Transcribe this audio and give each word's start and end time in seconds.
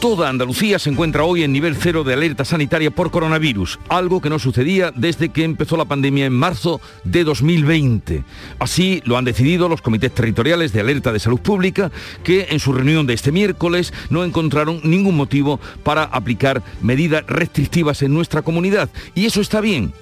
Toda 0.00 0.30
Andalucía 0.30 0.78
se 0.78 0.88
encuentra 0.88 1.24
hoy 1.24 1.42
en 1.42 1.52
nivel 1.52 1.76
cero 1.76 2.04
de 2.04 2.14
alerta 2.14 2.46
sanitaria 2.46 2.90
por 2.90 3.10
coronavirus, 3.10 3.78
algo 3.90 4.22
que 4.22 4.30
no 4.30 4.38
sucedía 4.38 4.94
desde 4.96 5.28
que 5.28 5.44
empezó 5.44 5.76
la 5.76 5.84
pandemia 5.84 6.24
en 6.24 6.32
marzo 6.32 6.80
de 7.04 7.22
2020. 7.22 8.24
Así 8.58 9.02
lo 9.04 9.18
han 9.18 9.26
decidido 9.26 9.68
los 9.68 9.82
comités 9.82 10.14
territoriales 10.14 10.72
de 10.72 10.80
alerta 10.80 11.12
de 11.12 11.18
salud 11.18 11.40
pública, 11.40 11.92
que 12.24 12.46
en 12.48 12.60
su 12.60 12.72
reunión 12.72 13.06
de 13.06 13.12
este 13.12 13.30
miércoles 13.30 13.92
no 14.08 14.24
encontraron 14.24 14.80
ningún 14.84 15.18
motivo 15.18 15.60
para 15.84 16.04
aplicar 16.04 16.62
medidas 16.80 17.26
restrictivas 17.26 18.00
en 18.00 18.14
nuestra 18.14 18.40
comunidad. 18.40 18.88
Y 19.14 19.26
eso 19.26 19.42
está 19.42 19.60
bien, 19.60 19.92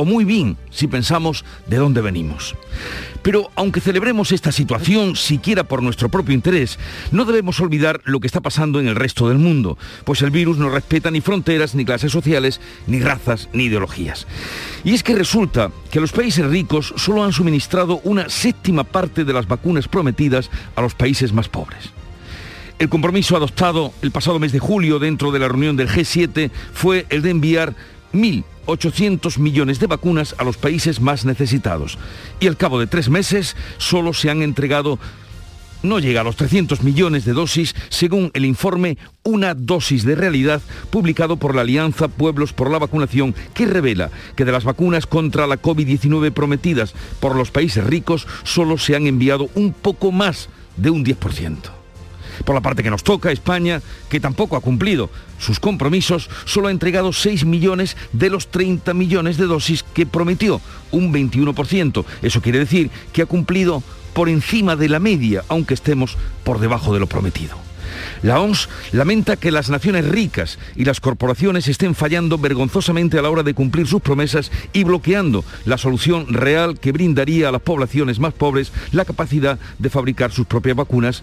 o 0.00 0.06
muy 0.06 0.24
bien 0.24 0.56
si 0.70 0.86
pensamos 0.86 1.44
de 1.66 1.76
dónde 1.76 2.00
venimos. 2.00 2.56
Pero 3.20 3.50
aunque 3.54 3.82
celebremos 3.82 4.32
esta 4.32 4.50
situación 4.50 5.14
siquiera 5.14 5.64
por 5.64 5.82
nuestro 5.82 6.08
propio 6.08 6.34
interés, 6.34 6.78
no 7.12 7.26
debemos 7.26 7.60
olvidar 7.60 8.00
lo 8.04 8.18
que 8.18 8.26
está 8.26 8.40
pasando 8.40 8.80
en 8.80 8.88
el 8.88 8.96
resto 8.96 9.28
del 9.28 9.36
mundo, 9.36 9.76
pues 10.04 10.22
el 10.22 10.30
virus 10.30 10.56
no 10.56 10.70
respeta 10.70 11.10
ni 11.10 11.20
fronteras, 11.20 11.74
ni 11.74 11.84
clases 11.84 12.12
sociales, 12.12 12.62
ni 12.86 13.00
razas, 13.00 13.50
ni 13.52 13.64
ideologías. 13.64 14.26
Y 14.84 14.94
es 14.94 15.02
que 15.02 15.14
resulta 15.14 15.70
que 15.90 16.00
los 16.00 16.12
países 16.12 16.46
ricos 16.46 16.94
solo 16.96 17.22
han 17.22 17.34
suministrado 17.34 18.00
una 18.02 18.30
séptima 18.30 18.84
parte 18.84 19.26
de 19.26 19.34
las 19.34 19.48
vacunas 19.48 19.86
prometidas 19.86 20.48
a 20.76 20.80
los 20.80 20.94
países 20.94 21.34
más 21.34 21.50
pobres. 21.50 21.90
El 22.78 22.88
compromiso 22.88 23.36
adoptado 23.36 23.92
el 24.00 24.12
pasado 24.12 24.38
mes 24.38 24.52
de 24.52 24.60
julio 24.60 24.98
dentro 24.98 25.30
de 25.30 25.40
la 25.40 25.48
reunión 25.48 25.76
del 25.76 25.90
G7 25.90 26.50
fue 26.72 27.04
el 27.10 27.20
de 27.20 27.28
enviar 27.28 27.74
1.800 28.12 29.38
millones 29.38 29.80
de 29.80 29.86
vacunas 29.86 30.34
a 30.38 30.44
los 30.44 30.56
países 30.56 31.00
más 31.00 31.24
necesitados. 31.24 31.98
Y 32.40 32.46
al 32.46 32.56
cabo 32.56 32.78
de 32.78 32.86
tres 32.86 33.08
meses 33.08 33.56
solo 33.78 34.12
se 34.12 34.30
han 34.30 34.42
entregado 34.42 34.98
no 35.82 35.98
llega 35.98 36.20
a 36.20 36.24
los 36.24 36.36
300 36.36 36.82
millones 36.82 37.24
de 37.24 37.32
dosis, 37.32 37.74
según 37.88 38.30
el 38.34 38.44
informe 38.44 38.98
Una 39.22 39.54
dosis 39.54 40.04
de 40.04 40.14
realidad, 40.14 40.60
publicado 40.90 41.36
por 41.36 41.54
la 41.54 41.62
Alianza 41.62 42.08
Pueblos 42.08 42.52
por 42.52 42.70
la 42.70 42.78
Vacunación, 42.78 43.34
que 43.54 43.66
revela 43.66 44.10
que 44.36 44.44
de 44.44 44.52
las 44.52 44.64
vacunas 44.64 45.06
contra 45.06 45.46
la 45.46 45.60
COVID-19 45.60 46.32
prometidas 46.32 46.94
por 47.20 47.34
los 47.34 47.50
países 47.50 47.84
ricos, 47.84 48.26
solo 48.44 48.78
se 48.78 48.96
han 48.96 49.06
enviado 49.06 49.48
un 49.54 49.72
poco 49.72 50.12
más 50.12 50.48
de 50.76 50.90
un 50.90 51.04
10%. 51.04 51.79
Por 52.44 52.54
la 52.54 52.60
parte 52.60 52.82
que 52.82 52.90
nos 52.90 53.04
toca, 53.04 53.32
España, 53.32 53.82
que 54.08 54.20
tampoco 54.20 54.56
ha 54.56 54.60
cumplido 54.60 55.10
sus 55.38 55.60
compromisos, 55.60 56.28
solo 56.44 56.68
ha 56.68 56.70
entregado 56.70 57.12
6 57.12 57.44
millones 57.44 57.96
de 58.12 58.30
los 58.30 58.50
30 58.50 58.94
millones 58.94 59.36
de 59.36 59.46
dosis 59.46 59.82
que 59.82 60.06
prometió, 60.06 60.60
un 60.90 61.12
21%. 61.12 62.04
Eso 62.22 62.42
quiere 62.42 62.58
decir 62.58 62.90
que 63.12 63.22
ha 63.22 63.26
cumplido 63.26 63.82
por 64.12 64.28
encima 64.28 64.76
de 64.76 64.88
la 64.88 65.00
media, 65.00 65.44
aunque 65.48 65.74
estemos 65.74 66.16
por 66.44 66.58
debajo 66.60 66.92
de 66.92 67.00
lo 67.00 67.06
prometido. 67.06 67.56
La 68.22 68.40
OMS 68.40 68.68
lamenta 68.92 69.36
que 69.36 69.50
las 69.50 69.70
naciones 69.70 70.06
ricas 70.06 70.58
y 70.76 70.84
las 70.84 71.00
corporaciones 71.00 71.68
estén 71.68 71.94
fallando 71.94 72.38
vergonzosamente 72.38 73.18
a 73.18 73.22
la 73.22 73.30
hora 73.30 73.42
de 73.42 73.54
cumplir 73.54 73.86
sus 73.86 74.02
promesas 74.02 74.50
y 74.72 74.84
bloqueando 74.84 75.44
la 75.64 75.78
solución 75.78 76.32
real 76.32 76.78
que 76.78 76.92
brindaría 76.92 77.48
a 77.48 77.52
las 77.52 77.62
poblaciones 77.62 78.18
más 78.18 78.34
pobres 78.34 78.72
la 78.92 79.04
capacidad 79.04 79.58
de 79.78 79.90
fabricar 79.90 80.32
sus 80.32 80.46
propias 80.46 80.76
vacunas 80.76 81.22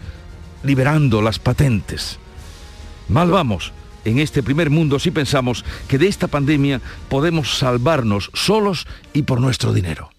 liberando 0.64 1.22
las 1.22 1.40
patentes. 1.40 2.20
Mal 3.10 3.32
vamos 3.32 3.74
en 4.06 4.20
este 4.20 4.44
primer 4.44 4.70
mundo 4.70 5.00
si 5.00 5.12
pensamos 5.12 5.66
que 5.88 5.98
de 5.98 6.08
esta 6.08 6.28
pandemia 6.28 6.82
podemos 7.10 7.58
salvarnos 7.58 8.32
solos 8.34 8.88
y 9.14 9.24
por 9.24 9.42
nuestro 9.42 9.74
dinero. 9.74 10.10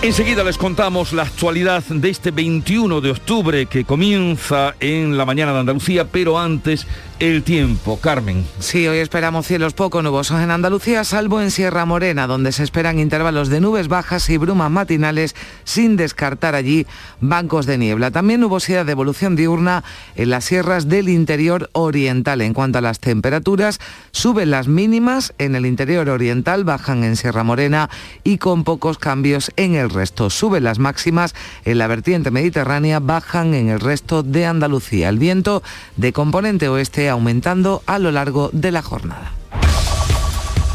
Enseguida 0.00 0.44
les 0.44 0.56
contamos 0.56 1.12
la 1.12 1.24
actualidad 1.24 1.82
de 1.82 2.08
este 2.08 2.30
21 2.30 3.00
de 3.00 3.10
octubre 3.10 3.66
que 3.66 3.84
comienza 3.84 4.76
en 4.78 5.18
la 5.18 5.26
mañana 5.26 5.52
de 5.52 5.58
Andalucía, 5.58 6.06
pero 6.06 6.38
antes 6.38 6.86
el 7.20 7.42
tiempo. 7.42 7.98
Carmen. 8.00 8.46
Sí, 8.60 8.86
hoy 8.86 8.98
esperamos 8.98 9.46
cielos 9.46 9.74
poco 9.74 10.02
nubosos 10.02 10.40
en 10.40 10.50
Andalucía, 10.50 11.04
salvo 11.04 11.40
en 11.40 11.50
Sierra 11.50 11.84
Morena, 11.84 12.26
donde 12.26 12.52
se 12.52 12.62
esperan 12.62 12.98
intervalos 12.98 13.48
de 13.48 13.60
nubes 13.60 13.88
bajas 13.88 14.28
y 14.30 14.36
brumas 14.36 14.70
matinales, 14.70 15.34
sin 15.64 15.96
descartar 15.96 16.54
allí 16.54 16.86
bancos 17.20 17.66
de 17.66 17.78
niebla. 17.78 18.10
También 18.10 18.40
nubosidad 18.40 18.86
de 18.86 18.92
evolución 18.92 19.36
diurna 19.36 19.84
en 20.14 20.30
las 20.30 20.44
sierras 20.44 20.88
del 20.88 21.08
interior 21.08 21.70
oriental. 21.72 22.40
En 22.40 22.54
cuanto 22.54 22.78
a 22.78 22.82
las 22.82 23.00
temperaturas, 23.00 23.80
suben 24.12 24.50
las 24.50 24.68
mínimas 24.68 25.34
en 25.38 25.54
el 25.56 25.66
interior 25.66 26.08
oriental, 26.08 26.64
bajan 26.64 27.04
en 27.04 27.16
Sierra 27.16 27.42
Morena 27.42 27.90
y 28.22 28.38
con 28.38 28.64
pocos 28.64 28.98
cambios 28.98 29.50
en 29.56 29.74
el 29.74 29.90
resto. 29.90 30.30
Suben 30.30 30.64
las 30.64 30.78
máximas 30.78 31.34
en 31.64 31.78
la 31.78 31.86
vertiente 31.86 32.30
mediterránea, 32.30 33.00
bajan 33.00 33.54
en 33.54 33.68
el 33.68 33.80
resto 33.80 34.22
de 34.22 34.46
Andalucía. 34.46 35.08
El 35.08 35.18
viento 35.18 35.62
de 35.96 36.12
componente 36.12 36.68
oeste 36.68 37.07
aumentando 37.08 37.82
a 37.86 37.98
lo 37.98 38.10
largo 38.10 38.50
de 38.52 38.72
la 38.72 38.82
jornada. 38.82 39.32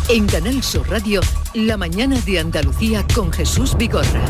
En 0.10 0.28
Canal 0.28 0.62
Sur 0.64 0.90
Radio, 0.90 1.22
la 1.54 1.78
mañana 1.78 2.20
de 2.22 2.40
Andalucía 2.40 3.06
con 3.16 3.32
Jesús 3.32 3.78
Vigorra. 3.78 4.22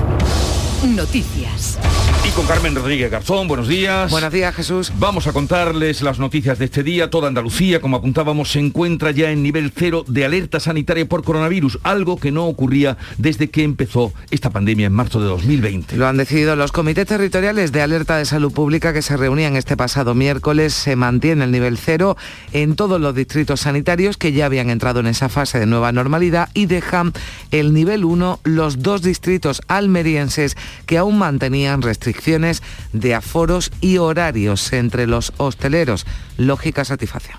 Noticias. 0.84 1.80
Y 2.28 2.32
con 2.32 2.46
Carmen 2.46 2.76
Rodríguez 2.76 3.10
Garzón, 3.10 3.48
buenos 3.48 3.68
días. 3.68 4.12
Buenos 4.12 4.32
días, 4.32 4.54
Jesús. 4.54 4.92
Vamos 4.98 5.28
a 5.28 5.34
contarles 5.34 6.02
las 6.02 6.20
noticias 6.20 6.60
de 6.60 6.66
este 6.66 6.84
día. 6.84 7.10
Toda 7.10 7.28
Andalucía, 7.28 7.82
como 7.82 7.98
apuntábamos, 7.98 8.52
se 8.52 8.60
encuentra 8.60 9.12
ya 9.12 9.32
en 9.32 9.44
nivel 9.44 9.72
cero 9.76 10.04
de 10.08 10.26
alerta 10.26 10.60
sanitaria 10.60 11.06
por 11.06 11.24
coronavirus, 11.24 11.80
algo 11.84 12.18
que 12.18 12.32
no 12.32 12.48
ocurría 12.48 12.98
desde 13.18 13.50
que 13.50 13.64
empezó 13.64 14.14
esta 14.30 14.50
pandemia 14.50 14.88
en 14.88 14.94
marzo 14.94 15.20
de 15.20 15.28
2020. 15.28 15.96
Lo 15.98 16.08
han 16.08 16.18
decidido 16.18 16.56
los 16.56 16.72
comités 16.72 17.08
territoriales 17.08 17.72
de 17.72 17.82
alerta 17.82 18.18
de 18.18 18.26
salud 18.26 18.54
pública 18.54 18.94
que 18.94 19.02
se 19.02 19.18
reunían 19.18 19.56
este 19.56 19.78
pasado 19.78 20.16
miércoles. 20.16 20.74
Se 20.74 20.96
mantiene 20.96 21.46
el 21.46 21.52
nivel 21.52 21.78
cero 21.78 22.16
en 22.52 22.76
todos 22.76 23.00
los 23.00 23.16
distritos 23.16 23.62
sanitarios 23.62 24.18
que 24.18 24.32
ya 24.32 24.46
habían 24.46 24.70
entrado 24.70 25.00
en 25.02 25.08
esa 25.08 25.30
fase 25.30 25.60
de 25.60 25.66
nueva 25.66 25.92
normalidad 25.92 26.50
y 26.54 26.68
dejan 26.68 27.14
el 27.52 27.74
nivel 27.74 28.06
1 28.06 28.40
los 28.44 28.82
dos 28.82 29.02
distritos 29.02 29.62
almerienses 29.68 30.56
que 30.86 30.98
aún 30.98 31.18
mantenían 31.18 31.82
restricciones 31.82 32.64
de 32.92 33.16
aforos 33.16 33.72
y 33.82 33.98
horarios 33.98 34.74
entre 34.74 35.08
los 35.08 35.34
hosteleros. 35.38 36.06
Lógica 36.38 36.86
satisfacción. 36.86 37.38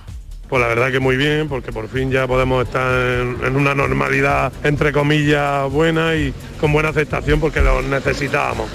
Pues 0.48 0.60
la 0.60 0.68
verdad 0.68 0.92
que 0.92 1.00
muy 1.00 1.16
bien, 1.16 1.48
porque 1.48 1.72
por 1.72 1.88
fin 1.88 2.10
ya 2.10 2.26
podemos 2.26 2.64
estar 2.64 2.86
en, 2.92 3.56
una 3.56 3.74
normalidad, 3.74 4.52
entre 4.62 4.92
comillas, 4.92 5.70
buena 5.70 6.14
y 6.14 6.34
con 6.60 6.72
buena 6.72 6.90
aceptación 6.90 7.40
porque 7.40 7.60
lo 7.60 7.82
necesitábamos. 7.82 8.68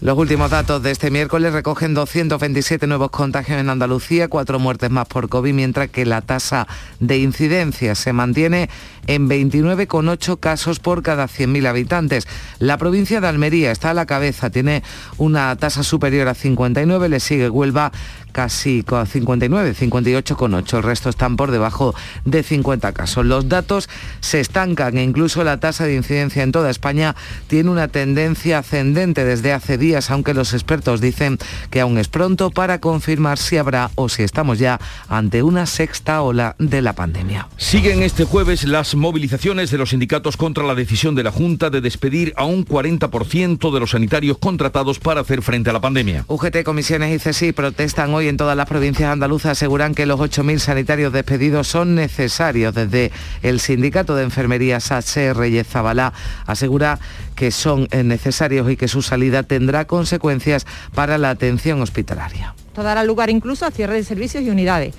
Los 0.00 0.16
últimos 0.16 0.48
datos 0.48 0.80
de 0.84 0.92
este 0.92 1.10
miércoles 1.10 1.52
recogen 1.52 1.92
227 1.92 2.86
nuevos 2.86 3.10
contagios 3.10 3.58
en 3.58 3.68
Andalucía, 3.68 4.28
cuatro 4.28 4.60
muertes 4.60 4.90
más 4.90 5.08
por 5.08 5.28
COVID, 5.28 5.52
mientras 5.52 5.90
que 5.90 6.06
la 6.06 6.20
tasa 6.20 6.68
de 7.00 7.18
incidencia 7.18 7.96
se 7.96 8.12
mantiene 8.12 8.70
en 9.08 9.28
29,8 9.28 10.38
casos 10.38 10.78
por 10.78 11.02
cada 11.02 11.26
100.000 11.26 11.66
habitantes. 11.66 12.28
La 12.60 12.78
provincia 12.78 13.20
de 13.20 13.26
Almería 13.26 13.72
está 13.72 13.90
a 13.90 13.94
la 13.94 14.06
cabeza, 14.06 14.50
tiene 14.50 14.84
una 15.16 15.56
tasa 15.56 15.82
superior 15.82 16.28
a 16.28 16.34
59, 16.34 17.08
le 17.08 17.18
sigue 17.18 17.50
Huelva 17.50 17.90
casi 18.32 18.82
con 18.82 19.06
59, 19.06 19.74
58,8. 19.74 20.76
El 20.76 20.82
resto 20.82 21.08
están 21.08 21.36
por 21.36 21.50
debajo 21.50 21.94
de 22.24 22.42
50 22.42 22.92
casos. 22.92 23.24
Los 23.24 23.48
datos 23.48 23.88
se 24.20 24.40
estancan 24.40 24.98
e 24.98 25.02
incluso 25.02 25.44
la 25.44 25.60
tasa 25.60 25.84
de 25.84 25.94
incidencia 25.94 26.42
en 26.42 26.52
toda 26.52 26.70
España 26.70 27.16
tiene 27.46 27.70
una 27.70 27.88
tendencia 27.88 28.58
ascendente 28.58 29.24
desde 29.24 29.52
hace 29.52 29.78
días, 29.78 30.10
aunque 30.10 30.34
los 30.34 30.52
expertos 30.52 31.00
dicen 31.00 31.38
que 31.70 31.80
aún 31.80 31.98
es 31.98 32.08
pronto 32.08 32.50
para 32.50 32.80
confirmar 32.80 33.38
si 33.38 33.56
habrá 33.56 33.90
o 33.94 34.08
si 34.08 34.22
estamos 34.22 34.58
ya 34.58 34.80
ante 35.08 35.42
una 35.42 35.66
sexta 35.66 36.22
ola 36.22 36.56
de 36.58 36.82
la 36.82 36.92
pandemia. 36.92 37.48
Siguen 37.56 38.02
este 38.02 38.24
jueves 38.24 38.64
las 38.64 38.94
movilizaciones 38.94 39.70
de 39.70 39.78
los 39.78 39.90
sindicatos 39.90 40.36
contra 40.36 40.64
la 40.64 40.74
decisión 40.74 41.14
de 41.14 41.22
la 41.22 41.30
Junta 41.30 41.70
de 41.70 41.80
despedir 41.80 42.32
a 42.36 42.44
un 42.44 42.64
40% 42.66 43.72
de 43.72 43.80
los 43.80 43.90
sanitarios 43.90 44.38
contratados 44.38 44.98
para 44.98 45.20
hacer 45.20 45.42
frente 45.42 45.70
a 45.70 45.72
la 45.72 45.80
pandemia. 45.80 46.24
UGT, 46.28 46.62
comisiones 46.64 47.14
y 47.14 47.28
CSI 47.28 47.52
protestan 47.52 48.12
hoy 48.14 48.17
en 48.26 48.36
todas 48.36 48.56
las 48.56 48.66
provincias 48.66 49.12
andaluzas 49.12 49.52
aseguran 49.52 49.94
que 49.94 50.06
los 50.06 50.18
8.000 50.18 50.58
sanitarios 50.58 51.12
despedidos 51.12 51.68
son 51.68 51.94
necesarios. 51.94 52.74
Desde 52.74 53.12
el 53.42 53.60
sindicato 53.60 54.16
de 54.16 54.24
enfermería 54.24 54.80
SACE 54.80 55.34
Reyes 55.34 55.68
Zabalá 55.68 56.12
asegura 56.46 56.98
que 57.36 57.52
son 57.52 57.86
eh, 57.92 58.02
necesarios 58.02 58.68
y 58.70 58.76
que 58.76 58.88
su 58.88 59.02
salida 59.02 59.44
tendrá 59.44 59.84
consecuencias 59.84 60.66
para 60.94 61.18
la 61.18 61.30
atención 61.30 61.80
hospitalaria. 61.80 62.54
Esto 62.66 62.82
dará 62.82 63.04
lugar 63.04 63.30
incluso 63.30 63.64
a 63.66 63.70
cierre 63.70 63.94
de 63.94 64.02
servicios 64.02 64.42
y 64.42 64.50
unidades. 64.50 64.94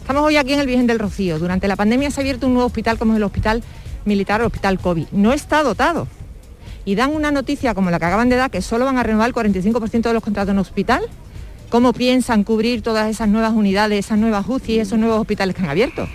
Estamos 0.00 0.22
hoy 0.22 0.36
aquí 0.36 0.52
en 0.52 0.60
el 0.60 0.66
Virgen 0.66 0.86
del 0.86 0.98
Rocío. 0.98 1.38
Durante 1.38 1.68
la 1.68 1.76
pandemia 1.76 2.10
se 2.10 2.20
ha 2.20 2.22
abierto 2.22 2.46
un 2.46 2.54
nuevo 2.54 2.66
hospital 2.66 2.98
como 2.98 3.12
es 3.12 3.18
el 3.18 3.22
Hospital 3.22 3.62
Militar 4.04 4.40
o 4.42 4.46
Hospital 4.46 4.78
COVID. 4.78 5.08
No 5.12 5.32
está 5.32 5.62
dotado. 5.62 6.08
Y 6.84 6.94
dan 6.94 7.12
una 7.12 7.32
noticia 7.32 7.74
como 7.74 7.90
la 7.90 7.98
que 7.98 8.04
acaban 8.04 8.28
de 8.28 8.36
dar, 8.36 8.50
que 8.50 8.62
solo 8.62 8.84
van 8.84 8.98
a 8.98 9.02
renovar 9.02 9.28
el 9.28 9.34
45% 9.34 10.02
de 10.02 10.12
los 10.12 10.22
contratos 10.22 10.52
en 10.52 10.58
hospital. 10.58 11.02
¿Cómo 11.68 11.92
piensan 11.92 12.44
cubrir 12.44 12.82
todas 12.82 13.10
esas 13.10 13.28
nuevas 13.28 13.52
unidades, 13.52 14.06
esas 14.06 14.18
nuevas 14.18 14.46
UCI 14.48 14.74
y 14.74 14.78
esos 14.78 14.98
nuevos 14.98 15.20
hospitales 15.20 15.54
que 15.54 15.62
han 15.62 15.68
abierto? 15.68 16.08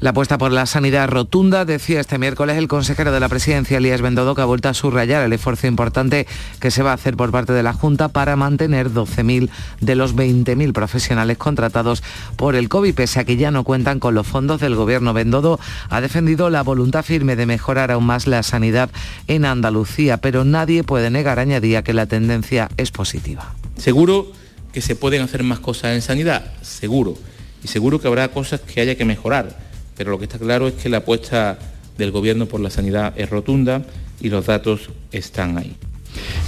La 0.00 0.10
apuesta 0.10 0.38
por 0.38 0.52
la 0.52 0.64
sanidad 0.66 1.08
rotunda, 1.08 1.64
decía 1.64 1.98
este 1.98 2.18
miércoles 2.18 2.56
el 2.56 2.68
consejero 2.68 3.10
de 3.10 3.18
la 3.18 3.28
presidencia, 3.28 3.78
Elías 3.78 4.00
Bendodo, 4.00 4.36
que 4.36 4.42
ha 4.42 4.44
vuelto 4.44 4.68
a 4.68 4.74
subrayar 4.74 5.24
el 5.24 5.32
esfuerzo 5.32 5.66
importante 5.66 6.28
que 6.60 6.70
se 6.70 6.84
va 6.84 6.92
a 6.92 6.94
hacer 6.94 7.16
por 7.16 7.32
parte 7.32 7.52
de 7.52 7.64
la 7.64 7.72
Junta 7.72 8.06
para 8.06 8.36
mantener 8.36 8.90
12.000 8.90 9.50
de 9.80 9.94
los 9.96 10.14
20.000 10.14 10.72
profesionales 10.72 11.36
contratados 11.36 12.04
por 12.36 12.54
el 12.54 12.68
COVID, 12.68 12.94
pese 12.94 13.18
a 13.18 13.24
que 13.24 13.36
ya 13.36 13.50
no 13.50 13.64
cuentan 13.64 13.98
con 13.98 14.14
los 14.14 14.24
fondos 14.24 14.60
del 14.60 14.76
gobierno. 14.76 15.14
Bendodo 15.14 15.58
ha 15.88 16.00
defendido 16.00 16.48
la 16.48 16.62
voluntad 16.62 17.02
firme 17.02 17.34
de 17.34 17.46
mejorar 17.46 17.90
aún 17.90 18.06
más 18.06 18.28
la 18.28 18.44
sanidad 18.44 18.90
en 19.26 19.46
Andalucía, 19.46 20.18
pero 20.18 20.44
nadie 20.44 20.84
puede 20.84 21.10
negar, 21.10 21.40
añadía, 21.40 21.82
que 21.82 21.92
la 21.92 22.06
tendencia 22.06 22.68
es 22.76 22.92
positiva. 22.92 23.52
Seguro 23.76 24.30
que 24.72 24.80
se 24.80 24.96
pueden 24.96 25.22
hacer 25.22 25.42
más 25.42 25.60
cosas 25.60 25.94
en 25.94 26.02
sanidad, 26.02 26.52
seguro. 26.62 27.16
Y 27.62 27.68
seguro 27.68 28.00
que 28.00 28.08
habrá 28.08 28.28
cosas 28.28 28.60
que 28.60 28.80
haya 28.80 28.94
que 28.94 29.04
mejorar 29.04 29.68
pero 29.98 30.12
lo 30.12 30.18
que 30.18 30.24
está 30.26 30.38
claro 30.38 30.68
es 30.68 30.74
que 30.74 30.88
la 30.88 30.98
apuesta 30.98 31.58
del 31.98 32.12
Gobierno 32.12 32.46
por 32.46 32.60
la 32.60 32.70
sanidad 32.70 33.12
es 33.16 33.28
rotunda 33.28 33.82
y 34.20 34.30
los 34.30 34.46
datos 34.46 34.90
están 35.10 35.58
ahí. 35.58 35.76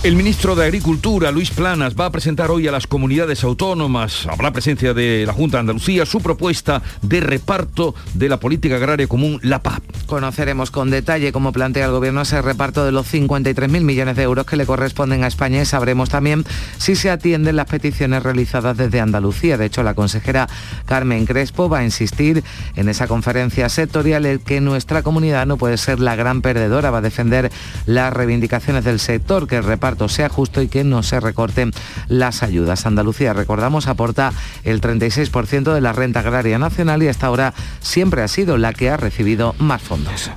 El 0.03 0.17
ministro 0.17 0.55
de 0.55 0.65
Agricultura, 0.65 1.31
Luis 1.31 1.51
Planas, 1.51 1.95
va 1.95 2.07
a 2.07 2.11
presentar 2.11 2.51
hoy 2.51 2.67
a 2.67 2.73
las 2.73 2.87
comunidades 2.87 3.45
autónomas, 3.45 4.27
habrá 4.27 4.51
presencia 4.51 4.95
de 4.95 5.25
la 5.27 5.35
Junta 5.35 5.59
de 5.59 5.61
Andalucía, 5.61 6.07
su 6.07 6.21
propuesta 6.21 6.83
de 7.03 7.21
reparto 7.21 7.95
de 8.15 8.31
la 8.31 8.41
política 8.41 8.77
agraria 8.77 9.07
común, 9.07 9.39
la 9.43 9.63
PAP. 9.63 9.83
Conoceremos 10.07 10.71
con 10.71 10.91
detalle 10.91 11.33
cómo 11.33 11.53
plantea 11.53 11.85
el 11.85 11.93
Gobierno 11.93 12.23
ese 12.23 12.41
reparto 12.41 12.85
de 12.85 12.93
los 12.93 13.13
53.000 13.13 13.83
millones 13.83 14.17
de 14.17 14.23
euros 14.23 14.47
que 14.47 14.57
le 14.57 14.65
corresponden 14.65 15.23
a 15.23 15.27
España 15.27 15.61
y 15.61 15.67
sabremos 15.67 16.09
también 16.09 16.47
si 16.79 16.97
se 16.97 17.11
atienden 17.11 17.57
las 17.57 17.67
peticiones 17.67 18.23
realizadas 18.23 18.79
desde 18.79 19.01
Andalucía. 19.01 19.59
De 19.59 19.67
hecho, 19.67 19.83
la 19.83 19.95
consejera 19.95 20.49
Carmen 20.87 21.27
Crespo 21.27 21.69
va 21.69 21.81
a 21.81 21.85
insistir 21.85 22.43
en 22.75 22.89
esa 22.89 23.07
conferencia 23.07 23.69
sectorial 23.69 24.25
en 24.25 24.39
que 24.39 24.61
nuestra 24.61 25.03
comunidad 25.03 25.47
no 25.47 25.59
puede 25.59 25.77
ser 25.77 26.01
la 26.01 26.17
gran 26.17 26.41
perdedora, 26.41 26.91
va 26.91 26.99
a 26.99 27.03
defender 27.03 27.53
las 27.87 28.13
reivindicaciones 28.13 28.85
del 28.85 28.99
sector, 28.99 29.47
que 29.51 29.57
el 29.57 29.65
reparto 29.65 30.09
sea 30.09 30.31
justo 30.31 30.63
y 30.63 30.69
que 30.69 30.85
no 30.85 31.03
se 31.03 31.21
recorten 31.21 31.73
las 32.09 32.43
ayudas. 32.43 32.87
Andalucía, 32.87 33.35
recordamos, 33.35 33.89
aporta 33.89 34.33
el 34.65 34.81
36% 34.81 35.75
de 35.75 35.81
la 35.83 35.93
renta 35.93 36.21
agraria 36.21 36.59
nacional 36.59 37.03
y 37.03 37.09
hasta 37.09 37.27
ahora 37.27 37.53
siempre 37.81 38.23
ha 38.23 38.29
sido 38.29 38.57
la 38.57 38.73
que 38.73 38.89
ha 38.89 38.97
recibido 38.97 39.55
más 39.59 39.83
fondos. 39.83 40.31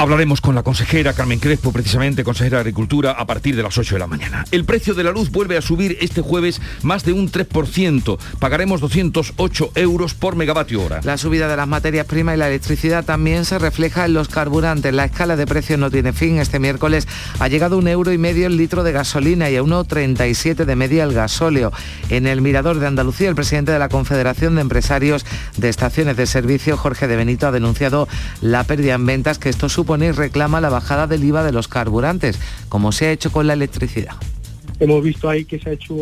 Hablaremos 0.00 0.40
con 0.40 0.54
la 0.54 0.62
consejera 0.62 1.12
Carmen 1.12 1.40
Crespo, 1.40 1.72
precisamente 1.72 2.24
consejera 2.24 2.56
de 2.56 2.60
Agricultura, 2.62 3.10
a 3.10 3.26
partir 3.26 3.54
de 3.54 3.62
las 3.62 3.76
8 3.76 3.96
de 3.96 3.98
la 3.98 4.06
mañana. 4.06 4.46
El 4.50 4.64
precio 4.64 4.94
de 4.94 5.04
la 5.04 5.10
luz 5.10 5.30
vuelve 5.30 5.58
a 5.58 5.60
subir 5.60 5.98
este 6.00 6.22
jueves 6.22 6.62
más 6.82 7.04
de 7.04 7.12
un 7.12 7.30
3%. 7.30 8.18
Pagaremos 8.38 8.80
208 8.80 9.72
euros 9.74 10.14
por 10.14 10.36
megavatio 10.36 10.82
hora. 10.82 11.00
La 11.04 11.18
subida 11.18 11.48
de 11.48 11.56
las 11.58 11.68
materias 11.68 12.06
primas 12.06 12.34
y 12.34 12.38
la 12.38 12.48
electricidad 12.48 13.04
también 13.04 13.44
se 13.44 13.58
refleja 13.58 14.06
en 14.06 14.14
los 14.14 14.28
carburantes. 14.28 14.94
La 14.94 15.04
escala 15.04 15.36
de 15.36 15.46
precios 15.46 15.78
no 15.78 15.90
tiene 15.90 16.14
fin. 16.14 16.38
Este 16.38 16.58
miércoles 16.58 17.06
ha 17.38 17.48
llegado 17.48 17.76
un 17.76 17.86
euro 17.86 18.10
y 18.10 18.16
medio 18.16 18.46
el 18.46 18.56
litro 18.56 18.82
de 18.82 18.92
gasolina 18.92 19.50
y 19.50 19.56
a 19.56 19.62
1,37 19.62 20.64
de 20.64 20.76
media 20.76 21.04
el 21.04 21.12
gasóleo. 21.12 21.74
En 22.08 22.26
el 22.26 22.40
Mirador 22.40 22.78
de 22.78 22.86
Andalucía, 22.86 23.28
el 23.28 23.34
presidente 23.34 23.72
de 23.72 23.78
la 23.78 23.90
Confederación 23.90 24.54
de 24.54 24.62
Empresarios 24.62 25.26
de 25.58 25.68
Estaciones 25.68 26.16
de 26.16 26.24
Servicio, 26.24 26.78
Jorge 26.78 27.06
de 27.06 27.16
Benito, 27.16 27.48
ha 27.48 27.52
denunciado 27.52 28.08
la 28.40 28.64
pérdida 28.64 28.94
en 28.94 29.04
ventas 29.04 29.38
que 29.38 29.50
esto 29.50 29.68
supone 29.68 29.89
y 29.98 30.12
reclama 30.12 30.60
la 30.60 30.68
bajada 30.68 31.06
del 31.06 31.24
IVA 31.24 31.42
de 31.42 31.52
los 31.52 31.66
carburantes, 31.66 32.38
como 32.68 32.92
se 32.92 33.06
ha 33.06 33.12
hecho 33.12 33.32
con 33.32 33.46
la 33.46 33.54
electricidad. 33.54 34.14
Hemos 34.78 35.02
visto 35.02 35.28
ahí 35.28 35.44
que 35.44 35.58
se 35.58 35.70
ha 35.70 35.72
hecho 35.72 35.96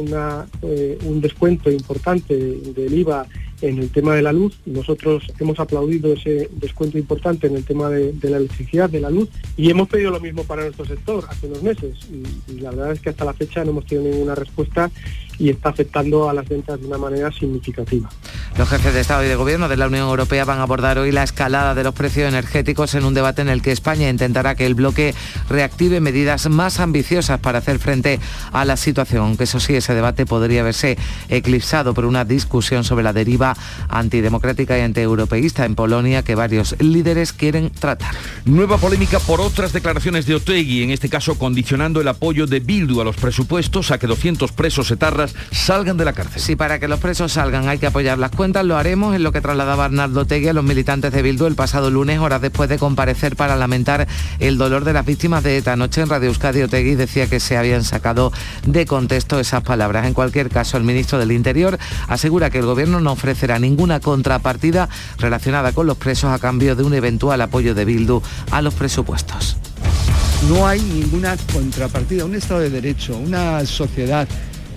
eh, 0.62 0.98
un 1.04 1.20
descuento 1.20 1.70
importante 1.70 2.36
del 2.36 2.92
IVA 2.92 3.26
en 3.60 3.78
el 3.78 3.90
tema 3.90 4.14
de 4.14 4.22
la 4.22 4.32
luz. 4.32 4.58
Nosotros 4.66 5.24
hemos 5.38 5.58
aplaudido 5.58 6.12
ese 6.12 6.48
descuento 6.52 6.98
importante 6.98 7.46
en 7.46 7.56
el 7.56 7.64
tema 7.64 7.88
de, 7.88 8.14
la 8.22 8.36
electricidad, 8.36 8.90
de 8.90 9.00
la 9.00 9.10
luz, 9.10 9.28
y 9.56 9.70
hemos 9.70 9.88
pedido 9.88 10.10
lo 10.10 10.20
mismo 10.20 10.44
para 10.44 10.62
nuestro 10.62 10.84
sector 10.84 11.24
hace 11.28 11.46
unos 11.46 11.62
meses. 11.62 11.96
y 12.48 12.60
la 12.60 12.70
verdad 12.70 12.92
es 12.92 13.00
que 13.00 13.10
hasta 13.10 13.24
la 13.24 13.32
fecha 13.32 13.64
no 13.64 13.70
hemos 13.70 13.86
tenido 13.86 14.10
ninguna 14.10 14.34
respuesta 14.34 14.90
y 15.38 15.50
está 15.50 15.68
afectando 15.70 16.28
a 16.28 16.34
las 16.34 16.48
ventas 16.48 16.80
de 16.80 16.86
una 16.86 16.98
manera 16.98 17.30
significativa. 17.32 18.08
Los 18.56 18.68
jefes 18.68 18.92
de 18.92 19.00
Estado 19.00 19.24
y 19.24 19.28
de 19.28 19.36
Gobierno 19.36 19.68
de 19.68 19.76
la 19.76 19.86
Unión 19.86 20.08
Europea 20.08 20.44
van 20.44 20.58
a 20.58 20.62
abordar 20.62 20.98
hoy 20.98 21.12
la 21.12 21.22
escalada 21.22 21.76
de 21.76 21.84
los 21.84 21.94
precios 21.94 22.28
energéticos 22.28 22.94
en 22.94 23.04
un 23.04 23.14
debate 23.14 23.42
en 23.42 23.48
el 23.48 23.62
que 23.62 23.70
España 23.70 24.08
intentará 24.08 24.56
que 24.56 24.66
el 24.66 24.74
bloque 24.74 25.14
reactive 25.48 26.00
medidas 26.00 26.48
más 26.48 26.80
ambiciosas 26.80 27.38
para 27.38 27.58
hacer 27.58 27.78
frente 27.78 28.18
a 28.52 28.64
la 28.64 28.76
situación, 28.76 29.22
aunque 29.22 29.44
eso 29.44 29.60
sí, 29.60 29.76
ese 29.76 29.94
debate 29.94 30.26
podría 30.26 30.64
verse 30.64 30.98
eclipsado 31.28 31.94
por 31.94 32.04
una 32.04 32.24
discusión 32.24 32.82
sobre 32.82 33.04
la 33.04 33.12
deriva 33.12 33.47
antidemocrática 33.88 34.78
y 34.78 34.82
antieuropeísta 34.82 35.64
en 35.64 35.74
Polonia 35.74 36.22
que 36.22 36.34
varios 36.34 36.76
líderes 36.80 37.32
quieren 37.32 37.70
tratar. 37.70 38.14
Nueva 38.44 38.78
polémica 38.78 39.18
por 39.20 39.40
otras 39.40 39.72
declaraciones 39.72 40.26
de 40.26 40.34
Otegui, 40.34 40.82
en 40.82 40.90
este 40.90 41.08
caso 41.08 41.38
condicionando 41.38 42.00
el 42.00 42.08
apoyo 42.08 42.46
de 42.46 42.60
Bildu 42.60 43.00
a 43.00 43.04
los 43.04 43.16
presupuestos 43.16 43.90
a 43.90 43.98
que 43.98 44.06
200 44.06 44.52
presos 44.52 44.90
etarras 44.90 45.34
salgan 45.50 45.96
de 45.96 46.04
la 46.04 46.12
cárcel. 46.12 46.40
Si 46.40 46.56
para 46.56 46.78
que 46.78 46.88
los 46.88 47.00
presos 47.00 47.32
salgan 47.32 47.68
hay 47.68 47.78
que 47.78 47.86
apoyar 47.86 48.18
las 48.18 48.30
cuentas, 48.30 48.64
lo 48.64 48.76
haremos, 48.76 49.14
en 49.14 49.22
lo 49.22 49.32
que 49.32 49.40
trasladaba 49.40 49.86
Arnaldo 49.86 50.24
Tegui 50.24 50.48
a 50.48 50.52
los 50.52 50.64
militantes 50.64 51.12
de 51.12 51.22
Bildu 51.22 51.46
el 51.46 51.54
pasado 51.54 51.90
lunes, 51.90 52.18
horas 52.18 52.40
después 52.40 52.68
de 52.68 52.78
comparecer 52.78 53.36
para 53.36 53.56
lamentar 53.56 54.06
el 54.38 54.58
dolor 54.58 54.84
de 54.84 54.92
las 54.92 55.06
víctimas 55.06 55.42
de 55.42 55.58
esta 55.58 55.76
noche 55.76 56.00
en 56.00 56.08
Radio 56.08 56.28
Euskadi 56.28 56.62
Otegui 56.62 56.94
decía 56.94 57.28
que 57.28 57.40
se 57.40 57.56
habían 57.56 57.84
sacado 57.84 58.32
de 58.66 58.86
contexto 58.86 59.40
esas 59.40 59.62
palabras. 59.62 60.06
En 60.06 60.14
cualquier 60.14 60.48
caso, 60.50 60.76
el 60.76 60.84
ministro 60.84 61.18
del 61.18 61.32
Interior 61.32 61.78
asegura 62.08 62.50
que 62.50 62.58
el 62.58 62.66
gobierno 62.66 63.00
no 63.00 63.16
ofrecerá 63.38 63.60
ninguna 63.60 64.00
contrapartida 64.00 64.88
relacionada 65.16 65.70
con 65.70 65.86
los 65.86 65.96
presos 65.96 66.32
a 66.32 66.40
cambio 66.40 66.74
de 66.74 66.82
un 66.82 66.92
eventual 66.92 67.40
apoyo 67.40 67.72
de 67.72 67.84
Bildu 67.84 68.20
a 68.50 68.60
los 68.62 68.74
presupuestos. 68.74 69.56
No 70.48 70.66
hay 70.66 70.80
ninguna 70.80 71.36
contrapartida, 71.52 72.24
un 72.24 72.34
Estado 72.34 72.60
de 72.60 72.70
Derecho, 72.70 73.16
una 73.16 73.64
sociedad 73.64 74.26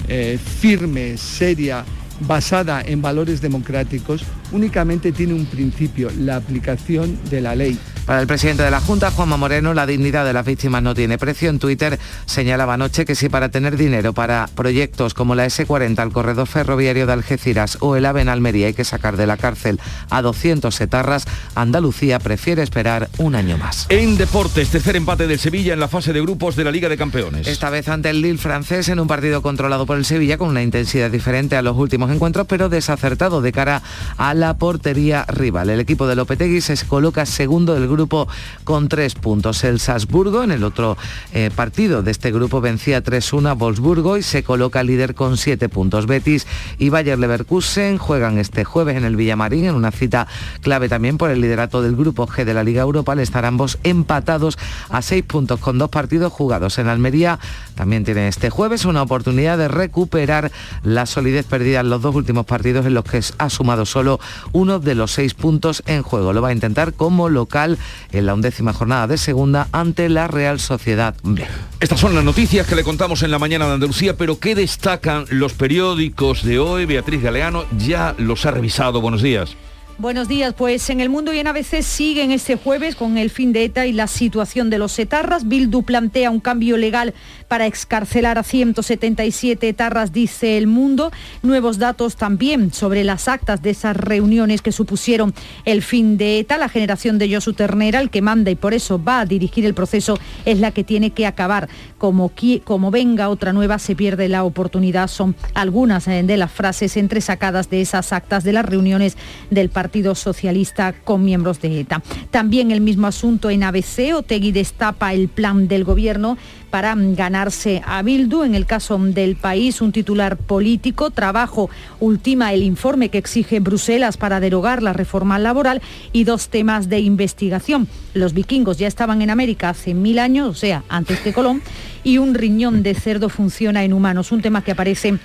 eh, 0.08 0.38
firme, 0.38 1.18
seria, 1.18 1.84
basada 2.20 2.84
en 2.84 3.02
valores 3.02 3.42
democráticos, 3.42 4.22
únicamente 4.52 5.12
tiene 5.12 5.34
un 5.34 5.48
principio, 5.48 6.12
la 6.20 6.36
aplicación 6.36 7.18
de 7.32 7.42
la 7.42 7.56
ley. 7.56 7.80
Para 8.06 8.20
el 8.20 8.28
presidente 8.28 8.64
de 8.64 8.72
la 8.72 8.82
Junta, 8.82 9.12
Juanma 9.12 9.38
Moreno, 9.38 9.74
la 9.74 9.86
dignidad 9.86 10.26
de 10.26 10.34
las 10.34 10.46
víctimas 10.46 10.82
no 10.82 10.96
tiene 10.96 11.18
precio. 11.18 11.50
En 11.50 11.60
Twitter 11.60 12.00
señalaba 12.26 12.74
anoche 12.74 13.06
que 13.06 13.16
si 13.16 13.30
para 13.30 13.50
tener 13.50 13.78
dinero 13.78 14.14
para 14.14 14.50
proyectos 14.56 15.14
como 15.14 15.36
la 15.36 15.46
S40, 15.46 16.04
el 16.04 16.12
corredor 16.12 16.48
ferroviario 16.48 17.06
de 17.06 17.14
Algeciras 17.14 17.78
o 17.80 17.96
el 17.96 18.06
AVE 18.06 18.22
en 18.22 18.30
Almería 18.30 18.68
hay 18.68 18.74
que 18.74 18.84
sacar 18.84 19.18
de 19.18 19.28
la 19.28 19.38
cárcel 19.38 19.80
a 20.10 20.22
200 20.22 20.82
etarras, 20.82 21.26
Andalucía 21.56 22.20
prefiere 22.20 22.64
esperar 22.64 23.10
un 23.18 23.36
año 23.36 23.58
más. 23.58 23.86
En 23.90 24.18
deportes, 24.18 24.70
tercer 24.70 24.96
empate 24.96 25.28
del 25.28 25.40
Sevilla 25.40 25.74
en 25.74 25.80
la 25.80 25.88
fase 25.88 26.12
de 26.12 26.22
grupos 26.22 26.56
de 26.56 26.64
la 26.64 26.72
Liga 26.72 26.90
de 26.90 26.98
Campeones. 26.98 27.48
Esta 27.48 27.70
vez 27.70 27.88
ante 27.88 28.10
el 28.10 28.22
Lille 28.22 28.38
francés 28.38 28.90
en 28.90 29.00
un 29.00 29.08
partido 29.08 29.42
controlado 29.42 29.86
por 29.86 29.98
el 29.98 30.06
Sevilla 30.06 30.38
con 30.38 30.50
una 30.50 30.64
intensidad 30.64 31.12
diferente 31.12 31.56
a 31.56 31.62
los 31.62 31.78
últimos 31.78 32.12
encuentros, 32.12 32.48
pero 32.48 32.68
desacertado 32.68 33.42
de 33.42 33.52
cara 33.52 33.84
a 34.18 34.34
la 34.34 34.58
portería 34.58 35.26
rival. 35.28 35.70
El 35.70 35.80
equipo 35.80 36.08
de 36.08 36.16
Lopetegui 36.16 36.62
se 36.62 36.76
coloca 36.88 37.26
segundo 37.26 37.74
del 37.74 37.88
grupo 37.92 38.28
con 38.64 38.88
tres 38.88 39.16
puntos. 39.16 39.64
El 39.64 39.80
Salzburgo 39.80 40.44
en 40.44 40.52
el 40.52 40.64
otro 40.64 40.98
eh, 41.34 41.52
partido 41.56 42.02
de 42.02 42.12
este 42.12 42.32
grupo 42.32 42.62
vencía 42.62 43.04
3-1 43.04 43.50
a 43.50 43.54
Wolfsburgo 43.54 44.18
y 44.18 44.24
se 44.24 44.44
coloca 44.44 44.84
líder 44.84 45.14
con 45.14 45.38
siete 45.38 45.70
puntos. 45.70 46.08
Betis 46.08 46.48
y 46.78 46.90
Bayer 46.90 47.20
Leverkusen 47.20 47.98
juegan 47.98 48.38
este 48.38 48.64
jueves 48.64 48.98
en 48.98 49.06
el 49.06 49.16
Villamarín 49.16 49.66
en 49.66 49.76
una 49.76 49.92
cita 49.92 50.28
clave 50.62 50.90
también 50.90 51.18
por 51.18 51.30
el 51.30 51.42
liderato 51.42 51.82
del 51.82 51.96
grupo 51.96 52.28
G 52.28 52.46
de 52.46 52.54
la 52.54 52.64
Liga 52.64 52.82
Europa. 52.82 53.12
Al 53.12 53.20
estar 53.20 53.46
ambos 53.46 53.78
empatados 53.84 54.58
a 54.90 55.02
seis 55.02 55.24
puntos 55.24 55.60
con 55.60 55.78
dos 55.78 55.90
partidos 55.90 56.32
jugados 56.32 56.78
en 56.80 56.88
Almería. 56.88 57.40
También 57.82 58.04
tiene 58.04 58.28
este 58.28 58.52
jueves 58.52 58.86
una 58.86 59.02
oportunidad 59.02 59.58
de 59.58 59.68
recuperar 59.68 60.52
la 60.84 61.08
solidez 61.08 61.48
perdida 61.48 61.80
en 61.80 61.90
los 61.90 62.04
dos 62.04 62.14
últimos 62.14 62.46
partidos 62.46 62.86
en 62.86 62.94
los 62.94 63.04
que 63.04 63.20
ha 63.40 63.50
sumado 63.50 63.88
solo 63.88 64.20
uno 64.52 64.78
de 64.78 64.94
los 64.94 65.14
seis 65.14 65.34
puntos 65.34 65.82
en 65.88 66.04
juego. 66.04 66.32
Lo 66.32 66.44
va 66.44 66.50
a 66.50 66.54
intentar 66.54 66.94
como 66.94 67.28
local 67.28 67.80
en 68.12 68.28
la 68.28 68.36
undécima 68.36 68.72
jornada 68.72 69.08
de 69.08 69.18
segunda 69.18 69.68
ante 69.72 70.10
la 70.10 70.28
Real 70.28 70.60
Sociedad 70.60 71.16
B. 71.24 71.44
Estas 71.80 72.00
son 72.00 72.14
las 72.14 72.24
noticias 72.24 72.68
que 72.68 72.76
le 72.76 72.84
contamos 72.84 73.24
en 73.24 73.32
la 73.32 73.40
mañana 73.40 73.66
de 73.66 73.74
Andalucía, 73.74 74.16
pero 74.16 74.38
¿qué 74.38 74.54
destacan 74.54 75.26
los 75.32 75.54
periódicos 75.54 76.44
de 76.44 76.60
hoy? 76.60 76.86
Beatriz 76.86 77.24
Galeano 77.24 77.66
ya 77.80 78.14
los 78.20 78.46
ha 78.46 78.52
revisado. 78.52 79.02
Buenos 79.02 79.24
días. 79.24 79.58
Buenos 80.02 80.28
días. 80.28 80.56
Pues 80.58 80.90
en 80.90 81.00
el 81.00 81.10
mundo 81.10 81.32
y 81.32 81.38
en 81.38 81.46
ABC 81.46 81.84
siguen 81.84 82.32
este 82.32 82.56
jueves 82.56 82.96
con 82.96 83.20
el 83.20 83.30
fin 83.30 83.54
de 83.54 83.66
ETA 83.66 83.86
y 83.86 83.94
la 83.94 84.08
situación 84.08 84.72
de 84.72 84.80
los 84.80 84.98
etarras. 84.98 85.48
Bildu 85.48 85.84
plantea 85.84 86.32
un 86.32 86.40
cambio 86.40 86.76
legal 86.76 87.14
para 87.48 87.68
excarcelar 87.68 88.40
a 88.40 88.44
177 88.44 89.70
etarras, 89.70 90.12
dice 90.12 90.58
el 90.58 90.66
mundo. 90.66 91.12
Nuevos 91.44 91.78
datos 91.78 92.16
también 92.16 92.74
sobre 92.74 93.04
las 93.04 93.28
actas 93.28 93.62
de 93.62 93.70
esas 93.70 93.96
reuniones 93.96 94.64
que 94.64 94.72
supusieron 94.72 95.36
el 95.66 95.84
fin 95.84 96.18
de 96.18 96.40
ETA. 96.40 96.58
La 96.58 96.68
generación 96.68 97.20
de 97.20 97.32
Josu 97.32 97.54
Ternera, 97.54 98.00
el 98.00 98.10
que 98.10 98.24
manda 98.24 98.50
y 98.50 98.56
por 98.56 98.74
eso 98.74 99.00
va 99.04 99.20
a 99.20 99.26
dirigir 99.28 99.68
el 99.68 99.76
proceso, 99.76 100.18
es 100.46 100.60
la 100.60 100.72
que 100.72 100.84
tiene 100.84 101.12
que 101.12 101.28
acabar. 101.28 101.70
Como, 102.00 102.32
como 102.64 102.90
venga 102.90 103.30
otra 103.30 103.54
nueva, 103.54 103.78
se 103.78 103.96
pierde 103.96 104.30
la 104.30 104.46
oportunidad. 104.46 105.10
Son 105.10 105.36
algunas 105.54 106.08
eh, 106.08 106.24
de 106.24 106.38
las 106.38 106.52
frases 106.52 106.98
entresacadas 106.98 107.70
de 107.70 107.82
esas 107.82 108.12
actas 108.14 108.44
de 108.44 108.54
las 108.54 108.66
reuniones 108.66 109.16
del 109.52 109.70
Partido 109.70 109.91
Partido 109.92 110.16
Socialista 110.16 110.94
con 110.94 111.26
miembros 111.26 111.60
de 111.60 111.82
ETA. 111.82 112.02
También 112.30 112.72
el 112.72 112.80
mismo 112.80 113.08
asunto 113.08 113.50
en 113.50 113.62
ABC, 113.62 114.16
Otegui 114.16 114.54
destapa 114.54 115.14
el 115.14 115.28
plan 115.28 115.68
del 115.68 115.84
gobierno 115.84 116.38
para 116.70 116.96
ganarse 116.96 117.82
a 117.86 118.02
Bildu. 118.02 118.44
En 118.44 118.56
el 118.56 118.66
caso 118.66 118.98
del 118.98 119.36
país, 119.36 119.82
un 119.82 119.92
titular 119.92 120.38
político, 120.38 121.10
trabajo 121.12 121.70
ultima 122.00 122.54
el 122.54 122.64
informe 122.64 123.10
que 123.10 123.18
exige 123.18 123.60
Bruselas 123.60 124.16
para 124.16 124.40
derogar 124.40 124.82
la 124.82 124.94
reforma 124.94 125.38
laboral 125.40 125.82
y 126.14 126.24
dos 126.24 126.48
temas 126.48 126.88
de 126.88 127.02
investigación. 127.02 127.90
Los 128.14 128.34
vikingos 128.34 128.78
ya 128.78 128.88
estaban 128.88 129.22
en 129.22 129.30
América 129.30 129.72
hace 129.72 129.94
mil 129.94 130.20
años, 130.20 130.48
o 130.48 130.54
sea, 130.54 130.86
antes 130.88 131.20
que 131.20 131.34
Colón, 131.34 131.62
y 132.06 132.18
un 132.18 132.34
riñón 132.34 132.82
de 132.82 132.96
cerdo 132.96 133.28
funciona 133.28 133.84
en 133.84 133.92
humanos, 133.92 134.32
un 134.32 134.42
tema 134.42 134.64
que 134.64 134.72
aparece 134.72 135.20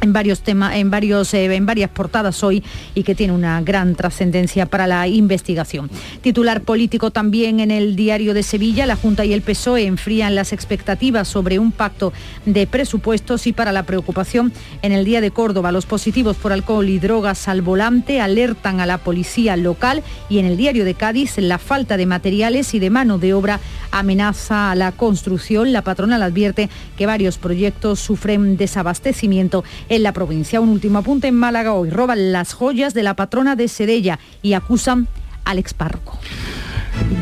en 0.00 0.12
varios 0.12 0.40
temas, 0.40 0.76
en 0.76 0.90
varios, 0.90 1.34
eh, 1.34 1.54
en 1.54 1.66
varias 1.66 1.90
portadas 1.90 2.42
hoy 2.42 2.62
y 2.94 3.02
que 3.02 3.14
tiene 3.14 3.32
una 3.32 3.60
gran 3.62 3.94
trascendencia 3.94 4.66
para 4.66 4.86
la 4.86 5.06
investigación. 5.08 5.90
Titular 6.22 6.62
político 6.62 7.10
también 7.10 7.60
en 7.60 7.70
el 7.70 7.96
diario 7.96 8.34
de 8.34 8.42
Sevilla, 8.42 8.86
la 8.86 8.96
Junta 8.96 9.24
y 9.24 9.32
el 9.32 9.42
PSOE 9.42 9.86
enfrían 9.86 10.34
las 10.34 10.52
expectativas 10.52 11.28
sobre 11.28 11.58
un 11.58 11.72
pacto 11.72 12.12
de 12.46 12.66
presupuestos 12.66 13.46
y 13.46 13.52
para 13.52 13.72
la 13.72 13.84
preocupación 13.84 14.52
en 14.82 14.92
el 14.92 15.04
día 15.04 15.20
de 15.20 15.30
Córdoba. 15.30 15.72
Los 15.72 15.86
positivos 15.86 16.36
por 16.36 16.52
alcohol 16.52 16.88
y 16.88 16.98
drogas 16.98 17.48
al 17.48 17.62
volante 17.62 18.20
alertan 18.20 18.80
a 18.80 18.86
la 18.86 18.98
policía 18.98 19.56
local 19.56 20.02
y 20.28 20.38
en 20.38 20.46
el 20.46 20.56
diario 20.56 20.84
de 20.84 20.94
Cádiz 20.94 21.38
la 21.38 21.58
falta 21.58 21.96
de 21.96 22.06
materiales 22.06 22.74
y 22.74 22.78
de 22.78 22.90
mano 22.90 23.18
de 23.18 23.34
obra 23.34 23.60
amenaza 23.90 24.70
a 24.70 24.74
la 24.74 24.92
construcción. 24.92 25.72
La 25.72 25.82
patronal 25.82 26.22
advierte 26.22 26.68
que 26.96 27.06
varios 27.06 27.38
proyectos 27.38 28.00
sufren 28.00 28.56
desabastecimiento 28.56 29.64
en 29.88 30.02
la 30.02 30.12
provincia. 30.12 30.60
Un 30.60 30.70
último 30.70 30.98
apunte 30.98 31.28
en 31.28 31.34
Málaga 31.34 31.72
hoy. 31.74 31.90
Roban 31.90 32.32
las 32.32 32.52
joyas 32.52 32.94
de 32.94 33.02
la 33.02 33.14
patrona 33.14 33.56
de 33.56 33.68
Sedella 33.68 34.18
y 34.42 34.52
acusan 34.52 35.08
al 35.44 35.58
expárroco. 35.58 36.18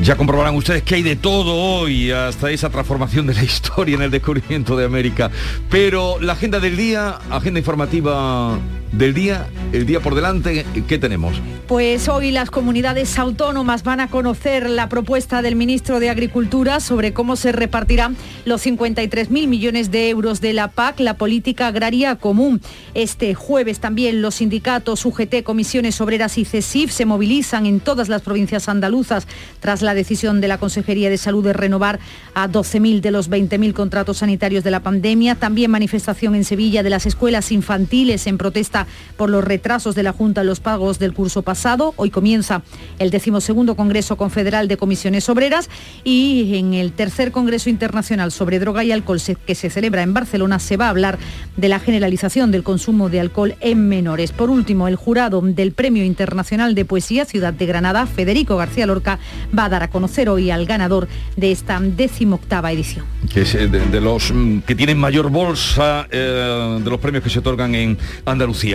Ya 0.03 0.17
comprobarán 0.17 0.55
ustedes 0.55 0.83
que 0.83 0.97
hay 0.97 1.03
de 1.03 1.17
todo 1.17 1.55
hoy, 1.55 2.11
hasta 2.11 2.51
esa 2.51 2.71
transformación 2.71 3.27
de 3.27 3.35
la 3.35 3.45
historia 3.45 3.97
en 3.97 4.03
el 4.03 4.11
descubrimiento 4.11 4.77
de 4.77 4.85
América. 4.85 5.31
Pero 5.71 6.21
la 6.21 6.33
agenda 6.35 6.61
del 6.61 6.77
día, 6.77 7.19
agenda 7.31 7.61
informativa 7.61 8.59
del 8.97 9.13
día, 9.13 9.47
el 9.73 9.85
día 9.85 10.01
por 10.01 10.15
delante, 10.15 10.65
¿qué 10.89 10.99
tenemos? 10.99 11.41
Pues 11.67 12.09
hoy 12.09 12.31
las 12.31 12.51
comunidades 12.51 13.19
autónomas 13.19 13.83
van 13.83 13.99
a 13.99 14.09
conocer 14.09 14.71
la 14.71 14.89
propuesta 14.89 15.43
del 15.43 15.57
ministro 15.57 15.99
de 15.99 16.11
Agricultura 16.11 16.79
sobre 16.79 17.13
cómo 17.13 17.35
se 17.35 17.51
repartirán 17.51 18.17
los 18.45 18.65
53.000 18.65 19.49
millones 19.49 19.91
de 19.91 20.09
euros 20.09 20.41
de 20.41 20.53
la 20.53 20.69
PAC, 20.69 21.01
la 21.01 21.17
política 21.17 21.67
agraria 21.67 22.15
común. 22.17 22.61
Este 22.95 23.35
jueves 23.35 23.81
también 23.81 24.23
los 24.23 24.37
sindicatos 24.37 25.05
UGT, 25.05 25.43
comisiones 25.43 26.01
obreras 26.01 26.39
y 26.39 26.45
CESIF 26.45 26.93
se 26.93 27.05
movilizan 27.05 27.67
en 27.67 27.81
todas 27.81 28.09
las 28.09 28.23
provincias 28.23 28.69
andaluzas 28.69 29.27
tras 29.59 29.83
la 29.83 29.95
decisión 29.95 30.41
de 30.41 30.49
la 30.49 30.59
Consejería 30.59 31.11
de 31.11 31.19
Salud 31.19 31.43
de 31.43 31.53
renovar 31.53 31.99
a 32.35 32.49
12.000 32.49 33.01
de 33.01 33.11
los 33.11 33.29
20.000 33.29 33.73
contratos 33.73 34.19
sanitarios 34.19 34.63
de 34.63 34.71
la 34.71 34.81
pandemia. 34.81 35.35
También 35.35 35.73
manifestación 35.73 36.37
en 36.37 36.45
Sevilla 36.45 36.85
de 36.85 36.91
las 36.91 37.07
escuelas 37.07 37.51
infantiles 37.51 38.29
en 38.29 38.39
protesta 38.39 38.86
por 39.17 39.31
los 39.31 39.45
retrasos 39.45 39.95
de 39.95 40.03
la 40.03 40.13
Junta 40.13 40.43
en 40.43 40.47
los 40.47 40.61
pagos 40.61 40.99
del 40.99 41.13
curso 41.13 41.43
pasado. 41.43 41.95
Hoy 41.97 42.11
comienza 42.11 42.63
el 42.99 43.11
decimosegundo 43.11 43.77
Congreso 43.77 44.17
Confederal 44.17 44.69
de 44.69 44.77
Comisiones 44.77 45.29
Obreras 45.29 45.69
y 46.05 46.57
en 46.57 46.75
el 46.75 46.93
tercer 46.93 47.33
Congreso 47.33 47.71
Internacional 47.71 48.33
sobre 48.33 48.59
Droga 48.59 48.85
y 48.85 48.93
Alcohol 48.93 49.21
que 49.47 49.55
se 49.55 49.71
celebra 49.71 50.03
en 50.03 50.15
Barcelona 50.15 50.59
se 50.59 50.77
va 50.77 50.87
a 50.87 50.91
hablar 50.91 51.19
de 51.57 51.69
la 51.69 51.79
generalización 51.79 52.51
del 52.51 52.63
consumo 52.63 53.09
de 53.09 53.21
alcohol 53.21 53.55
en 53.61 53.89
menores. 53.89 54.33
Por 54.33 54.51
último, 54.51 54.89
el 54.89 54.97
jurado 54.97 55.41
del 55.41 55.73
Premio 55.73 56.05
Internacional 56.05 56.75
de 56.75 56.85
Poesía 56.85 57.25
Ciudad 57.25 57.53
de 57.53 57.67
Granada, 57.67 58.07
Federico 58.07 58.57
García 58.57 58.87
Lorca, 58.87 59.19
va 59.57 59.65
a 59.65 59.69
dar 59.69 59.83
a 59.83 59.91
conocer 59.91 60.29
hoy 60.29 60.51
al 60.51 60.67
ganador 60.67 61.09
de 61.37 61.53
esta 61.53 61.81
decimoctava 61.81 62.73
edición. 62.73 63.05
Que 63.33 63.43
es 63.43 63.55
eh, 63.55 63.69
de, 63.69 64.01
los 64.01 64.33
mm, 64.33 64.61
que 64.61 64.75
tienen 64.75 64.99
mayor 64.99 65.31
bolsa 65.31 66.07
eh, 66.11 66.81
de 66.83 66.91
los 66.91 67.01
premios 67.01 67.25
que 67.25 67.31
se 67.31 67.39
otorgan 67.39 67.75
en 67.75 67.99
Andalucía 68.25 68.66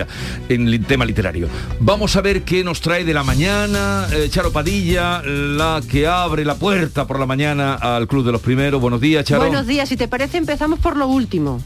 en 0.48 0.68
el 0.68 0.84
tema 0.84 1.04
literario. 1.04 1.48
Vamos 1.80 2.16
a 2.16 2.20
ver 2.20 2.42
qué 2.42 2.64
nos 2.64 2.80
trae 2.80 3.04
de 3.04 3.14
la 3.14 3.22
mañana 3.22 4.06
eh, 4.12 4.28
Charo 4.30 4.52
Padilla, 4.52 5.22
la 5.22 5.80
que 5.88 6.06
abre 6.06 6.44
la 6.44 6.54
puerta 6.54 7.06
por 7.06 7.18
la 7.20 7.26
mañana 7.26 7.74
al 7.74 8.08
Club 8.08 8.24
de 8.24 8.32
los 8.32 8.40
Primeros. 8.40 8.80
Buenos 8.80 9.00
días, 9.00 9.24
Charo. 9.24 9.42
Buenos 9.42 9.66
días, 9.66 9.88
si 9.88 9.96
te 9.96 10.08
parece 10.08 10.38
empezamos 10.38 10.78
por 10.78 10.96
lo 10.96 11.06
último. 11.08 11.60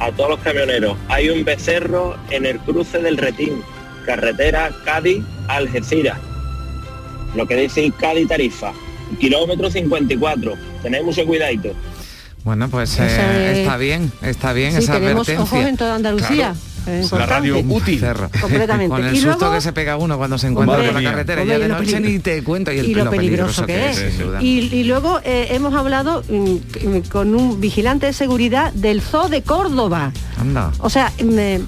A 0.00 0.12
todos 0.12 0.30
los 0.30 0.40
camioneros, 0.40 0.96
hay 1.08 1.28
un 1.30 1.44
becerro 1.44 2.16
en 2.30 2.46
el 2.46 2.58
cruce 2.60 2.98
del 3.00 3.16
Retín, 3.16 3.62
carretera 4.06 4.70
Cádiz-Algeciras. 4.84 6.18
Lo 7.34 7.46
que 7.46 7.56
dice 7.56 7.92
Cádiz 7.98 8.28
Tarifa, 8.28 8.72
kilómetro 9.18 9.70
54. 9.70 10.54
Tened 10.82 11.02
mucho 11.02 11.26
cuidadito. 11.26 11.70
Bueno, 12.48 12.70
pues 12.70 12.98
eh, 12.98 13.60
está 13.60 13.76
bien, 13.76 14.10
está 14.22 14.54
bien 14.54 14.74
esa 14.74 14.94
tenemos 14.94 15.28
ojos 15.28 15.66
en 15.66 15.76
toda 15.76 15.96
Andalucía. 15.96 16.54
La 17.12 17.26
radio 17.26 17.58
útil. 17.58 18.02
Completamente. 18.40 18.88
Con 18.88 19.04
el 19.04 19.20
susto 19.20 19.52
que 19.52 19.60
se 19.60 19.74
pega 19.74 19.98
uno 19.98 20.16
cuando 20.16 20.38
se 20.38 20.46
encuentra 20.46 20.82
en 20.82 20.94
la 20.94 21.10
carretera. 21.10 21.44
ya 21.44 21.58
de 21.58 21.68
noche 21.68 22.00
ni 22.00 22.20
te 22.20 22.42
cuento. 22.42 22.72
Y, 22.72 22.94
lo, 22.94 23.10
peligroso, 23.10 23.66
que, 23.66 23.90
es. 23.90 24.02
y, 24.40 24.84
luego 24.84 25.20
eh, 25.24 25.48
hemos 25.50 25.74
hablado 25.74 26.24
mm, 26.26 27.00
con 27.10 27.34
un 27.34 27.60
vigilante 27.60 28.06
de 28.06 28.14
seguridad 28.14 28.72
del 28.72 29.02
Zoo 29.02 29.28
de 29.28 29.42
Córdoba. 29.42 30.12
Anda. 30.40 30.72
O 30.78 30.88
sea, 30.88 31.12
me 31.22 31.60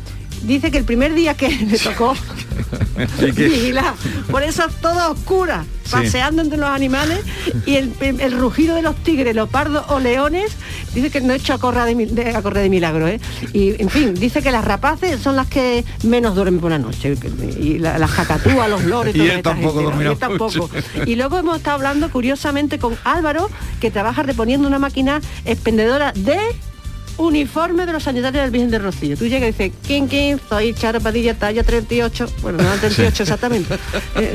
dice 0.45 0.71
que 0.71 0.79
el 0.79 0.85
primer 0.85 1.13
día 1.13 1.35
que 1.35 1.51
le 1.71 1.79
tocó 1.79 2.15
por 4.31 4.43
eso 4.43 4.65
toda 4.81 5.11
oscura, 5.11 5.65
paseando 5.91 6.43
entre 6.43 6.59
los 6.59 6.69
animales 6.69 7.21
y 7.67 7.77
el, 7.77 8.39
rugido 8.39 8.75
de 8.75 8.83
los 8.83 8.97
tigres, 8.97 9.35
leopardos 9.35 9.85
o 9.89 9.99
leones, 9.99 10.53
dice 10.95 11.11
que 11.11 11.21
no 11.21 11.33
he 11.33 11.37
hecho 11.37 11.55
a 11.55 11.59
correr 11.59 11.97
de, 11.97 12.07
de 12.07 12.71
milagro, 12.71 13.09
¿eh? 13.09 13.21
Y 13.53 13.81
en 13.81 13.91
fin, 13.91 14.15
dice 14.15 14.43
que 14.43 14.51
las 14.51 14.65
rapaces 14.65 15.21
son 15.21 15.37
las 15.37 15.49
que 15.49 15.85
menos 16.05 16.35
duermen 16.35 16.61
por 16.61 16.71
la 16.71 16.79
noche, 16.79 17.17
y 17.59 17.79
las 17.79 18.11
jacatúas, 18.11 18.69
los 18.69 18.85
lores, 18.85 19.15
y 19.17 19.29
él 19.29 19.43
tampoco, 19.43 19.93
tampoco. 20.19 20.71
Y 21.07 21.17
luego 21.17 21.39
hemos 21.39 21.57
estado 21.57 21.77
hablando 21.77 22.11
curiosamente 22.11 22.79
con 22.79 22.97
Álvaro, 23.05 23.51
que 23.81 23.91
trabaja 23.91 24.23
reponiendo 24.23 24.69
una 24.69 24.79
máquina 24.79 25.21
expendedora 25.45 26.13
de 26.13 26.39
uniforme 27.21 27.87
de 27.87 27.93
los 27.93 28.03
sanitarios 28.03 28.43
del 28.43 28.51
Virgen 28.51 28.71
de 28.71 28.79
Rocío. 28.79 29.17
Tú 29.17 29.27
llegas 29.27 29.51
y 29.51 29.53
dices, 29.53 29.73
¿quién, 29.87 30.09
quién? 30.09 30.41
Soy 30.49 30.75
Charo 30.75 31.01
Padilla, 31.01 31.35
talla 31.35 31.63
38. 31.63 32.27
Bueno, 32.43 32.59
no 32.63 32.71
38 32.77 33.23
exactamente. 33.23 33.79
Eh, 34.17 34.35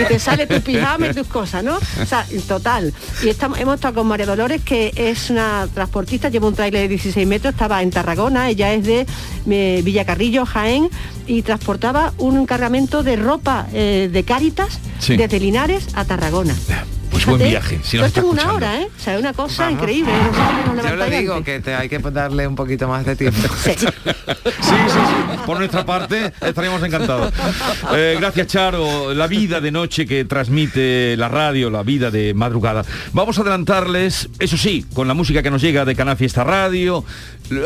y 0.00 0.04
te 0.04 0.18
sale 0.18 0.46
tu 0.46 0.60
pijama 0.60 1.08
y 1.08 1.14
tus 1.14 1.26
cosas, 1.26 1.62
¿no? 1.62 1.76
O 1.76 2.06
sea, 2.06 2.24
total. 2.46 2.94
Y 3.22 3.28
estamos, 3.28 3.58
hemos 3.58 3.74
estado 3.74 3.94
con 3.94 4.06
María 4.06 4.24
Dolores, 4.24 4.62
que 4.62 4.92
es 4.94 5.30
una 5.30 5.68
transportista, 5.74 6.28
lleva 6.28 6.46
un 6.46 6.54
trailer 6.54 6.82
de 6.82 6.88
16 6.88 7.26
metros, 7.26 7.54
estaba 7.54 7.82
en 7.82 7.90
Tarragona, 7.90 8.48
ella 8.48 8.72
es 8.72 8.84
de 8.84 9.06
eh, 9.50 9.80
Villacarrillo, 9.84 10.46
Jaén, 10.46 10.90
y 11.26 11.42
transportaba 11.42 12.12
un 12.18 12.46
cargamento 12.46 13.02
de 13.02 13.16
ropa 13.16 13.66
eh, 13.72 14.08
de 14.12 14.22
Cáritas 14.22 14.78
desde 15.06 15.40
Linares 15.40 15.88
a 15.94 16.04
Tarragona. 16.04 16.54
Pues 17.10 17.26
buen 17.26 17.38
viaje. 17.38 17.80
Si 17.82 17.96
esto 17.98 18.20
es 18.20 18.26
una 18.26 18.52
hora, 18.52 18.80
¿eh? 18.80 18.88
O 18.96 19.00
sea, 19.00 19.14
es 19.14 19.20
una 19.20 19.32
cosa 19.32 19.70
increíble. 19.70 20.12
Yo 20.88 20.96
le 20.96 21.20
digo 21.20 21.42
que 21.42 21.60
te, 21.60 21.74
hay 21.74 21.88
que 21.88 21.98
darle 21.98 22.46
un 22.46 22.54
poquito 22.54 22.88
más 22.88 23.04
de 23.04 23.16
tiempo. 23.16 23.40
Sí. 23.66 23.72
sí, 23.74 24.74
sí, 24.94 25.38
Por 25.44 25.58
nuestra 25.58 25.84
parte 25.84 26.32
estaríamos 26.40 26.82
encantados. 26.82 27.32
Eh, 27.94 28.16
gracias, 28.18 28.46
Charo. 28.48 29.14
La 29.14 29.26
vida 29.26 29.60
de 29.60 29.70
noche 29.70 30.06
que 30.06 30.24
transmite 30.24 31.16
la 31.16 31.28
radio, 31.28 31.70
la 31.70 31.82
vida 31.82 32.10
de 32.10 32.34
madrugada. 32.34 32.84
Vamos 33.12 33.38
a 33.38 33.42
adelantarles, 33.42 34.28
eso 34.38 34.56
sí, 34.56 34.84
con 34.94 35.08
la 35.08 35.14
música 35.14 35.42
que 35.42 35.50
nos 35.50 35.62
llega 35.62 35.84
de 35.84 35.94
Canal 35.94 36.16
Fiesta 36.16 36.44
Radio, 36.44 37.04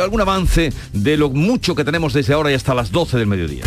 algún 0.01 0.21
avance 0.21 0.73
de 0.93 1.17
lo 1.17 1.31
mucho 1.31 1.75
que 1.75 1.85
tenemos 1.85 2.13
desde 2.13 2.35
ahora 2.35 2.51
y 2.51 2.55
hasta 2.55 2.75
las 2.75 2.91
12 2.91 3.19
del 3.19 3.27
mediodía. 3.27 3.65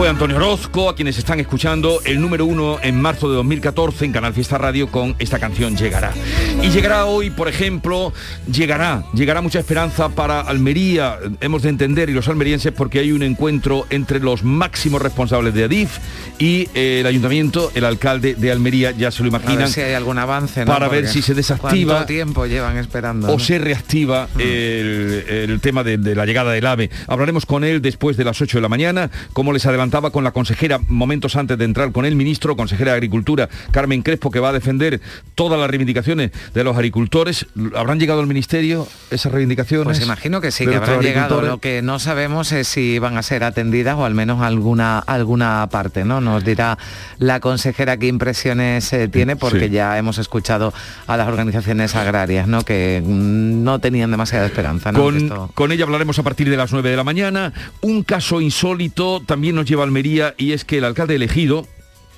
Fue 0.00 0.08
Antonio 0.08 0.36
Orozco, 0.36 0.88
a 0.88 0.96
quienes 0.96 1.18
están 1.18 1.40
escuchando, 1.40 2.00
el 2.06 2.22
número 2.22 2.46
uno 2.46 2.78
en 2.82 2.98
marzo 2.98 3.28
de 3.28 3.36
2014 3.36 4.06
en 4.06 4.12
Canal 4.12 4.32
Fiesta 4.32 4.56
Radio 4.56 4.90
con 4.90 5.14
esta 5.18 5.38
canción 5.38 5.76
Llegará. 5.76 6.14
Y 6.62 6.70
llegará 6.70 7.04
hoy, 7.04 7.28
por 7.28 7.48
ejemplo, 7.48 8.10
llegará, 8.50 9.04
llegará 9.12 9.42
mucha 9.42 9.58
esperanza 9.58 10.08
para 10.08 10.40
Almería, 10.40 11.18
hemos 11.42 11.60
de 11.60 11.68
entender, 11.68 12.08
y 12.08 12.14
los 12.14 12.28
almerienses, 12.28 12.72
porque 12.72 13.00
hay 13.00 13.12
un 13.12 13.22
encuentro 13.22 13.86
entre 13.90 14.20
los 14.20 14.42
máximos 14.42 15.02
responsables 15.02 15.52
de 15.52 15.64
Adif 15.64 15.98
y 16.38 16.70
eh, 16.72 17.00
el 17.00 17.06
ayuntamiento, 17.06 17.70
el 17.74 17.84
alcalde 17.84 18.36
de 18.36 18.50
Almería, 18.50 18.92
ya 18.92 19.10
se 19.10 19.22
lo 19.22 19.28
imaginan. 19.28 19.58
A 19.58 19.60
ver 19.64 19.68
si 19.68 19.82
hay 19.82 19.92
algún 19.92 20.18
avance, 20.18 20.64
¿no? 20.64 20.72
Para 20.72 20.88
ver 20.88 21.08
si 21.08 21.20
se 21.20 21.34
desactiva. 21.34 21.96
¿Cuánto 21.96 22.06
tiempo 22.06 22.46
llevan 22.46 22.78
esperando? 22.78 23.28
o 23.28 23.32
no? 23.32 23.38
se 23.38 23.58
reactiva 23.58 24.28
el, 24.38 25.26
el 25.28 25.60
tema 25.60 25.84
de, 25.84 25.98
de 25.98 26.14
la 26.14 26.24
llegada 26.24 26.52
del 26.52 26.64
AVE. 26.64 26.88
Hablaremos 27.06 27.44
con 27.44 27.64
él 27.64 27.82
después 27.82 28.16
de 28.16 28.24
las 28.24 28.40
8 28.40 28.56
de 28.56 28.62
la 28.62 28.70
mañana, 28.70 29.10
como 29.34 29.52
les 29.52 29.66
adelantaba 29.90 30.10
con 30.10 30.22
la 30.22 30.30
consejera 30.30 30.78
momentos 30.88 31.34
antes 31.34 31.58
de 31.58 31.64
entrar 31.64 31.90
con 31.90 32.04
el 32.04 32.14
ministro, 32.14 32.54
consejera 32.56 32.92
de 32.92 32.96
Agricultura, 32.98 33.48
Carmen 33.72 34.02
Crespo, 34.02 34.30
que 34.30 34.38
va 34.38 34.50
a 34.50 34.52
defender 34.52 35.00
todas 35.34 35.58
las 35.58 35.68
reivindicaciones 35.68 36.30
de 36.54 36.62
los 36.64 36.76
agricultores. 36.76 37.46
¿Habrán 37.74 37.98
llegado 37.98 38.20
al 38.20 38.28
ministerio 38.28 38.86
esas 39.10 39.32
reivindicaciones? 39.32 39.84
Pues 39.86 40.00
imagino 40.02 40.40
que 40.40 40.52
sí, 40.52 40.64
que 40.64 40.76
habrán 40.76 41.00
llegado. 41.00 41.42
Lo 41.42 41.58
que 41.58 41.82
no 41.82 41.98
sabemos 41.98 42.52
es 42.52 42.68
si 42.68 43.00
van 43.00 43.16
a 43.16 43.22
ser 43.24 43.42
atendidas 43.42 43.96
o 43.96 44.04
al 44.04 44.14
menos 44.14 44.40
alguna 44.42 45.00
alguna 45.00 45.68
parte, 45.72 46.04
¿no? 46.04 46.20
Nos 46.20 46.44
dirá 46.44 46.78
la 47.18 47.40
consejera 47.40 47.96
qué 47.96 48.06
impresiones 48.06 48.92
eh, 48.92 49.08
tiene, 49.08 49.34
porque 49.34 49.60
Sí. 49.66 49.70
ya 49.70 49.98
hemos 49.98 50.18
escuchado 50.18 50.72
a 51.08 51.16
las 51.16 51.26
organizaciones 51.26 51.96
agrarias, 51.96 52.46
¿no? 52.46 52.62
Que 52.64 53.02
mm, 53.04 53.64
no 53.64 53.80
tenían 53.80 54.10
demasiada 54.12 54.46
esperanza, 54.46 54.92
¿no? 54.92 55.02
Con, 55.02 55.16
esto- 55.16 55.50
con 55.54 55.72
ella 55.72 55.84
hablaremos 55.84 56.16
a 56.18 56.22
partir 56.22 56.48
de 56.48 56.56
las 56.56 56.70
9 56.72 56.90
de 56.90 56.96
la 56.96 57.04
mañana. 57.04 57.52
Un 57.80 58.04
caso 58.04 58.40
insólito 58.40 59.20
también 59.26 59.56
nos 59.56 59.66
lleva 59.70 59.84
Almería 59.84 60.34
y 60.36 60.52
es 60.52 60.64
que 60.64 60.78
el 60.78 60.84
alcalde 60.84 61.14
elegido, 61.14 61.66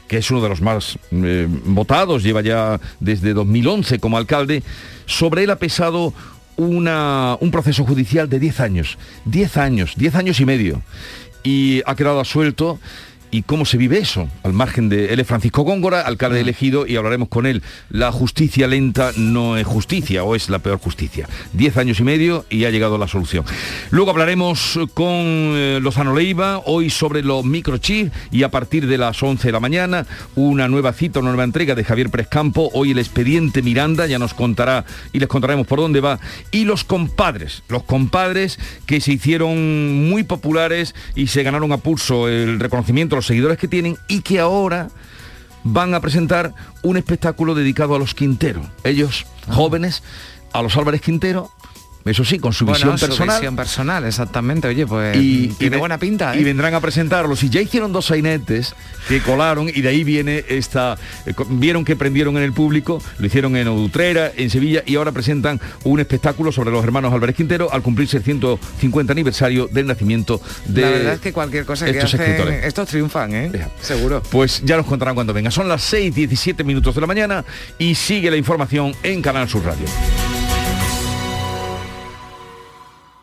que 0.09 0.17
es 0.19 0.31
uno 0.31 0.41
de 0.43 0.49
los 0.49 0.61
más 0.61 0.99
eh, 1.13 1.47
votados, 1.67 2.23
lleva 2.23 2.41
ya 2.43 2.81
desde 3.01 3.33
2011 3.35 3.99
como 4.01 4.17
alcalde, 4.19 4.63
sobre 5.07 5.45
él 5.45 5.51
ha 5.51 5.57
pesado 5.57 6.13
una- 6.57 7.37
un 7.41 7.51
proceso 7.51 7.85
judicial 7.85 8.29
de 8.29 8.39
10 8.39 8.61
años. 8.61 8.99
10 9.25 9.57
años, 9.57 9.95
10 9.97 10.15
años 10.17 10.41
y 10.41 10.45
medio. 10.45 10.83
Y 11.45 11.83
ha 11.87 11.95
quedado 11.97 12.21
absuelto. 12.21 12.79
¿Y 13.35 13.45
cómo 13.45 13.65
se 13.65 13.79
vive 13.79 13.99
eso? 13.99 14.29
Al 14.43 14.53
margen 14.53 14.91
de... 14.91 15.15
Él 15.15 15.19
es 15.19 15.27
Francisco 15.27 15.63
Góngora, 15.63 16.03
alcalde 16.03 16.39
elegido, 16.39 16.87
y 16.87 16.97
hablaremos 16.97 17.29
con 17.29 17.47
él. 17.47 17.63
La 17.89 18.13
justicia 18.13 18.69
lenta 18.69 19.13
no 19.17 19.57
es 19.57 19.67
justicia, 19.67 20.23
o 20.23 20.37
es 20.37 20.51
la 20.51 20.59
peor 20.59 20.79
justicia. 20.79 21.27
Diez 21.55 21.79
años 21.79 21.99
y 22.01 22.03
medio 22.03 22.45
y 22.51 22.67
ha 22.67 22.71
llegado 22.71 22.99
la 22.99 23.09
solución. 23.09 23.47
Luego 23.91 24.11
hablaremos 24.11 24.79
con 24.93 25.15
eh, 25.17 25.79
Lozano 25.81 26.15
Leiva, 26.15 26.61
hoy 26.67 26.91
sobre 26.91 27.23
los 27.23 27.43
microchips, 27.43 28.13
y 28.31 28.43
a 28.43 28.51
partir 28.51 28.87
de 28.87 28.99
las 28.99 29.23
11 29.23 29.49
de 29.49 29.53
la 29.53 29.61
mañana, 29.61 30.07
una 30.35 30.69
nueva 30.69 30.93
cita, 30.93 31.21
una 31.21 31.31
nueva 31.31 31.45
entrega 31.45 31.75
de 31.75 31.85
Javier 31.85 32.11
Prescampo. 32.11 32.69
Hoy 32.75 32.91
el 32.91 32.99
expediente 32.99 33.63
Miranda, 33.63 34.07
ya 34.07 34.19
nos 34.19 34.35
contará 34.35 34.85
y 35.11 35.21
les 35.21 35.29
contaremos 35.29 35.67
por 35.67 35.79
dónde 35.79 36.03
va. 36.03 36.21
Y 36.51 36.67
los 36.67 36.85
compadres, 36.85 37.63
los 37.71 37.85
compadres 37.85 38.59
que 38.85 39.01
se 39.01 39.13
hicieron 39.13 40.07
muy 40.11 40.23
populares 40.23 40.95
y 41.15 41.29
se 41.29 41.43
ganaron 41.43 41.73
a 41.73 41.79
pulso 41.79 42.29
el 42.29 42.61
reconocimiento, 42.61 43.22
los 43.23 43.29
seguidores 43.29 43.57
que 43.57 43.69
tienen 43.69 43.97
y 44.09 44.23
que 44.23 44.41
ahora 44.41 44.89
van 45.63 45.95
a 45.95 46.01
presentar 46.01 46.55
un 46.83 46.97
espectáculo 46.97 47.55
dedicado 47.55 47.95
a 47.95 47.99
los 48.01 48.15
Quintero. 48.15 48.69
Ellos, 48.83 49.27
jóvenes, 49.49 50.03
a 50.53 50.61
los 50.61 50.77
Álvarez 50.77 51.03
Quintero, 51.03 51.49
eso 52.05 52.25
sí, 52.25 52.39
con 52.39 52.53
su 52.53 52.65
Bueno, 52.65 52.77
visión 52.79 52.99
su 52.99 53.07
personal. 53.07 53.37
visión 53.37 53.57
personal, 53.57 54.05
exactamente. 54.05 54.69
Oye, 54.69 54.87
pues 54.87 55.17
y, 55.17 55.49
tiene 55.49 55.77
buena 55.77 55.99
pinta, 55.99 56.35
¿eh? 56.35 56.41
y 56.41 56.45
vendrán 56.45 56.75
a 56.75 56.81
presentarlos 56.81 57.43
y 57.45 57.49
ya 57.51 57.61
hicieron 57.61 57.93
dos 57.93 58.07
sainetes 58.07 58.75
que 59.09 59.21
colaron 59.21 59.69
y 59.69 59.81
de 59.81 59.89
ahí 59.89 60.05
viene 60.05 60.45
esta 60.49 60.97
eh, 61.27 61.35
vieron 61.49 61.85
que 61.85 61.97
prendieron 61.97 62.37
en 62.37 62.43
el 62.45 62.53
público 62.53 63.03
lo 63.19 63.27
hicieron 63.27 63.57
en 63.57 63.69
Utrera 63.69 64.31
en 64.37 64.49
Sevilla 64.51 64.83
y 64.87 64.95
ahora 64.97 65.13
presentan 65.13 65.61
un 65.85 66.01
espectáculo 66.01 66.53
sobre 66.53 66.71
los 66.71 66.85
hermanos 66.85 67.13
Álvarez 67.13 67.35
Quintero 67.37 67.73
al 67.73 67.83
cumplirse 67.83 68.19
el 68.19 68.23
150 68.23 69.13
aniversario 69.13 69.69
del 69.73 69.87
nacimiento 69.87 70.41
de 70.67 70.83
La 70.83 70.91
verdad 70.91 71.15
es 71.15 71.21
que 71.21 71.33
cualquier 71.33 71.65
cosa 71.65 71.85
que 71.85 71.93
estos 71.93 72.15
hacen, 72.15 72.21
escritores. 72.21 72.65
estos 72.65 72.89
triunfan, 72.89 73.35
¿eh? 73.35 73.53
Seguro. 73.81 74.23
Pues 74.31 74.63
ya 74.65 74.77
nos 74.77 74.87
contarán 74.87 75.15
cuando 75.15 75.33
venga. 75.33 75.51
Son 75.51 75.69
las 75.69 75.83
6, 75.83 76.15
17 76.15 76.65
minutos 76.65 76.95
de 76.95 77.01
la 77.01 77.07
mañana 77.07 77.45
y 77.79 77.95
sigue 77.95 78.31
la 78.31 78.37
información 78.37 78.95
en 79.03 79.21
Canal 79.23 79.49
Sur 79.49 79.65
Radio. 79.65 79.87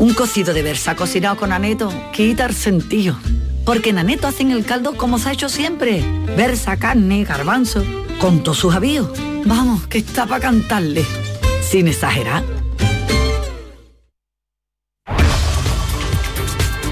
Un 0.00 0.14
cocido 0.14 0.54
de 0.54 0.62
versa 0.62 0.94
cocinado 0.94 1.36
con 1.36 1.52
aneto 1.52 1.92
quita 2.12 2.46
el 2.46 2.54
sentido. 2.54 3.18
Porque 3.64 3.90
en 3.90 3.98
aneto 3.98 4.28
hacen 4.28 4.52
el 4.52 4.64
caldo 4.64 4.96
como 4.96 5.18
se 5.18 5.28
ha 5.28 5.32
hecho 5.32 5.48
siempre. 5.48 6.04
Versa, 6.36 6.76
carne, 6.76 7.24
garbanzo, 7.24 7.84
con 8.20 8.44
todos 8.44 8.58
sus 8.58 8.74
avíos. 8.74 9.10
Vamos, 9.44 9.88
que 9.88 9.98
está 9.98 10.24
para 10.24 10.40
cantarle. 10.40 11.04
Sin 11.62 11.88
exagerar. 11.88 12.44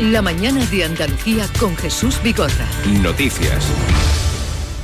La 0.00 0.20
mañana 0.20 0.64
de 0.66 0.84
Andalucía 0.84 1.46
con 1.60 1.76
Jesús 1.76 2.20
Vigorra. 2.22 2.66
Noticias. 3.00 3.66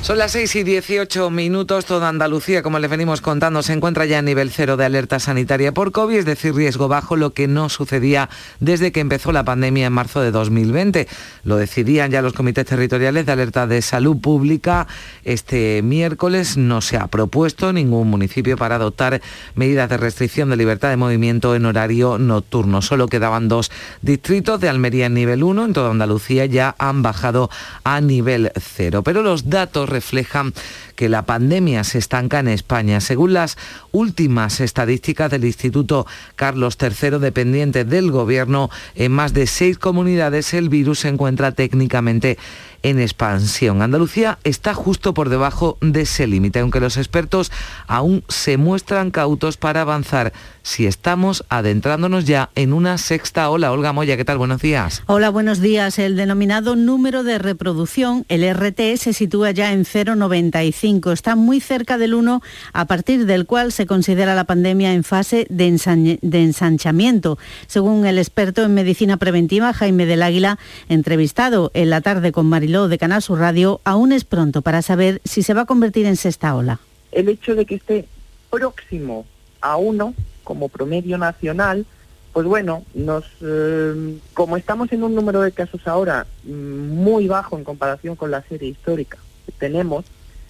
Son 0.03 0.17
las 0.17 0.33
6 0.33 0.57
y 0.57 0.63
18 0.63 1.29
minutos, 1.29 1.85
toda 1.85 2.09
Andalucía, 2.09 2.61
como 2.61 2.77
les 2.77 2.91
venimos 2.91 3.21
contando, 3.21 3.63
se 3.63 3.71
encuentra 3.71 4.05
ya 4.05 4.19
a 4.19 4.21
nivel 4.21 4.51
cero 4.51 4.75
de 4.75 4.83
alerta 4.83 5.17
sanitaria 5.17 5.73
por 5.73 5.93
COVID, 5.93 6.17
es 6.17 6.25
decir, 6.25 6.53
riesgo 6.53 6.89
bajo, 6.89 7.15
lo 7.15 7.29
que 7.29 7.47
no 7.47 7.69
sucedía 7.69 8.29
desde 8.59 8.91
que 8.91 8.99
empezó 8.99 9.31
la 9.31 9.45
pandemia 9.45 9.87
en 9.87 9.93
marzo 9.93 10.19
de 10.19 10.31
2020. 10.31 11.07
Lo 11.45 11.55
decidían 11.55 12.11
ya 12.11 12.21
los 12.21 12.33
comités 12.33 12.65
territoriales 12.65 13.25
de 13.25 13.31
alerta 13.31 13.65
de 13.65 13.81
salud 13.81 14.17
pública. 14.17 14.87
Este 15.23 15.81
miércoles 15.81 16.57
no 16.57 16.81
se 16.81 16.97
ha 16.97 17.07
propuesto 17.07 17.71
ningún 17.71 18.09
municipio 18.09 18.57
para 18.57 18.75
adoptar 18.75 19.21
medidas 19.55 19.89
de 19.89 19.95
restricción 19.95 20.49
de 20.49 20.57
libertad 20.57 20.89
de 20.89 20.97
movimiento 20.97 21.55
en 21.55 21.65
horario 21.65 22.17
nocturno. 22.17 22.81
Solo 22.81 23.07
quedaban 23.07 23.47
dos 23.47 23.71
distritos 24.01 24.59
de 24.59 24.67
Almería 24.67 25.05
en 25.05 25.13
nivel 25.13 25.43
1, 25.43 25.63
en 25.63 25.71
toda 25.71 25.91
Andalucía 25.91 26.45
ya 26.45 26.75
han 26.77 27.03
bajado 27.03 27.49
a 27.85 28.01
nivel 28.01 28.51
cero. 28.59 29.01
Pero 29.01 29.23
los 29.23 29.49
datos 29.49 29.92
reflejan 29.93 30.53
que 30.95 31.09
la 31.09 31.25
pandemia 31.25 31.83
se 31.83 31.97
estanca 31.97 32.39
en 32.39 32.47
España. 32.47 33.01
Según 33.01 33.33
las 33.33 33.57
últimas 33.91 34.59
estadísticas 34.59 35.31
del 35.31 35.45
Instituto 35.45 36.05
Carlos 36.35 36.77
III, 36.79 37.19
dependiente 37.19 37.85
del 37.85 38.11
Gobierno, 38.11 38.69
en 38.95 39.11
más 39.11 39.33
de 39.33 39.47
seis 39.47 39.77
comunidades 39.77 40.53
el 40.53 40.69
virus 40.69 40.99
se 40.99 41.09
encuentra 41.09 41.51
técnicamente 41.51 42.37
en 42.83 42.99
expansión. 42.99 43.81
Andalucía 43.81 44.37
está 44.43 44.73
justo 44.73 45.13
por 45.13 45.29
debajo 45.29 45.77
de 45.81 46.01
ese 46.01 46.27
límite, 46.27 46.59
aunque 46.59 46.81
los 46.81 46.97
expertos 46.97 47.51
aún 47.87 48.23
se 48.27 48.57
muestran 48.57 49.09
cautos 49.09 49.57
para 49.57 49.81
avanzar 49.81 50.33
si 50.63 50.85
estamos 50.85 51.45
adentrándonos 51.49 52.25
ya 52.25 52.49
en 52.55 52.73
una 52.73 52.97
sexta 52.97 53.49
ola. 53.49 53.71
Olga 53.71 53.93
Moya, 53.93 54.17
¿qué 54.17 54.25
tal? 54.25 54.37
Buenos 54.37 54.61
días. 54.61 55.03
Hola, 55.07 55.29
buenos 55.29 55.59
días. 55.59 55.97
El 55.97 56.15
denominado 56.15 56.75
número 56.75 57.23
de 57.23 57.39
reproducción, 57.39 58.25
el 58.27 58.43
RT, 58.53 58.97
se 58.97 59.13
sitúa 59.13 59.51
ya 59.51 59.71
en 59.71 59.85
0,95. 59.85 60.82
Está 60.83 61.37
muy 61.37 61.61
cerca 61.61 61.97
del 61.97 62.13
1, 62.13 62.41
a 62.73 62.85
partir 62.85 63.25
del 63.25 63.45
cual 63.45 63.71
se 63.71 63.85
considera 63.85 64.35
la 64.35 64.43
pandemia 64.43 64.93
en 64.93 65.05
fase 65.05 65.47
de, 65.49 65.67
ensanchamiento. 65.67 67.37
Según 67.67 68.05
el 68.05 68.17
experto 68.17 68.63
en 68.63 68.73
medicina 68.73 69.15
preventiva, 69.15 69.71
Jaime 69.71 70.05
del 70.05 70.21
Águila, 70.21 70.59
entrevistado 70.89 71.71
en 71.73 71.89
la 71.89 72.01
tarde 72.01 72.33
con 72.33 72.47
Mariló 72.47 72.89
de 72.89 72.97
Canal 72.97 73.21
Sur 73.21 73.39
Radio, 73.39 73.79
aún 73.85 74.11
es 74.11 74.25
pronto 74.25 74.61
para 74.61 74.81
saber 74.81 75.21
si 75.23 75.41
se 75.41 75.53
va 75.53 75.61
a 75.61 75.65
convertir 75.65 76.05
en 76.05 76.17
sexta 76.17 76.53
ola. 76.53 76.81
el 77.13 77.29
hecho 77.29 77.55
de 77.55 77.65
que 77.65 77.75
esté 77.75 78.05
próximo 78.49 79.25
a 79.61 79.77
uno 79.77 80.13
como 80.43 80.67
promedio 80.67 81.17
nacional, 81.17 81.85
pues 82.33 82.45
bueno, 82.45 82.83
nos 82.93 83.23
eh, 83.39 84.17
como 84.33 84.57
estamos 84.57 84.91
en 84.91 85.03
un 85.03 85.15
número 85.15 85.39
de 85.39 85.53
casos 85.53 85.87
ahora 85.87 86.27
mm, 86.43 86.51
muy 86.51 87.29
bajo 87.29 87.57
en 87.57 87.63
comparación 87.63 88.17
con 88.17 88.31
la 88.31 88.41
serie 88.41 88.67
histórica 88.67 89.17
que 89.45 89.53
tenemos, 89.53 90.03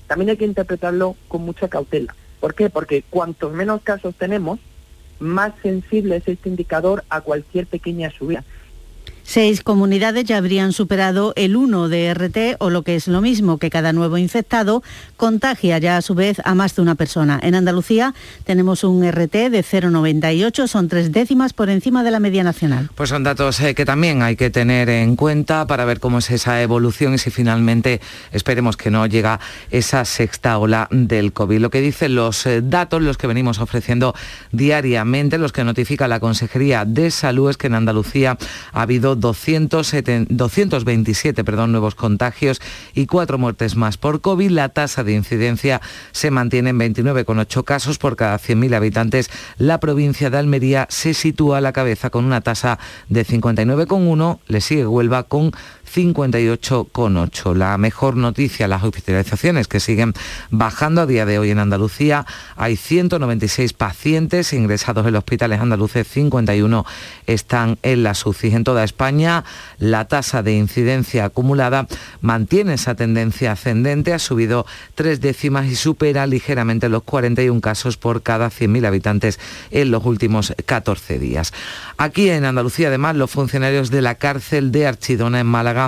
también 0.08 0.30
hay 0.30 0.38
que 0.38 0.46
interpretarlo 0.46 1.16
con 1.28 1.44
mucha 1.44 1.68
cautela. 1.68 2.16
¿Por 2.40 2.56
qué? 2.56 2.70
Porque 2.70 3.04
cuantos 3.10 3.54
menos 3.54 3.82
casos 3.84 4.16
tenemos, 4.16 4.60
más 5.20 5.54
sensible 5.62 6.18
es 6.18 6.28
este 6.28 6.50
indicador 6.50 7.04
a 7.10 7.22
cualquier 7.22 7.68
pequeña 7.68 8.12
subida. 8.12 8.44
Seis 9.24 9.64
comunidades 9.64 10.26
ya 10.26 10.38
habrían 10.38 10.74
superado 10.74 11.34
el 11.36 11.56
1 11.56 11.88
de 11.88 12.14
RT 12.14 12.38
o 12.60 12.70
lo 12.70 12.84
que 12.84 12.96
es 12.96 13.08
lo 13.08 13.22
mismo 13.22 13.58
que 13.58 13.70
cada 13.70 13.94
nuevo 13.94 14.18
infectado 14.18 14.84
contagia 15.18 15.78
ya 15.78 15.98
a 15.98 16.02
su 16.02 16.14
vez 16.14 16.42
a 16.44 16.54
más 16.56 16.76
de 16.76 16.82
una 16.82 16.96
persona. 16.96 17.40
En 17.42 17.56
Andalucía 17.56 18.14
tenemos 18.44 18.84
un 18.84 19.10
RT 19.10 19.50
de 19.50 19.64
0,98, 19.64 20.68
son 20.68 20.88
tres 20.90 21.12
décimas 21.12 21.54
por 21.54 21.70
encima 21.70 22.04
de 22.04 22.12
la 22.12 22.20
media 22.20 22.44
nacional. 22.44 22.90
Pues 22.96 23.10
son 23.10 23.24
datos 23.24 23.60
eh, 23.62 23.74
que 23.74 23.86
también 23.86 24.22
hay 24.22 24.36
que 24.36 24.50
tener 24.50 24.90
en 24.90 25.16
cuenta 25.16 25.66
para 25.68 25.86
ver 25.86 26.00
cómo 26.00 26.20
es 26.20 26.30
esa 26.30 26.62
evolución 26.62 27.14
y 27.14 27.18
si 27.18 27.32
finalmente 27.32 28.02
esperemos 28.32 28.78
que 28.78 28.92
no 28.92 29.06
llega 29.08 29.40
esa 29.72 30.06
sexta 30.06 30.58
ola 30.58 30.88
del 30.92 31.34
COVID. 31.34 31.60
Lo 31.60 31.70
que 31.70 31.82
dicen 31.82 32.16
los 32.16 32.46
eh, 32.46 32.62
datos, 32.62 33.02
los 33.02 33.18
que 33.18 33.28
venimos 33.28 33.60
ofreciendo 33.60 34.14
diariamente, 34.52 35.38
los 35.38 35.54
que 35.54 35.64
notifica 35.64 36.08
la 36.08 36.20
Consejería 36.20 36.86
de 36.86 37.10
Salud, 37.10 37.50
es 37.50 37.58
que 37.58 37.68
en 37.68 37.76
Andalucía 37.76 38.38
ha 38.74 38.82
habido 38.82 39.13
227 39.16 41.44
perdón, 41.44 41.72
nuevos 41.72 41.96
contagios 41.96 42.62
y 42.94 43.06
cuatro 43.06 43.38
muertes 43.38 43.76
más 43.76 43.98
por 43.98 44.22
COVID. 44.22 44.52
La 44.52 44.70
tasa 44.70 45.04
de 45.04 45.14
incidencia 45.14 45.82
se 46.12 46.32
mantiene 46.32 46.72
en 46.72 46.80
29,8 46.80 47.64
casos 47.64 47.98
por 47.98 48.16
cada 48.16 48.38
100.000 48.38 48.76
habitantes. 48.76 49.30
La 49.58 49.80
provincia 49.80 50.30
de 50.30 50.38
Almería 50.38 50.88
se 50.90 51.14
sitúa 51.14 51.58
a 51.58 51.62
la 51.62 51.74
cabeza 51.74 52.10
con 52.10 52.26
una 52.26 52.42
tasa 52.42 52.80
de 53.10 53.26
59,1. 53.26 54.40
Le 54.48 54.62
sigue 54.62 54.88
Huelva 54.88 55.24
con 55.24 55.52
58,8. 55.94 57.56
La 57.56 57.78
mejor 57.78 58.16
noticia, 58.16 58.68
las 58.68 58.84
hospitalizaciones 58.84 59.68
que 59.68 59.80
siguen 59.80 60.14
bajando 60.50 61.02
a 61.02 61.06
día 61.06 61.26
de 61.26 61.38
hoy 61.38 61.52
en 61.52 61.60
Andalucía. 61.60 62.26
Hay 62.56 62.76
196 62.78 63.74
pacientes 63.74 64.54
ingresados 64.54 65.06
en 65.06 65.14
los 65.14 65.20
hospitales 65.20 65.60
andaluces, 65.60 66.08
51 66.08 66.86
están 67.28 67.78
en 67.84 68.04
la 68.04 68.16
SUCI. 68.16 68.56
En 68.56 68.64
toda 68.64 68.84
España, 68.84 69.44
la 69.78 70.06
tasa 70.06 70.42
de 70.42 70.54
incidencia 70.56 71.26
acumulada 71.26 71.88
mantiene 72.22 72.74
esa 72.74 72.96
tendencia 72.96 73.52
ascendente, 73.52 74.14
ha 74.14 74.20
subido 74.20 74.66
tres 74.96 75.22
décimas 75.22 75.68
y 75.68 75.76
supera 75.76 76.26
ligeramente 76.26 76.90
los 76.90 77.04
41 77.04 77.62
casos 77.62 77.98
por 77.98 78.24
cada 78.24 78.50
100.000 78.50 78.88
habitantes 78.88 79.40
en 79.70 79.92
los 79.92 80.04
últimos 80.06 80.54
14 80.66 81.20
días. 81.20 81.54
Aquí 81.98 82.30
en 82.30 82.46
Andalucía, 82.46 82.88
además, 82.88 83.16
los 83.16 83.30
funcionarios 83.30 83.92
de 83.92 84.02
la 84.02 84.16
cárcel 84.16 84.72
de 84.72 84.88
Archidona 84.88 85.40
en 85.40 85.48
Málaga 85.48 85.83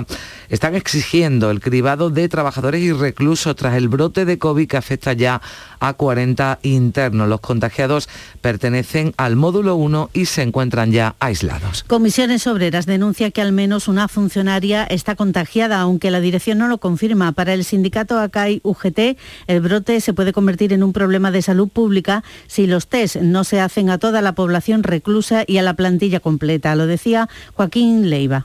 están 0.48 0.74
exigiendo 0.74 1.50
el 1.50 1.60
cribado 1.60 2.10
de 2.10 2.28
trabajadores 2.28 2.82
y 2.82 2.92
reclusos 2.92 3.54
tras 3.56 3.76
el 3.76 3.88
brote 3.88 4.24
de 4.24 4.38
COVID 4.38 4.68
que 4.68 4.76
afecta 4.76 5.12
ya 5.12 5.40
a 5.80 5.92
40 5.94 6.58
internos. 6.62 7.28
Los 7.28 7.40
contagiados 7.40 8.08
pertenecen 8.40 9.14
al 9.16 9.36
módulo 9.36 9.76
1 9.76 10.10
y 10.12 10.26
se 10.26 10.42
encuentran 10.42 10.92
ya 10.92 11.16
aislados. 11.20 11.84
Comisiones 11.84 12.46
Obreras 12.46 12.86
denuncia 12.86 13.30
que 13.30 13.40
al 13.40 13.52
menos 13.52 13.88
una 13.88 14.08
funcionaria 14.08 14.84
está 14.84 15.14
contagiada, 15.16 15.80
aunque 15.80 16.10
la 16.10 16.20
dirección 16.20 16.58
no 16.58 16.68
lo 16.68 16.78
confirma. 16.78 17.32
Para 17.32 17.54
el 17.54 17.64
sindicato 17.64 18.18
ACAI 18.18 18.60
UGT, 18.62 19.18
el 19.46 19.60
brote 19.60 20.00
se 20.00 20.12
puede 20.12 20.32
convertir 20.32 20.72
en 20.72 20.82
un 20.82 20.92
problema 20.92 21.30
de 21.30 21.42
salud 21.42 21.68
pública 21.68 22.24
si 22.46 22.66
los 22.66 22.88
test 22.88 23.16
no 23.16 23.44
se 23.44 23.60
hacen 23.60 23.90
a 23.90 23.98
toda 23.98 24.22
la 24.22 24.34
población 24.34 24.82
reclusa 24.82 25.44
y 25.46 25.58
a 25.58 25.62
la 25.62 25.74
plantilla 25.74 26.20
completa. 26.20 26.74
Lo 26.74 26.86
decía 26.86 27.28
Joaquín 27.54 28.10
Leiva 28.10 28.44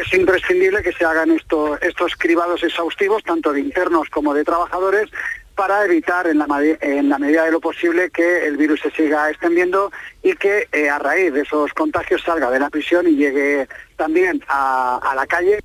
es 0.00 0.12
imprescindible 0.14 0.82
que 0.82 0.92
se 0.92 1.04
hagan 1.04 1.30
estos, 1.30 1.80
estos 1.82 2.14
cribados 2.16 2.62
exhaustivos, 2.62 3.22
tanto 3.22 3.52
de 3.52 3.60
internos 3.60 4.08
como 4.10 4.34
de 4.34 4.44
trabajadores, 4.44 5.10
para 5.54 5.84
evitar 5.84 6.26
en 6.28 6.38
la, 6.38 6.46
en 6.80 7.08
la 7.08 7.18
medida 7.18 7.44
de 7.44 7.50
lo 7.50 7.60
posible 7.60 8.10
que 8.10 8.46
el 8.46 8.56
virus 8.56 8.80
se 8.80 8.90
siga 8.92 9.28
extendiendo 9.28 9.90
y 10.22 10.34
que 10.34 10.68
eh, 10.72 10.88
a 10.88 10.98
raíz 10.98 11.32
de 11.32 11.40
esos 11.40 11.72
contagios 11.72 12.22
salga 12.22 12.50
de 12.50 12.60
la 12.60 12.70
prisión 12.70 13.08
y 13.08 13.16
llegue 13.16 13.66
también 13.96 14.42
a 14.48 15.12
la 15.16 15.26
calle. 15.26 15.58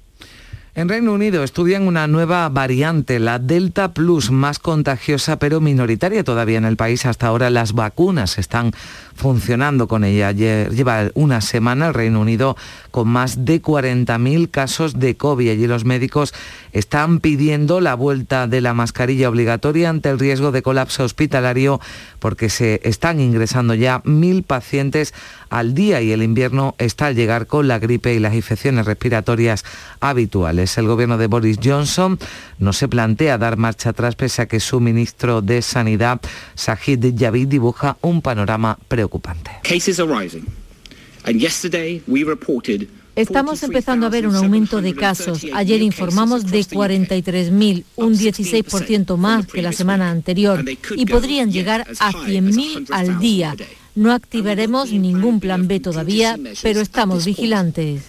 En 0.75 0.89
Reino 0.89 1.13
Unido 1.13 1.43
estudian 1.43 1.87
una 1.87 2.07
nueva 2.07 2.49
variante, 2.49 3.19
la 3.19 3.37
Delta 3.37 3.93
Plus, 3.93 4.31
más 4.31 4.57
contagiosa 4.57 5.37
pero 5.37 5.61
minoritaria 5.61 6.23
todavía 6.23 6.57
en 6.57 6.65
el 6.65 6.77
país. 6.77 7.05
Hasta 7.05 7.27
ahora 7.27 7.51
las 7.51 7.73
vacunas 7.73 8.39
están 8.39 8.71
funcionando 9.15 9.87
con 9.87 10.03
ella. 10.03 10.31
Lleva 10.31 11.09
una 11.13 11.41
semana 11.41 11.87
el 11.87 11.93
Reino 11.93 12.19
Unido 12.19 12.55
con 12.91 13.07
más 13.07 13.45
de 13.45 13.61
40.000 13.61 14.49
casos 14.49 14.99
de 14.99 15.15
COVID. 15.15 15.51
Allí 15.51 15.67
los 15.67 15.85
médicos 15.85 16.33
están 16.71 17.19
pidiendo 17.19 17.81
la 17.81 17.95
vuelta 17.95 18.47
de 18.47 18.61
la 18.61 18.73
mascarilla 18.73 19.29
obligatoria 19.29 19.89
ante 19.89 20.09
el 20.09 20.19
riesgo 20.19 20.51
de 20.51 20.61
colapso 20.61 21.03
hospitalario 21.03 21.79
porque 22.19 22.49
se 22.49 22.81
están 22.83 23.19
ingresando 23.19 23.73
ya 23.73 24.01
mil 24.05 24.43
pacientes 24.43 25.13
al 25.49 25.73
día 25.73 26.01
y 26.01 26.11
el 26.11 26.23
invierno 26.23 26.75
está 26.77 27.07
al 27.07 27.15
llegar 27.15 27.47
con 27.47 27.67
la 27.67 27.79
gripe 27.79 28.13
y 28.13 28.19
las 28.19 28.33
infecciones 28.33 28.85
respiratorias 28.85 29.63
habituales. 29.99 30.77
El 30.77 30.87
gobierno 30.87 31.17
de 31.17 31.27
Boris 31.27 31.59
Johnson 31.63 32.17
no 32.57 32.73
se 32.73 32.87
plantea 32.87 33.37
dar 33.37 33.57
marcha 33.57 33.89
atrás 33.89 34.15
pese 34.15 34.41
a 34.41 34.47
que 34.47 34.59
su 34.59 34.79
ministro 34.79 35.41
de 35.41 35.61
Sanidad, 35.61 36.21
Sajid 36.55 37.13
Javid, 37.17 37.47
dibuja 37.47 37.97
un 38.01 38.21
panorama 38.21 38.77
preocupante. 38.87 39.02
Estamos 43.15 43.61
empezando 43.61 44.07
a 44.07 44.09
ver 44.09 44.27
un 44.27 44.35
aumento 44.35 44.81
de 44.81 44.95
casos. 44.95 45.45
Ayer 45.53 45.81
informamos 45.81 46.45
de 46.47 46.61
43.000, 46.61 47.83
un 47.95 48.13
16% 48.13 49.17
más 49.17 49.45
que 49.45 49.61
la 49.61 49.71
semana 49.71 50.09
anterior, 50.09 50.65
y 50.95 51.05
podrían 51.05 51.51
llegar 51.51 51.85
a 51.99 52.11
100.000 52.11 52.87
al 52.89 53.19
día. 53.19 53.55
No 53.95 54.11
activaremos 54.11 54.91
ningún 54.91 55.39
plan 55.39 55.67
B 55.67 55.79
todavía, 55.79 56.39
pero 56.63 56.81
estamos 56.81 57.25
vigilantes. 57.25 58.01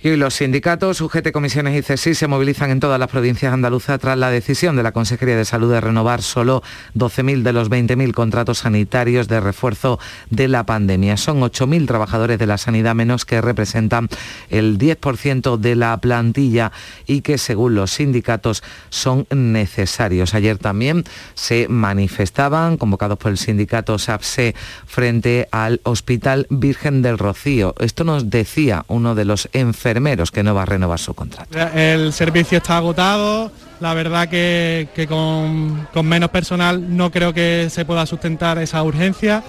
Y 0.00 0.14
los 0.14 0.34
sindicatos, 0.34 1.00
UGT, 1.00 1.32
comisiones 1.32 1.76
y 1.76 1.82
CESI 1.82 2.14
se 2.14 2.28
movilizan 2.28 2.70
en 2.70 2.78
todas 2.78 3.00
las 3.00 3.08
provincias 3.08 3.52
andaluzas 3.52 3.98
tras 3.98 4.16
la 4.16 4.30
decisión 4.30 4.76
de 4.76 4.84
la 4.84 4.92
Consejería 4.92 5.36
de 5.36 5.44
Salud 5.44 5.72
de 5.72 5.80
renovar 5.80 6.22
solo 6.22 6.62
12.000 6.94 7.42
de 7.42 7.52
los 7.52 7.68
20.000 7.68 8.12
contratos 8.12 8.58
sanitarios 8.58 9.26
de 9.26 9.40
refuerzo 9.40 9.98
de 10.30 10.46
la 10.46 10.64
pandemia. 10.64 11.16
Son 11.16 11.40
8.000 11.40 11.88
trabajadores 11.88 12.38
de 12.38 12.46
la 12.46 12.58
sanidad 12.58 12.94
menos 12.94 13.24
que 13.24 13.40
representan 13.40 14.08
el 14.50 14.78
10% 14.78 15.56
de 15.56 15.74
la 15.74 15.96
plantilla 15.96 16.70
y 17.08 17.22
que 17.22 17.36
según 17.36 17.74
los 17.74 17.90
sindicatos 17.90 18.62
son 18.90 19.26
necesarios. 19.32 20.32
Ayer 20.32 20.58
también 20.58 21.02
se 21.34 21.66
manifestaban, 21.66 22.76
convocados 22.76 23.18
por 23.18 23.32
el 23.32 23.38
sindicato 23.38 23.98
SAPSE, 23.98 24.54
frente 24.86 25.48
al 25.50 25.80
Hospital 25.82 26.46
Virgen 26.50 27.02
del 27.02 27.18
Rocío. 27.18 27.74
Esto 27.80 28.04
nos 28.04 28.30
decía 28.30 28.84
uno 28.86 29.16
de 29.16 29.24
los 29.24 29.48
enfermos 29.52 29.87
que 30.30 30.42
no 30.42 30.54
va 30.54 30.62
a 30.62 30.66
renovar 30.66 30.98
su 30.98 31.14
contrato. 31.14 31.58
El 31.74 32.12
servicio 32.12 32.58
está 32.58 32.76
agotado, 32.76 33.50
la 33.80 33.94
verdad 33.94 34.28
que, 34.28 34.88
con, 35.08 35.88
menos 36.06 36.30
personal 36.30 36.96
no 36.96 37.10
creo 37.10 37.32
que 37.32 37.68
se 37.70 37.84
pueda 37.84 38.06
sustentar 38.06 38.58
esa 38.58 38.82
urgencia 38.82 39.42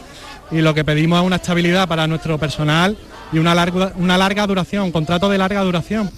y 0.51 0.61
lo 0.61 0.73
que 0.73 0.83
pedimos 0.83 1.19
es 1.19 1.25
una 1.25 1.37
estabilidad 1.37 1.87
para 1.87 2.07
nuestro 2.07 2.37
personal 2.37 2.97
y 3.31 3.37
una 3.37 3.53
larga, 3.53 3.93
una 3.95 4.17
larga 4.17 4.47
duración, 4.47 4.85
un 4.85 4.91
contrato 4.91 5.29
de 5.29 5.37
larga 5.37 5.61
duración. 5.61 6.09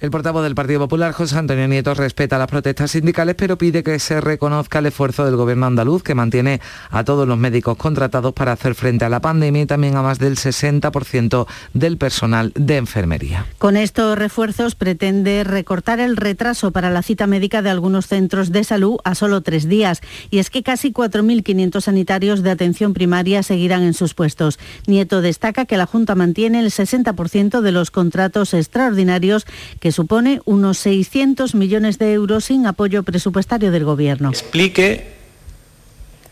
El 0.00 0.12
portavoz 0.12 0.44
del 0.44 0.54
Partido 0.54 0.78
Popular, 0.78 1.10
José 1.10 1.36
Antonio 1.36 1.66
Nieto, 1.66 1.92
respeta 1.92 2.38
las 2.38 2.46
protestas 2.46 2.92
sindicales, 2.92 3.34
pero 3.34 3.58
pide 3.58 3.82
que 3.82 3.98
se 3.98 4.20
reconozca 4.20 4.78
el 4.78 4.86
esfuerzo 4.86 5.24
del 5.24 5.34
gobierno 5.34 5.66
andaluz, 5.66 6.04
que 6.04 6.14
mantiene 6.14 6.60
a 6.90 7.02
todos 7.02 7.26
los 7.26 7.36
médicos 7.36 7.76
contratados 7.76 8.32
para 8.32 8.52
hacer 8.52 8.76
frente 8.76 9.04
a 9.04 9.08
la 9.08 9.18
pandemia 9.18 9.62
y 9.62 9.66
también 9.66 9.96
a 9.96 10.02
más 10.02 10.20
del 10.20 10.36
60% 10.36 11.48
del 11.74 11.96
personal 11.96 12.52
de 12.54 12.76
enfermería. 12.76 13.46
Con 13.58 13.76
estos 13.76 14.16
refuerzos 14.16 14.76
pretende 14.76 15.42
recortar 15.42 15.98
el 15.98 16.16
retraso 16.16 16.70
para 16.70 16.90
la 16.90 17.02
cita 17.02 17.26
médica 17.26 17.60
de 17.60 17.70
algunos 17.70 18.06
centros 18.06 18.52
de 18.52 18.62
salud 18.62 18.98
a 19.02 19.16
solo 19.16 19.40
tres 19.40 19.68
días. 19.68 20.00
Y 20.30 20.38
es 20.38 20.48
que 20.48 20.62
casi 20.62 20.92
4.500 20.92 21.80
sanitarios 21.80 22.44
de 22.44 22.52
atención 22.52 22.94
primaria 22.94 23.42
seguirán 23.42 23.82
en 23.82 23.94
sus 23.94 24.14
puestos. 24.14 24.60
Nieto 24.86 25.22
destaca 25.22 25.64
que 25.64 25.76
la 25.76 25.86
Junta 25.86 26.14
mantiene 26.14 26.60
el 26.60 26.70
60% 26.70 27.62
de 27.62 27.72
los 27.72 27.90
contratos 27.90 28.54
extraordinarios 28.54 29.44
que 29.80 29.87
supone 29.92 30.40
unos 30.44 30.78
600 30.78 31.54
millones 31.54 31.98
de 31.98 32.12
euros 32.12 32.46
sin 32.46 32.66
apoyo 32.66 33.02
presupuestario 33.02 33.70
del 33.70 33.84
Gobierno. 33.84 34.30
Explique 34.30 35.12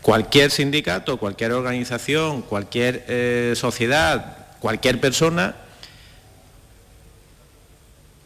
cualquier 0.01 0.51
sindicato, 0.51 1.17
cualquier 1.17 1.51
organización, 1.51 2.41
cualquier 2.41 3.05
eh, 3.07 3.53
sociedad, 3.55 4.47
cualquier 4.59 4.99
persona, 4.99 5.55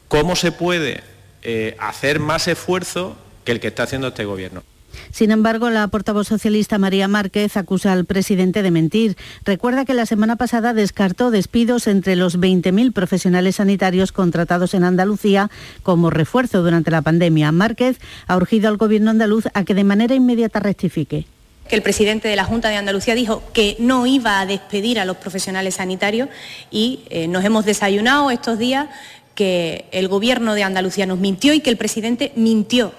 cómo 0.07 0.35
se 0.35 0.51
puede 0.51 1.03
eh, 1.41 1.75
hacer 1.79 2.19
más 2.19 2.47
esfuerzo 2.47 3.15
que 3.43 3.51
el 3.51 3.59
que 3.59 3.67
está 3.67 3.83
haciendo 3.83 4.09
este 4.09 4.25
Gobierno. 4.25 4.63
Sin 5.11 5.31
embargo, 5.31 5.69
la 5.69 5.87
portavoz 5.87 6.27
socialista 6.27 6.77
María 6.77 7.07
Márquez 7.07 7.57
acusa 7.57 7.91
al 7.91 8.05
presidente 8.05 8.63
de 8.63 8.71
mentir. 8.71 9.17
Recuerda 9.43 9.85
que 9.85 9.93
la 9.93 10.05
semana 10.05 10.37
pasada 10.37 10.73
descartó 10.73 11.31
despidos 11.31 11.87
entre 11.87 12.15
los 12.15 12.39
20.000 12.39 12.93
profesionales 12.93 13.57
sanitarios 13.57 14.11
contratados 14.11 14.73
en 14.73 14.83
Andalucía 14.83 15.51
como 15.83 16.09
refuerzo 16.09 16.63
durante 16.63 16.91
la 16.91 17.01
pandemia. 17.01 17.51
Márquez 17.51 17.97
ha 18.27 18.37
urgido 18.37 18.69
al 18.69 18.77
gobierno 18.77 19.11
andaluz 19.11 19.45
a 19.53 19.63
que 19.63 19.73
de 19.73 19.83
manera 19.83 20.15
inmediata 20.15 20.59
rectifique. 20.59 21.25
que 21.67 21.75
el 21.75 21.83
presidente 21.83 22.27
de 22.27 22.35
la 22.35 22.43
Junta 22.43 22.69
de 22.69 22.75
Andalucía 22.75 23.15
dijo 23.15 23.43
que 23.53 23.77
no 23.79 24.05
iba 24.05 24.41
a 24.41 24.45
despedir 24.45 24.99
a 24.99 25.05
los 25.05 25.17
profesionales 25.17 25.75
sanitarios 25.75 26.27
y 26.69 27.01
eh, 27.09 27.27
nos 27.27 27.45
hemos 27.45 27.65
desayunado 27.65 28.29
estos 28.29 28.57
días 28.57 28.87
que 29.35 29.85
el 29.91 30.07
gobierno 30.07 30.53
de 30.53 30.63
Andalucía 30.63 31.05
nos 31.05 31.19
mintió 31.19 31.53
y 31.53 31.61
que 31.61 31.69
el 31.69 31.77
presidente 31.77 32.33
mintió. 32.35 32.93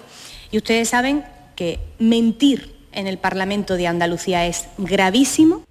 Y 0.50 0.58
ustedes 0.58 0.88
saben 0.88 1.24
que 1.54 1.80
mentir 1.98 2.74
en 2.92 3.06
el 3.06 3.18
Parlamento 3.18 3.74
de 3.74 3.86
Andalucía 3.86 4.46
es 4.46 4.68
gravísimo. 4.78 5.64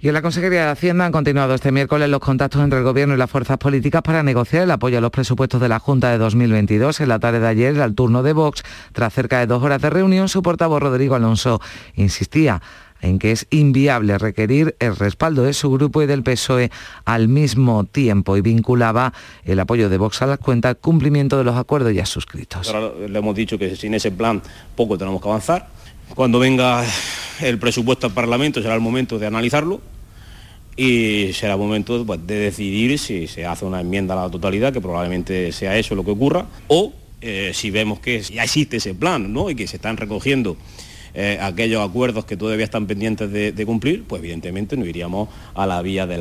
Y 0.00 0.08
en 0.08 0.14
la 0.14 0.22
Consejería 0.22 0.64
de 0.64 0.70
Hacienda 0.72 1.06
han 1.06 1.12
continuado 1.12 1.54
este 1.54 1.70
miércoles 1.70 2.08
los 2.08 2.18
contactos 2.18 2.60
entre 2.60 2.80
el 2.80 2.84
Gobierno 2.84 3.14
y 3.14 3.18
las 3.18 3.30
fuerzas 3.30 3.56
políticas 3.58 4.02
para 4.02 4.24
negociar 4.24 4.64
el 4.64 4.70
apoyo 4.72 4.98
a 4.98 5.00
los 5.00 5.12
presupuestos 5.12 5.60
de 5.60 5.68
la 5.68 5.78
Junta 5.78 6.10
de 6.10 6.18
2022. 6.18 6.98
En 7.00 7.08
la 7.08 7.20
tarde 7.20 7.38
de 7.38 7.46
ayer, 7.46 7.80
al 7.80 7.94
turno 7.94 8.24
de 8.24 8.32
Vox, 8.32 8.64
tras 8.92 9.14
cerca 9.14 9.38
de 9.38 9.46
dos 9.46 9.62
horas 9.62 9.80
de 9.80 9.90
reunión, 9.90 10.28
su 10.28 10.42
portavoz 10.42 10.82
Rodrigo 10.82 11.14
Alonso 11.14 11.60
insistía 11.94 12.60
en 13.02 13.18
que 13.18 13.32
es 13.32 13.46
inviable 13.50 14.16
requerir 14.16 14.74
el 14.78 14.96
respaldo 14.96 15.42
de 15.42 15.52
su 15.52 15.70
grupo 15.70 16.02
y 16.02 16.06
del 16.06 16.22
PSOE 16.22 16.70
al 17.04 17.28
mismo 17.28 17.84
tiempo 17.84 18.36
y 18.36 18.40
vinculaba 18.40 19.12
el 19.44 19.60
apoyo 19.60 19.88
de 19.90 19.98
Vox 19.98 20.22
a 20.22 20.26
las 20.26 20.38
cuentas 20.38 20.76
cumplimiento 20.80 21.36
de 21.36 21.44
los 21.44 21.56
acuerdos 21.56 21.92
ya 21.92 22.06
suscritos. 22.06 22.72
Le 23.08 23.18
hemos 23.18 23.34
dicho 23.34 23.58
que 23.58 23.76
sin 23.76 23.94
ese 23.94 24.12
plan 24.12 24.40
poco 24.74 24.96
tenemos 24.96 25.20
que 25.20 25.28
avanzar. 25.28 25.68
Cuando 26.14 26.38
venga 26.38 26.84
el 27.40 27.58
presupuesto 27.58 28.06
al 28.06 28.12
Parlamento 28.12 28.62
será 28.62 28.74
el 28.74 28.80
momento 28.80 29.18
de 29.18 29.26
analizarlo 29.26 29.80
y 30.76 31.32
será 31.34 31.56
momento 31.56 32.04
pues, 32.06 32.26
de 32.26 32.36
decidir 32.36 32.98
si 32.98 33.26
se 33.26 33.44
hace 33.44 33.64
una 33.64 33.80
enmienda 33.80 34.14
a 34.14 34.24
la 34.24 34.30
totalidad, 34.30 34.72
que 34.72 34.80
probablemente 34.80 35.52
sea 35.52 35.76
eso 35.76 35.94
lo 35.94 36.04
que 36.04 36.12
ocurra, 36.12 36.46
o 36.68 36.92
eh, 37.20 37.52
si 37.54 37.70
vemos 37.70 38.00
que 38.00 38.20
ya 38.20 38.44
existe 38.44 38.78
ese 38.78 38.94
plan 38.94 39.32
¿no? 39.32 39.50
y 39.50 39.54
que 39.54 39.66
se 39.66 39.76
están 39.76 39.96
recogiendo 39.96 40.56
eh, 41.14 41.38
aquellos 41.40 41.88
acuerdos 41.88 42.24
que 42.24 42.36
todavía 42.36 42.64
están 42.64 42.86
pendientes 42.86 43.30
de, 43.30 43.66
cumplir, 43.66 44.04
pues 44.04 44.20
evidentemente 44.20 44.76
no 44.76 44.84
iríamos 44.84 45.28
a 45.54 45.66
la 45.66 45.82
vía 45.82 46.06
de, 46.06 46.16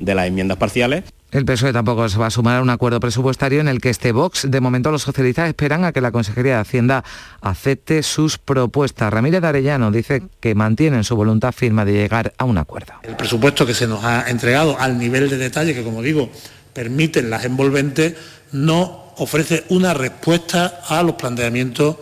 de 0.00 0.14
las 0.14 0.26
enmiendas 0.26 0.58
parciales. 0.58 1.04
El 1.30 1.44
PSOE 1.44 1.72
tampoco 1.72 2.08
se 2.08 2.18
va 2.18 2.26
a 2.26 2.30
sumar 2.30 2.58
a 2.58 2.62
un 2.62 2.70
acuerdo 2.70 2.98
presupuestario 2.98 3.60
en 3.60 3.68
el 3.68 3.80
que 3.80 3.88
este 3.88 4.10
Vox, 4.10 4.50
de 4.50 4.60
momento 4.60 4.90
los 4.90 5.02
socialistas 5.02 5.48
esperan 5.48 5.84
a 5.84 5.92
que 5.92 6.00
la 6.00 6.10
Consejería 6.10 6.54
de 6.54 6.60
Hacienda 6.60 7.04
acepte 7.40 8.02
sus 8.02 8.36
propuestas. 8.36 9.12
Ramírez 9.12 9.40
de 9.40 9.46
Arellano 9.46 9.92
dice 9.92 10.24
que 10.40 10.56
mantienen 10.56 11.04
su 11.04 11.14
voluntad 11.14 11.52
firme 11.52 11.84
de 11.84 11.92
llegar 11.92 12.32
a 12.36 12.44
un 12.44 12.58
acuerdo. 12.58 12.94
El 13.04 13.14
presupuesto 13.14 13.64
que 13.64 13.74
se 13.74 13.86
nos 13.86 14.02
ha 14.02 14.28
entregado 14.28 14.76
al 14.80 14.98
nivel 14.98 15.30
de 15.30 15.38
detalle 15.38 15.72
que, 15.72 15.84
como 15.84 16.02
digo, 16.02 16.30
permiten 16.72 17.30
las 17.30 17.44
envolventes, 17.44 18.14
no 18.50 19.12
ofrece 19.18 19.64
una 19.68 19.94
respuesta 19.94 20.80
a 20.88 21.00
los 21.04 21.14
planteamientos 21.14 21.98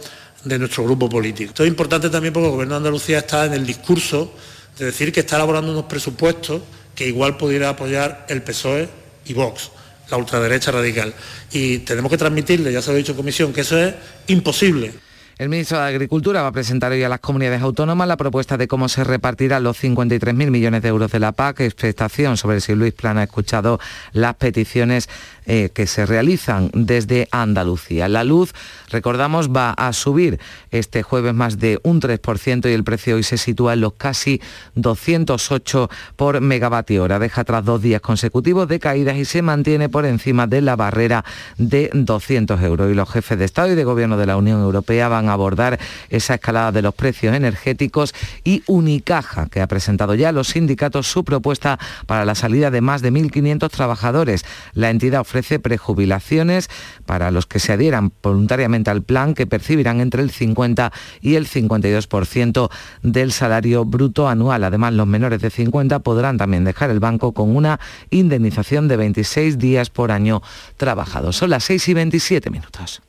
de 0.49 0.59
nuestro 0.59 0.85
grupo 0.85 1.09
político. 1.09 1.51
Esto 1.51 1.63
es 1.65 1.69
importante 1.69 2.11
también 2.11 2.33
porque 2.33 2.47
el 2.47 2.53
Gobierno 2.53 2.75
de 2.75 2.79
Andalucía 2.79 3.19
está 3.19 3.45
en 3.45 3.53
el 3.53 3.67
discurso 3.67 4.33
de 4.79 4.87
decir 4.87 5.13
que 5.13 5.21
está 5.21 5.37
elaborando 5.37 5.73
unos 5.73 5.85
presupuestos 5.85 6.63
que 6.95 7.07
igual 7.07 7.37
pudiera 7.37 7.69
apoyar 7.69 8.27
el 8.29 8.43
PSOE 8.43 8.89
y 9.27 9.35
Vox, 9.35 9.71
la 10.11 10.17
ultraderecha 10.17 10.73
radical. 10.73 11.15
Y 11.53 11.79
tenemos 11.79 12.11
que 12.11 12.19
transmitirle, 12.19 12.73
ya 12.73 12.83
se 12.83 12.91
lo 12.91 12.97
he 12.97 12.99
dicho 12.99 13.13
en 13.13 13.19
comisión, 13.19 13.53
que 13.53 13.61
eso 13.61 13.79
es 13.79 13.95
imposible. 14.29 14.95
El 15.39 15.51
ministro 15.51 15.79
de 15.79 15.85
Agricultura 15.85 16.43
va 16.43 16.49
a 16.49 16.53
presentar 16.53 16.91
hoy 16.91 17.05
a 17.05 17.09
las 17.09 17.21
comunidades 17.21 17.63
autónomas 17.63 18.09
la 18.09 18.17
propuesta 18.17 18.57
de 18.57 18.67
cómo 18.67 18.89
se 18.89 19.05
repartirán 19.05 19.63
los 19.63 19.81
53.000 19.81 20.51
millones 20.51 20.83
de 20.83 20.89
euros 20.89 21.13
de 21.13 21.21
la 21.21 21.31
PAC, 21.31 21.61
expectación 21.61 22.37
sobre 22.37 22.61
si 22.61 22.75
Luis 22.75 22.93
Plana 22.93 23.21
ha 23.21 23.25
escuchado 23.25 23.79
las 24.13 24.35
peticiones 24.35 25.09
eh, 25.47 25.71
que 25.73 25.87
se 25.87 26.07
realizan 26.07 26.73
desde 26.75 27.29
Andalucía. 27.31 28.09
La 28.09 28.25
luz, 28.25 28.53
recordamos, 28.91 29.51
va 29.51 29.71
a 29.71 29.93
subir 29.93 30.41
este 30.73 31.05
jueves 31.05 31.35
más 31.35 31.61
de 31.61 31.79
un 31.85 32.01
3% 32.01 32.69
y 32.69 32.73
el 32.73 32.83
precio 32.83 33.15
hoy 33.15 33.23
se 33.23 33.39
sitúa 33.39 33.75
en 33.75 33.83
los 33.83 33.93
casi 33.93 34.43
208 34.75 35.89
por 36.17 36.41
megavatio 36.41 37.05
hora. 37.05 37.21
Deja 37.21 37.45
tras 37.45 37.65
dos 37.65 37.81
días 37.81 38.01
consecutivos 38.01 38.67
de 38.67 38.81
caídas 38.81 39.17
y 39.17 39.25
se 39.25 39.43
mantiene 39.43 39.89
por 39.89 40.05
encima 40.05 40.49
de 40.49 40.63
la 40.63 40.75
barrera 40.75 41.25
de 41.59 41.91
200 41.95 42.61
euros. 42.61 42.91
Y 42.91 42.95
los 42.95 43.09
jefes 43.09 43.39
de 43.39 43.45
Estado 43.45 43.71
y 43.71 43.77
de 43.77 43.85
Gobierno 43.85 44.17
de 44.17 44.27
la 44.27 44.37
Unión 44.37 44.61
Europea 44.61 45.07
van 45.07 45.28
abordar 45.29 45.79
esa 46.11 46.35
escalada 46.35 46.73
de 46.73 46.83
los 46.83 46.95
precios 46.95 47.35
energéticos 47.35 48.15
y 48.45 48.63
Unicaja, 48.67 49.47
que 49.47 49.61
ha 49.61 49.67
presentado 49.67 50.15
ya 50.15 50.31
a 50.31 50.33
los 50.33 50.49
sindicatos 50.49 51.07
su 51.07 51.25
propuesta 51.25 51.79
para 52.07 52.25
la 52.25 52.35
salida 52.35 52.71
de 52.71 52.81
más 52.81 53.03
de 53.03 53.13
1.500 53.13 53.71
trabajadores. 53.71 54.45
La 54.73 54.91
entidad 54.91 55.21
ofrece 55.21 55.59
prejubilaciones 55.59 56.69
para 57.07 57.31
los 57.31 57.47
que 57.47 57.59
se 57.59 57.73
adhieran 57.73 58.13
voluntariamente 58.23 58.91
al 58.91 59.03
plan 59.03 59.35
que 59.35 59.47
percibirán 59.47 60.01
entre 60.01 60.23
el 60.23 60.31
50 60.31 60.93
y 61.21 61.35
el 61.35 61.49
52% 61.49 62.71
del 63.03 63.33
salario 63.33 63.85
bruto 63.85 64.29
anual. 64.29 64.65
Además, 64.65 64.93
los 64.95 65.07
menores 65.07 65.41
de 65.41 65.51
50 65.51 66.01
podrán 66.01 66.39
también 66.39 66.65
dejar 66.65 66.91
el 66.91 67.01
banco 67.01 67.33
con 67.33 67.55
una 67.55 67.81
indemnización 68.11 68.89
de 68.89 68.97
26 68.97 69.59
días 69.59 69.91
por 69.91 70.13
año 70.13 70.43
trabajado. 70.77 71.33
Son 71.33 71.51
las 71.51 71.65
6 71.65 71.89
y 71.89 71.95
27 71.95 72.51
minutos. 72.51 73.03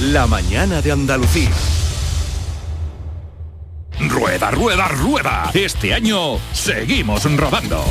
La 0.00 0.26
mañana 0.26 0.82
de 0.82 0.92
Andalucía. 0.92 1.50
Rueda, 3.98 4.50
rueda, 4.50 4.88
rueda. 4.88 5.50
Este 5.54 5.94
año 5.94 6.38
seguimos 6.52 7.24
rodando. 7.34 7.82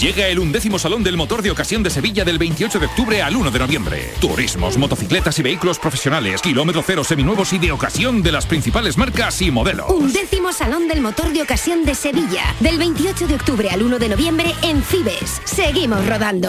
Llega 0.00 0.26
el 0.28 0.38
undécimo 0.38 0.78
Salón 0.78 1.04
del 1.04 1.18
Motor 1.18 1.42
de 1.42 1.50
Ocasión 1.50 1.82
de 1.82 1.90
Sevilla 1.90 2.24
del 2.24 2.38
28 2.38 2.78
de 2.78 2.86
octubre 2.86 3.20
al 3.20 3.36
1 3.36 3.50
de 3.50 3.58
noviembre. 3.58 4.10
Turismos, 4.22 4.78
motocicletas 4.78 5.38
y 5.38 5.42
vehículos 5.42 5.78
profesionales, 5.78 6.40
kilómetro 6.40 6.82
cero 6.82 7.04
seminuevos 7.04 7.52
y 7.52 7.58
de 7.58 7.72
ocasión 7.72 8.22
de 8.22 8.32
las 8.32 8.46
principales 8.46 8.96
marcas 8.96 9.42
y 9.42 9.50
modelos. 9.50 9.90
Undécimo 9.90 10.54
Salón 10.54 10.88
del 10.88 11.02
Motor 11.02 11.30
de 11.34 11.42
Ocasión 11.42 11.84
de 11.84 11.94
Sevilla 11.94 12.54
del 12.60 12.78
28 12.78 13.26
de 13.26 13.34
octubre 13.34 13.68
al 13.68 13.82
1 13.82 13.98
de 13.98 14.08
noviembre 14.08 14.54
en 14.62 14.82
Cibes. 14.82 15.42
Seguimos 15.44 16.06
rodando. 16.06 16.48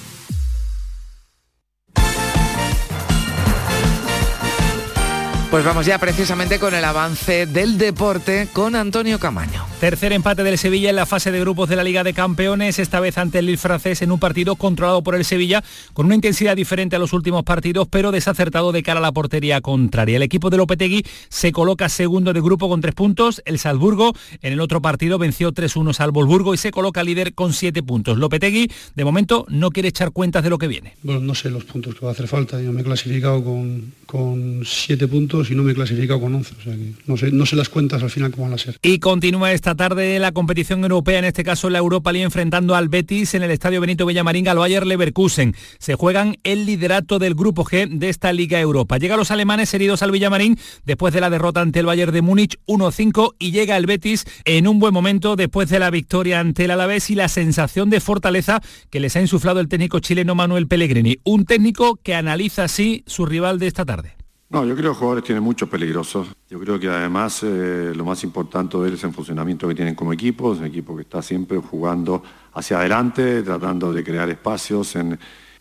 Pues 5.51 5.65
vamos 5.65 5.85
ya 5.85 5.99
precisamente 5.99 6.59
con 6.59 6.73
el 6.73 6.85
avance 6.85 7.45
del 7.45 7.77
deporte 7.77 8.47
con 8.53 8.73
Antonio 8.73 9.19
Camaño. 9.19 9.65
Tercer 9.81 10.13
empate 10.13 10.43
del 10.43 10.57
Sevilla 10.57 10.89
en 10.91 10.95
la 10.95 11.05
fase 11.05 11.29
de 11.29 11.41
grupos 11.41 11.67
de 11.67 11.75
la 11.75 11.83
Liga 11.83 12.05
de 12.05 12.13
Campeones, 12.13 12.79
esta 12.79 13.01
vez 13.01 13.17
ante 13.17 13.39
el 13.39 13.47
Lille 13.47 13.57
francés 13.57 14.01
en 14.01 14.13
un 14.13 14.19
partido 14.19 14.55
controlado 14.55 15.03
por 15.03 15.13
el 15.13 15.25
Sevilla, 15.25 15.61
con 15.91 16.05
una 16.05 16.15
intensidad 16.15 16.55
diferente 16.55 16.95
a 16.95 16.99
los 16.99 17.11
últimos 17.11 17.43
partidos, 17.43 17.89
pero 17.91 18.13
desacertado 18.13 18.71
de 18.71 18.81
cara 18.81 18.99
a 18.99 19.01
la 19.01 19.11
portería 19.11 19.59
contraria. 19.59 20.15
El 20.15 20.23
equipo 20.23 20.49
de 20.49 20.55
Lopetegui 20.55 21.03
se 21.27 21.51
coloca 21.51 21.89
segundo 21.89 22.31
de 22.31 22.39
grupo 22.39 22.69
con 22.69 22.79
tres 22.79 22.95
puntos. 22.95 23.41
El 23.43 23.59
Salzburgo 23.59 24.13
en 24.41 24.53
el 24.53 24.61
otro 24.61 24.81
partido 24.81 25.17
venció 25.17 25.51
3-1 25.51 25.99
al 25.99 26.11
Volburgo 26.11 26.53
y 26.53 26.57
se 26.57 26.71
coloca 26.71 27.03
líder 27.03 27.33
con 27.33 27.51
siete 27.51 27.83
puntos. 27.83 28.17
Lopetegui, 28.17 28.71
de 28.95 29.03
momento, 29.03 29.45
no 29.49 29.71
quiere 29.71 29.89
echar 29.89 30.11
cuentas 30.11 30.43
de 30.45 30.49
lo 30.49 30.57
que 30.57 30.67
viene. 30.67 30.95
Bueno, 31.03 31.19
no 31.19 31.35
sé 31.35 31.49
los 31.49 31.65
puntos 31.65 31.95
que 31.95 32.05
va 32.05 32.11
a 32.11 32.13
hacer 32.13 32.29
falta. 32.29 32.61
Yo 32.61 32.71
me 32.71 32.79
he 32.79 32.83
clasificado 32.85 33.43
con, 33.43 33.91
con 34.05 34.61
siete 34.63 35.09
puntos 35.09 35.40
y 35.49 35.55
no 35.55 35.63
me 35.63 35.71
he 35.71 35.75
clasificado 35.75 36.19
con 36.19 36.35
11. 36.35 36.55
O 36.59 36.61
sea 36.63 36.73
que 36.75 36.93
no 37.31 37.45
sé, 37.45 37.55
las 37.55 37.69
cuentas 37.69 38.03
al 38.03 38.09
final 38.09 38.31
cómo 38.31 38.43
van 38.43 38.53
a 38.53 38.57
ser. 38.57 38.77
Y 38.81 38.99
continúa 38.99 39.51
esta 39.51 39.75
tarde 39.75 40.19
la 40.19 40.31
competición 40.31 40.83
europea, 40.83 41.19
en 41.19 41.25
este 41.25 41.43
caso 41.43 41.69
la 41.69 41.79
Europa 41.79 42.11
League, 42.11 42.25
enfrentando 42.25 42.75
al 42.75 42.89
Betis 42.89 43.33
en 43.33 43.43
el 43.43 43.51
Estadio 43.51 43.81
Benito 43.81 44.05
Villamarín 44.05 44.47
al 44.47 44.57
Bayer 44.57 44.85
Leverkusen. 44.85 45.55
Se 45.79 45.95
juegan 45.95 46.37
el 46.43 46.65
liderato 46.65 47.19
del 47.19 47.35
Grupo 47.35 47.63
G 47.63 47.87
de 47.89 48.09
esta 48.09 48.33
Liga 48.33 48.59
Europa. 48.59 48.97
Llega 48.97 49.17
los 49.17 49.31
alemanes 49.31 49.73
heridos 49.73 50.03
al 50.03 50.11
Villamarín 50.11 50.57
después 50.85 51.13
de 51.13 51.21
la 51.21 51.29
derrota 51.29 51.61
ante 51.61 51.79
el 51.79 51.85
Bayern 51.85 52.13
de 52.13 52.21
Múnich 52.21 52.59
1-5 52.67 53.35
y 53.39 53.51
llega 53.51 53.77
el 53.77 53.85
Betis 53.85 54.25
en 54.45 54.67
un 54.67 54.79
buen 54.79 54.93
momento 54.93 55.35
después 55.35 55.69
de 55.69 55.79
la 55.79 55.89
victoria 55.89 56.39
ante 56.39 56.65
el 56.65 56.71
Alavés 56.71 57.09
y 57.09 57.15
la 57.15 57.27
sensación 57.27 57.89
de 57.89 57.99
fortaleza 57.99 58.61
que 58.89 58.99
les 58.99 59.15
ha 59.15 59.21
insuflado 59.21 59.59
el 59.59 59.67
técnico 59.67 59.99
chileno 59.99 60.35
Manuel 60.35 60.67
Pellegrini. 60.67 61.17
Un 61.23 61.45
técnico 61.45 61.95
que 61.95 62.15
analiza 62.15 62.65
así 62.65 63.03
su 63.07 63.25
rival 63.25 63.59
de 63.59 63.67
esta 63.67 63.85
tarde. 63.85 64.20
No, 64.51 64.65
yo 64.65 64.73
creo 64.73 64.75
que 64.75 64.81
los 64.89 64.97
jugadores 64.97 65.23
tienen 65.23 65.41
muchos 65.41 65.69
peligrosos. 65.69 66.27
Yo 66.49 66.59
creo 66.59 66.77
que 66.77 66.89
además 66.89 67.41
eh, 67.41 67.93
lo 67.95 68.03
más 68.03 68.21
importante 68.25 68.77
de 68.77 68.89
él 68.89 68.95
es 68.95 69.03
el 69.05 69.13
funcionamiento 69.13 69.65
que 69.65 69.73
tienen 69.73 69.95
como 69.95 70.11
equipo. 70.11 70.51
Es 70.51 70.59
un 70.59 70.65
equipo 70.65 70.93
que 70.93 71.03
está 71.03 71.21
siempre 71.21 71.57
jugando 71.57 72.21
hacia 72.53 72.77
adelante, 72.77 73.43
tratando 73.43 73.93
de 73.93 74.03
crear 74.03 74.29
espacios. 74.29 74.97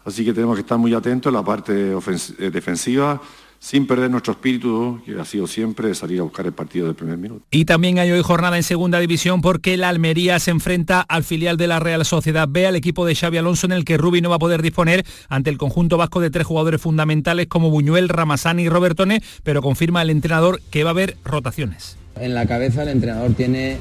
Así 0.05 0.25
que 0.25 0.33
tenemos 0.33 0.57
que 0.57 0.63
estar 0.63 0.77
muy 0.77 0.93
atentos 0.93 1.31
en 1.31 1.35
la 1.37 1.45
parte 1.45 1.93
eh, 1.93 2.51
defensiva, 2.51 3.23
sin 3.61 3.87
perder 3.87 4.11
nuestro 4.11 4.33
espíritu, 4.33 5.03
que 5.05 5.21
ha 5.21 5.25
sido 5.27 5.47
siempre 5.47 5.89
de 5.89 5.95
salir 5.95 6.19
a 6.21 6.23
buscar 6.23 6.47
el 6.47 6.53
partido 6.53 6.87
del 6.87 6.95
primer 6.95 7.19
minuto. 7.19 7.45
Y 7.51 7.67
también 7.67 7.99
hay 7.99 8.11
hoy 8.11 8.23
jornada 8.23 8.57
en 8.57 8.63
segunda 8.63 8.99
división 8.99 9.43
porque 9.43 9.77
la 9.77 9.91
Almería 9.91 10.39
se 10.39 10.51
enfrenta 10.51 11.03
al 11.03 11.25
filial 11.25 11.59
de 11.59 11.67
la 11.67 11.79
Real 11.79 12.07
Sociedad 12.07 12.49
B, 12.49 12.67
al 12.67 12.75
equipo 12.75 13.05
de 13.05 13.15
Xavi 13.15 13.37
Alonso, 13.37 13.67
en 13.67 13.73
el 13.73 13.85
que 13.85 13.99
Rubi 13.99 14.23
no 14.23 14.31
va 14.31 14.37
a 14.37 14.39
poder 14.39 14.63
disponer 14.63 15.05
ante 15.29 15.51
el 15.51 15.59
conjunto 15.59 15.99
vasco 15.99 16.21
de 16.21 16.31
tres 16.31 16.47
jugadores 16.47 16.81
fundamentales 16.81 17.49
como 17.49 17.69
Buñuel, 17.69 18.09
Ramasani 18.09 18.63
y 18.63 18.69
Robertone, 18.71 19.23
pero 19.43 19.61
confirma 19.61 20.01
el 20.01 20.09
entrenador 20.09 20.63
que 20.71 20.83
va 20.83 20.91
a 20.91 20.93
haber 20.93 21.19
rotaciones. 21.23 21.99
En 22.19 22.35
la 22.35 22.47
cabeza 22.47 22.83
el 22.83 22.89
entrenador 22.89 23.35
tiene 23.35 23.77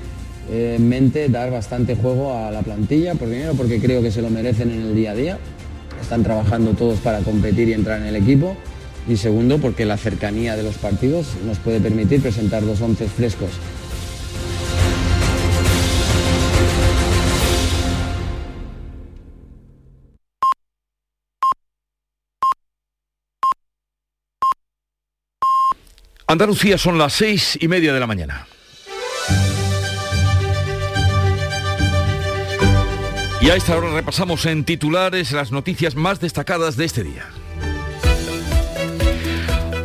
eh, 0.52 0.76
en 0.78 0.90
mente 0.90 1.30
dar 1.30 1.52
bastante 1.52 1.96
juego 1.96 2.38
a 2.38 2.52
la 2.52 2.64
plantilla, 2.64 3.16
por 3.16 3.30
primero 3.30 3.54
porque 3.54 3.80
creo 3.80 4.02
que 4.02 4.12
se 4.12 4.22
lo 4.22 4.30
merecen 4.30 4.72
en 4.72 4.82
el 4.82 4.96
día 4.96 5.12
a 5.12 5.16
día, 5.16 5.40
están 6.02 6.22
trabajando 6.24 6.74
todos 6.74 7.00
para 7.00 7.20
competir 7.22 7.70
y 7.70 7.74
entrar 7.74 8.02
en 8.02 8.08
el 8.08 8.18
equipo 8.18 8.58
y 9.10 9.18
segundo 9.18 9.58
porque 9.58 9.86
la 9.86 9.98
cercanía 9.98 10.56
de 10.56 10.64
los 10.64 10.76
partidos 10.78 11.28
nos 11.46 11.58
puede 11.58 11.80
permitir 11.80 12.22
presentar 12.22 12.64
dos 12.64 12.80
once 12.80 13.08
frescos. 13.08 13.50
Andalucía 26.28 26.78
son 26.78 27.00
las 27.00 27.14
seis 27.14 27.58
y 27.60 27.68
media 27.68 27.92
de 27.92 28.00
la 28.00 28.06
mañana. 28.06 28.48
Y 33.42 33.50
a 33.50 33.56
esta 33.56 33.76
hora 33.76 33.92
repasamos 33.92 34.46
en 34.46 34.64
titulares 34.64 35.32
las 35.32 35.52
noticias 35.52 35.96
más 35.96 36.20
destacadas 36.20 36.78
de 36.78 36.86
este 36.86 37.04
día. 37.04 37.26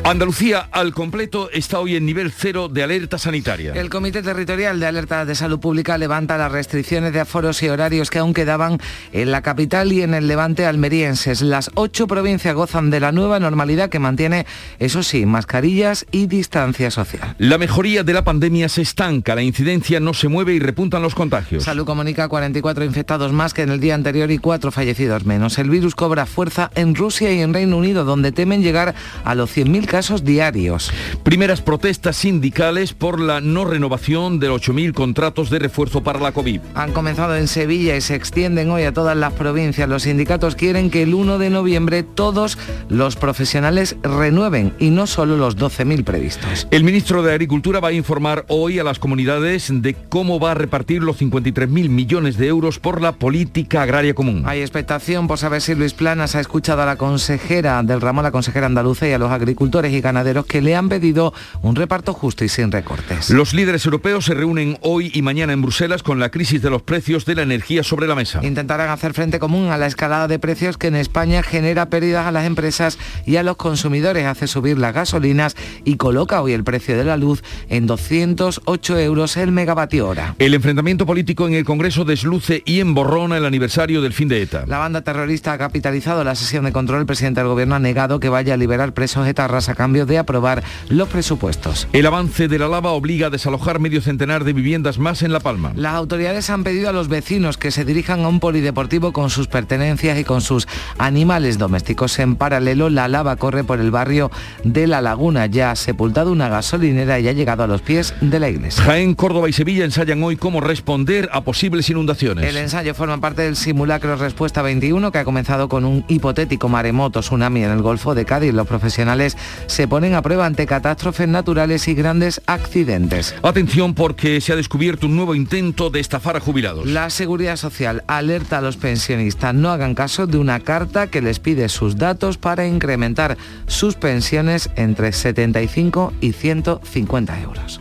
Andalucía 0.06 0.68
al 0.70 0.92
completo 0.92 1.48
está 1.50 1.80
hoy 1.80 1.96
en 1.96 2.04
nivel 2.04 2.30
cero 2.30 2.68
de 2.68 2.82
alerta 2.82 3.16
sanitaria. 3.16 3.72
El 3.72 3.88
Comité 3.88 4.22
Territorial 4.22 4.78
de 4.78 4.84
Alerta 4.86 5.24
de 5.24 5.34
Salud 5.34 5.58
Pública 5.58 5.96
levanta 5.96 6.36
las 6.36 6.52
restricciones 6.52 7.14
de 7.14 7.20
aforos 7.20 7.62
y 7.62 7.70
horarios 7.70 8.10
que 8.10 8.18
aún 8.18 8.34
quedaban 8.34 8.78
en 9.14 9.30
la 9.30 9.40
capital 9.40 9.94
y 9.94 10.02
en 10.02 10.12
el 10.12 10.28
levante 10.28 10.66
almerienses. 10.66 11.40
Las 11.40 11.70
ocho 11.72 12.06
provincias 12.06 12.54
gozan 12.54 12.90
de 12.90 13.00
la 13.00 13.12
nueva 13.12 13.40
normalidad 13.40 13.88
que 13.88 13.98
mantiene, 13.98 14.44
eso 14.78 15.02
sí, 15.02 15.24
mascarillas 15.24 16.04
y 16.10 16.26
distancia 16.26 16.90
social. 16.90 17.34
La 17.38 17.56
mejoría 17.56 18.04
de 18.04 18.12
la 18.12 18.24
pandemia 18.24 18.68
se 18.68 18.82
estanca, 18.82 19.34
la 19.34 19.42
incidencia 19.42 20.00
no 20.00 20.12
se 20.12 20.28
mueve 20.28 20.52
y 20.52 20.58
repuntan 20.58 21.00
los 21.00 21.14
contagios. 21.14 21.64
Salud 21.64 21.86
comunica 21.86 22.28
44 22.28 22.84
infectados 22.84 23.32
más 23.32 23.54
que 23.54 23.62
en 23.62 23.70
el 23.70 23.80
día 23.80 23.94
anterior 23.94 24.30
y 24.30 24.36
cuatro 24.36 24.70
fallecidos 24.70 25.24
menos. 25.24 25.56
El 25.56 25.70
virus 25.70 25.94
cobra 25.94 26.26
fuerza 26.26 26.70
en 26.74 26.94
Rusia 26.94 27.32
y 27.32 27.40
en 27.40 27.54
Reino 27.54 27.78
Unido, 27.78 28.04
donde 28.04 28.32
temen 28.32 28.62
llegar 28.62 28.94
a 29.24 29.34
los 29.34 29.56
100.000 29.56 29.93
casos 29.94 30.24
diarios. 30.24 30.90
Primeras 31.22 31.60
protestas 31.60 32.16
sindicales 32.16 32.92
por 32.92 33.20
la 33.20 33.40
no 33.40 33.64
renovación 33.64 34.40
de 34.40 34.50
8.000 34.50 34.92
contratos 34.92 35.50
de 35.50 35.60
refuerzo 35.60 36.02
para 36.02 36.18
la 36.18 36.32
COVID. 36.32 36.60
Han 36.74 36.90
comenzado 36.90 37.36
en 37.36 37.46
Sevilla 37.46 37.94
y 37.94 38.00
se 38.00 38.16
extienden 38.16 38.72
hoy 38.72 38.82
a 38.82 38.92
todas 38.92 39.16
las 39.16 39.34
provincias. 39.34 39.88
Los 39.88 40.02
sindicatos 40.02 40.56
quieren 40.56 40.90
que 40.90 41.02
el 41.02 41.14
1 41.14 41.38
de 41.38 41.48
noviembre 41.48 42.02
todos 42.02 42.58
los 42.88 43.14
profesionales 43.14 43.94
renueven 44.02 44.72
y 44.80 44.90
no 44.90 45.06
solo 45.06 45.36
los 45.36 45.56
12.000 45.56 46.02
previstos. 46.02 46.66
El 46.72 46.82
ministro 46.82 47.22
de 47.22 47.30
Agricultura 47.30 47.78
va 47.78 47.90
a 47.90 47.92
informar 47.92 48.46
hoy 48.48 48.80
a 48.80 48.82
las 48.82 48.98
comunidades 48.98 49.68
de 49.70 49.94
cómo 49.94 50.40
va 50.40 50.50
a 50.50 50.54
repartir 50.54 51.04
los 51.04 51.20
53.000 51.20 51.68
millones 51.88 52.36
de 52.36 52.48
euros 52.48 52.80
por 52.80 53.00
la 53.00 53.12
política 53.12 53.82
agraria 53.82 54.12
común. 54.12 54.42
Hay 54.44 54.60
expectación 54.60 55.28
por 55.28 55.38
saber 55.38 55.60
si 55.60 55.76
Luis 55.76 55.94
Planas 55.94 56.34
ha 56.34 56.40
escuchado 56.40 56.82
a 56.82 56.86
la 56.86 56.96
consejera 56.96 57.80
del 57.84 58.00
ramo, 58.00 58.22
la 58.22 58.32
consejera 58.32 58.66
andaluza 58.66 59.06
y 59.06 59.12
a 59.12 59.18
los 59.18 59.30
agricultores 59.30 59.83
y 59.92 60.00
ganaderos 60.00 60.46
que 60.46 60.62
le 60.62 60.76
han 60.76 60.88
pedido 60.88 61.32
un 61.62 61.76
reparto 61.76 62.12
justo 62.12 62.44
y 62.44 62.48
sin 62.48 62.70
recortes. 62.70 63.30
Los 63.30 63.54
líderes 63.54 63.84
europeos 63.84 64.24
se 64.24 64.34
reúnen 64.34 64.78
hoy 64.82 65.10
y 65.14 65.22
mañana 65.22 65.52
en 65.52 65.62
Bruselas 65.62 66.02
con 66.02 66.18
la 66.18 66.30
crisis 66.30 66.62
de 66.62 66.70
los 66.70 66.82
precios 66.82 67.24
de 67.24 67.34
la 67.34 67.42
energía 67.42 67.82
sobre 67.82 68.06
la 68.06 68.14
mesa. 68.14 68.40
Intentarán 68.42 68.90
hacer 68.90 69.14
frente 69.14 69.38
común 69.38 69.70
a 69.70 69.78
la 69.78 69.86
escalada 69.86 70.28
de 70.28 70.38
precios 70.38 70.78
que 70.78 70.88
en 70.88 70.96
España 70.96 71.42
genera 71.42 71.88
pérdidas 71.90 72.26
a 72.26 72.32
las 72.32 72.46
empresas 72.46 72.98
y 73.26 73.36
a 73.36 73.42
los 73.42 73.56
consumidores, 73.56 74.26
hace 74.26 74.46
subir 74.46 74.78
las 74.78 74.94
gasolinas 74.94 75.56
y 75.84 75.96
coloca 75.96 76.42
hoy 76.42 76.52
el 76.52 76.64
precio 76.64 76.96
de 76.96 77.04
la 77.04 77.16
luz 77.16 77.42
en 77.68 77.86
208 77.86 78.98
euros 78.98 79.36
el 79.36 79.52
megavatio 79.52 80.08
hora. 80.08 80.34
El 80.38 80.54
enfrentamiento 80.54 81.06
político 81.06 81.46
en 81.46 81.54
el 81.54 81.64
Congreso 81.64 82.04
desluce 82.04 82.62
y 82.64 82.80
emborrona 82.80 83.36
el 83.36 83.44
aniversario 83.44 84.02
del 84.02 84.12
fin 84.12 84.28
de 84.28 84.42
ETA. 84.42 84.64
La 84.66 84.78
banda 84.78 85.02
terrorista 85.02 85.52
ha 85.52 85.58
capitalizado 85.58 86.24
la 86.24 86.34
sesión 86.34 86.64
de 86.64 86.72
control. 86.72 87.00
El 87.00 87.06
presidente 87.06 87.40
del 87.40 87.48
gobierno 87.48 87.74
ha 87.74 87.78
negado 87.78 88.20
que 88.20 88.28
vaya 88.28 88.54
a 88.54 88.56
liberar 88.56 88.94
presos 88.94 89.26
etarras 89.26 89.68
a 89.74 89.76
cambio 89.76 90.06
de 90.06 90.18
aprobar 90.18 90.62
los 90.88 91.08
presupuestos. 91.08 91.88
El 91.92 92.06
avance 92.06 92.48
de 92.48 92.58
la 92.58 92.68
lava 92.68 92.92
obliga 92.92 93.26
a 93.26 93.30
desalojar 93.30 93.80
medio 93.80 94.00
centenar 94.00 94.44
de 94.44 94.52
viviendas 94.52 94.98
más 94.98 95.22
en 95.22 95.32
La 95.32 95.40
Palma. 95.40 95.72
Las 95.74 95.94
autoridades 95.94 96.48
han 96.48 96.62
pedido 96.62 96.88
a 96.88 96.92
los 96.92 97.08
vecinos 97.08 97.58
que 97.58 97.70
se 97.70 97.84
dirijan 97.84 98.24
a 98.24 98.28
un 98.28 98.40
polideportivo 98.40 99.12
con 99.12 99.30
sus 99.30 99.48
pertenencias 99.48 100.18
y 100.18 100.24
con 100.24 100.40
sus 100.40 100.68
animales 100.98 101.58
domésticos. 101.58 102.18
En 102.20 102.36
paralelo, 102.36 102.88
la 102.88 103.08
lava 103.08 103.36
corre 103.36 103.64
por 103.64 103.80
el 103.80 103.90
barrio 103.90 104.30
de 104.62 104.86
La 104.86 105.00
Laguna. 105.00 105.46
Ya 105.46 105.72
ha 105.72 105.76
sepultado 105.76 106.30
una 106.30 106.48
gasolinera 106.48 107.18
y 107.18 107.28
ha 107.28 107.32
llegado 107.32 107.64
a 107.64 107.66
los 107.66 107.82
pies 107.82 108.14
de 108.20 108.38
la 108.38 108.48
iglesia. 108.48 108.84
Jaén, 108.84 109.14
Córdoba 109.14 109.48
y 109.48 109.52
Sevilla 109.52 109.84
ensayan 109.84 110.22
hoy 110.22 110.36
cómo 110.36 110.60
responder 110.60 111.28
a 111.32 111.42
posibles 111.42 111.90
inundaciones. 111.90 112.44
El 112.44 112.56
ensayo 112.56 112.94
forma 112.94 113.18
parte 113.20 113.42
del 113.42 113.56
simulacro 113.56 114.16
Respuesta 114.16 114.62
21 114.62 115.10
que 115.10 115.18
ha 115.18 115.24
comenzado 115.24 115.68
con 115.68 115.84
un 115.84 116.04
hipotético 116.08 116.68
maremoto 116.68 117.20
tsunami 117.20 117.64
en 117.64 117.70
el 117.70 117.82
Golfo 117.82 118.14
de 118.14 118.24
Cádiz. 118.24 118.54
Los 118.54 118.66
profesionales 118.66 119.36
se 119.66 119.88
ponen 119.88 120.14
a 120.14 120.22
prueba 120.22 120.46
ante 120.46 120.66
catástrofes 120.66 121.28
naturales 121.28 121.88
y 121.88 121.94
grandes 121.94 122.40
accidentes. 122.46 123.34
Atención 123.42 123.94
porque 123.94 124.40
se 124.40 124.52
ha 124.52 124.56
descubierto 124.56 125.06
un 125.06 125.16
nuevo 125.16 125.34
intento 125.34 125.90
de 125.90 126.00
estafar 126.00 126.36
a 126.36 126.40
jubilados. 126.40 126.86
La 126.86 127.10
Seguridad 127.10 127.56
Social 127.56 128.04
alerta 128.06 128.58
a 128.58 128.60
los 128.60 128.76
pensionistas 128.76 129.54
no 129.54 129.70
hagan 129.70 129.94
caso 129.94 130.26
de 130.26 130.38
una 130.38 130.60
carta 130.60 131.06
que 131.08 131.22
les 131.22 131.40
pide 131.40 131.68
sus 131.68 131.96
datos 131.96 132.38
para 132.38 132.66
incrementar 132.66 133.36
sus 133.66 133.94
pensiones 133.94 134.70
entre 134.76 135.12
75 135.12 136.12
y 136.20 136.32
150 136.32 137.40
euros. 137.40 137.80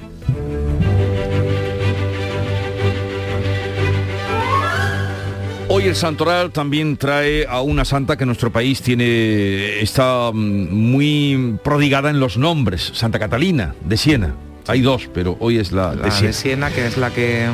Hoy 5.70 5.88
el 5.88 5.96
santoral 5.96 6.52
también 6.52 6.98
trae 6.98 7.48
a 7.48 7.62
una 7.62 7.86
santa 7.86 8.18
que 8.18 8.26
nuestro 8.26 8.52
país 8.52 8.82
tiene 8.82 9.80
está 9.80 10.32
mm, 10.32 10.74
muy 10.74 11.58
prodigada 11.64 12.10
en 12.10 12.20
los 12.20 12.38
nombres, 12.38 12.92
Santa 12.94 13.18
Catalina 13.18 13.74
de 13.84 13.98
Siena. 13.98 14.36
Hay 14.68 14.82
dos, 14.82 15.10
pero 15.14 15.38
hoy 15.40 15.58
es 15.58 15.72
la, 15.72 15.96
La 15.96 16.10
de 16.10 16.34
Siena, 16.34 16.70
que 16.70 16.86
es 16.86 16.98
la 16.98 17.12
que 17.12 17.48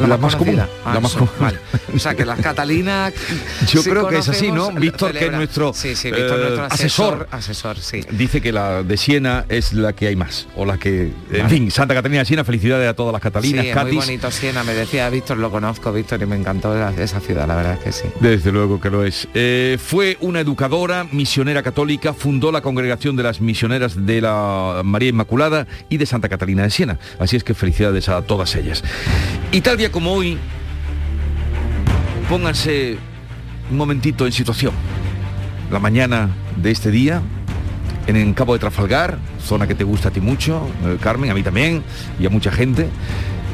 La 0.00 0.16
más 0.16 0.34
común, 0.36 0.56
conocida. 0.56 0.68
Ah, 0.84 0.94
la 0.94 1.00
más 1.00 1.12
común. 1.12 1.30
vale. 1.40 1.58
O 1.94 1.98
sea, 1.98 2.14
que 2.14 2.24
las 2.24 2.40
Catalinas... 2.40 3.12
Yo 3.72 3.82
si 3.82 3.90
creo 3.90 4.08
que 4.08 4.18
es 4.18 4.28
así, 4.28 4.50
¿no? 4.50 4.70
Víctor, 4.72 5.12
que 5.12 5.26
es 5.26 5.32
nuestro, 5.32 5.72
Sí, 5.74 5.94
sí, 5.94 6.10
Víctor, 6.10 6.38
eh, 6.38 6.42
nuestro 6.42 6.64
asesor. 6.64 7.28
asesor. 7.30 7.72
Asesor, 7.72 7.78
sí. 7.78 8.00
Dice 8.10 8.40
que 8.40 8.52
la 8.52 8.82
de 8.82 8.96
Siena 8.96 9.44
es 9.48 9.72
la 9.72 9.92
que 9.92 10.06
hay 10.08 10.16
más, 10.16 10.48
o 10.56 10.64
la 10.64 10.78
que... 10.78 11.12
En 11.32 11.48
fin, 11.48 11.70
Santa 11.70 11.94
Catalina 11.94 12.20
de 12.20 12.24
Siena, 12.26 12.44
felicidades 12.44 12.88
a 12.88 12.94
todas 12.94 13.12
las 13.12 13.22
Catalinas, 13.22 13.64
muy 13.84 13.96
bonito 13.96 14.30
Siena, 14.30 14.64
me 14.64 14.74
decía 14.74 15.08
Víctor, 15.10 15.38
lo 15.38 15.50
conozco, 15.50 15.92
Víctor, 15.92 16.22
y 16.22 16.26
me 16.26 16.36
encantó 16.36 16.74
la- 16.74 16.90
esa 16.92 17.20
ciudad, 17.20 17.46
la 17.46 17.56
verdad 17.56 17.74
es 17.74 17.78
que 17.80 17.92
sí. 17.92 18.04
Desde 18.20 18.52
luego 18.52 18.80
que 18.80 18.90
lo 18.90 19.04
es. 19.04 19.28
Eh, 19.34 19.78
fue 19.84 20.16
una 20.20 20.40
educadora, 20.40 21.06
misionera 21.10 21.62
católica, 21.62 22.12
fundó 22.14 22.52
la 22.52 22.60
congregación 22.60 23.16
de 23.16 23.22
las 23.24 23.40
misioneras 23.40 24.06
de 24.06 24.20
la 24.20 24.82
María 24.84 25.08
Inmaculada 25.10 25.66
y 25.88 25.96
de 25.96 26.06
Santa 26.06 26.28
Catalina 26.28 26.62
de 26.62 26.70
Siena. 26.70 26.98
Así 27.18 27.36
es 27.36 27.44
que 27.44 27.54
felicidades 27.54 28.08
a 28.08 28.22
todas 28.22 28.54
ellas. 28.56 28.82
Y 29.54 29.60
tal 29.60 29.76
día 29.76 29.92
como 29.92 30.14
hoy, 30.14 30.38
pónganse 32.30 32.96
un 33.70 33.76
momentito 33.76 34.24
en 34.24 34.32
situación. 34.32 34.72
La 35.70 35.78
mañana 35.78 36.30
de 36.56 36.70
este 36.70 36.90
día, 36.90 37.20
en 38.06 38.16
el 38.16 38.34
Cabo 38.34 38.54
de 38.54 38.60
Trafalgar, 38.60 39.18
zona 39.44 39.66
que 39.66 39.74
te 39.74 39.84
gusta 39.84 40.08
a 40.08 40.10
ti 40.10 40.22
mucho, 40.22 40.66
eh, 40.86 40.96
Carmen, 40.98 41.30
a 41.30 41.34
mí 41.34 41.42
también, 41.42 41.82
y 42.18 42.24
a 42.24 42.30
mucha 42.30 42.50
gente, 42.50 42.88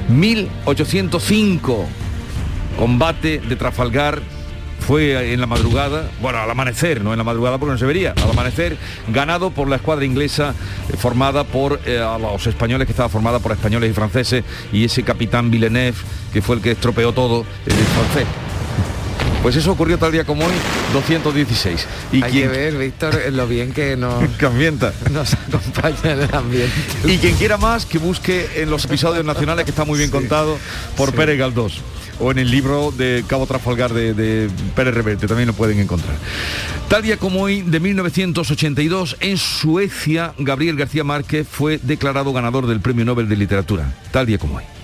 1805 0.08 1.88
combate 2.78 3.40
de 3.40 3.56
Trafalgar 3.56 4.22
fue 4.88 5.34
en 5.34 5.38
la 5.38 5.46
madrugada, 5.46 6.10
bueno, 6.22 6.38
al 6.38 6.50
amanecer, 6.50 7.04
no 7.04 7.12
en 7.12 7.18
la 7.18 7.24
madrugada 7.24 7.58
porque 7.58 7.72
no 7.72 7.78
se 7.78 7.84
vería, 7.84 8.14
al 8.16 8.30
amanecer, 8.30 8.78
ganado 9.08 9.50
por 9.50 9.68
la 9.68 9.76
escuadra 9.76 10.06
inglesa 10.06 10.54
eh, 10.88 10.96
formada 10.96 11.44
por 11.44 11.78
eh, 11.84 11.98
a 11.98 12.16
los 12.16 12.46
españoles, 12.46 12.86
que 12.86 12.92
estaba 12.92 13.10
formada 13.10 13.38
por 13.38 13.52
españoles 13.52 13.90
y 13.90 13.92
franceses, 13.92 14.44
y 14.72 14.86
ese 14.86 15.02
capitán 15.02 15.50
Villeneuve, 15.50 15.98
que 16.32 16.40
fue 16.40 16.56
el 16.56 16.62
que 16.62 16.70
estropeó 16.70 17.12
todo, 17.12 17.44
el 17.66 17.72
francés. 17.74 18.26
Pues 19.42 19.56
eso 19.56 19.72
ocurrió 19.72 19.98
tal 19.98 20.10
día 20.10 20.24
como 20.24 20.46
hoy, 20.46 20.54
216. 20.94 21.86
Y 22.10 22.22
Hay 22.24 22.32
quien, 22.32 22.50
que 22.50 22.56
ver, 22.56 22.78
Víctor, 22.78 23.20
lo 23.30 23.46
bien 23.46 23.74
que 23.74 23.94
nos, 23.94 24.26
que 24.38 24.46
ambienta. 24.46 24.94
nos 25.10 25.34
acompaña 25.34 26.12
en 26.14 26.22
el 26.22 26.34
ambiente. 26.34 26.74
Y 27.04 27.18
quien 27.18 27.36
quiera 27.36 27.58
más, 27.58 27.84
que 27.84 27.98
busque 27.98 28.48
en 28.56 28.70
los 28.70 28.86
episodios 28.86 29.26
nacionales, 29.26 29.66
que 29.66 29.70
está 29.70 29.84
muy 29.84 29.98
bien 29.98 30.10
contado 30.10 30.56
por 30.96 31.12
Pérez 31.12 31.38
Galdós. 31.38 31.82
O 32.20 32.30
en 32.30 32.38
el 32.38 32.50
libro 32.50 32.92
de 32.96 33.24
Cabo 33.26 33.46
Trafalgar 33.46 33.92
de, 33.92 34.14
de 34.14 34.48
Pérez 34.74 34.94
Reverte, 34.94 35.26
también 35.26 35.48
lo 35.48 35.54
pueden 35.54 35.78
encontrar. 35.78 36.16
Tal 36.88 37.02
día 37.02 37.16
como 37.16 37.42
hoy, 37.42 37.62
de 37.62 37.80
1982, 37.80 39.16
en 39.20 39.36
Suecia, 39.36 40.32
Gabriel 40.38 40.76
García 40.76 41.04
Márquez 41.04 41.46
fue 41.46 41.78
declarado 41.82 42.32
ganador 42.32 42.66
del 42.66 42.80
Premio 42.80 43.04
Nobel 43.04 43.28
de 43.28 43.36
Literatura. 43.36 43.92
Tal 44.10 44.26
día 44.26 44.38
como 44.38 44.56
hoy. 44.56 44.77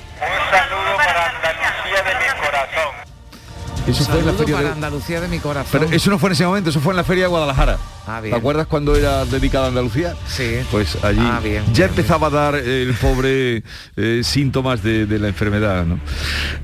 Eso 3.86 4.04
fue 4.04 4.20
en 4.20 4.26
la 4.26 4.32
feria 4.32 4.54
para 4.56 4.68
de- 4.68 4.74
Andalucía 4.74 5.20
de 5.20 5.28
mi 5.28 5.38
corazón. 5.38 5.68
Pero 5.80 5.92
eso 5.94 6.10
no 6.10 6.18
fue 6.18 6.28
en 6.30 6.32
ese 6.32 6.46
momento, 6.46 6.70
eso 6.70 6.80
fue 6.80 6.92
en 6.92 6.96
la 6.96 7.04
feria 7.04 7.24
de 7.24 7.28
Guadalajara. 7.28 7.78
Ah, 8.06 8.20
bien. 8.20 8.32
¿Te 8.34 8.38
acuerdas 8.38 8.66
cuando 8.66 8.94
era 8.96 9.24
dedicada 9.24 9.66
a 9.66 9.68
Andalucía? 9.68 10.14
Sí. 10.26 10.56
Pues 10.70 11.02
allí 11.02 11.20
Ah, 11.22 11.40
bien, 11.42 11.62
ya 11.72 11.86
empezaba 11.86 12.26
a 12.26 12.30
dar 12.30 12.54
el 12.56 12.92
pobre 12.94 13.62
eh, 13.96 14.20
síntomas 14.22 14.82
de, 14.82 15.06
de 15.06 15.18
la 15.18 15.28
enfermedad, 15.28 15.84
¿no? 15.86 15.98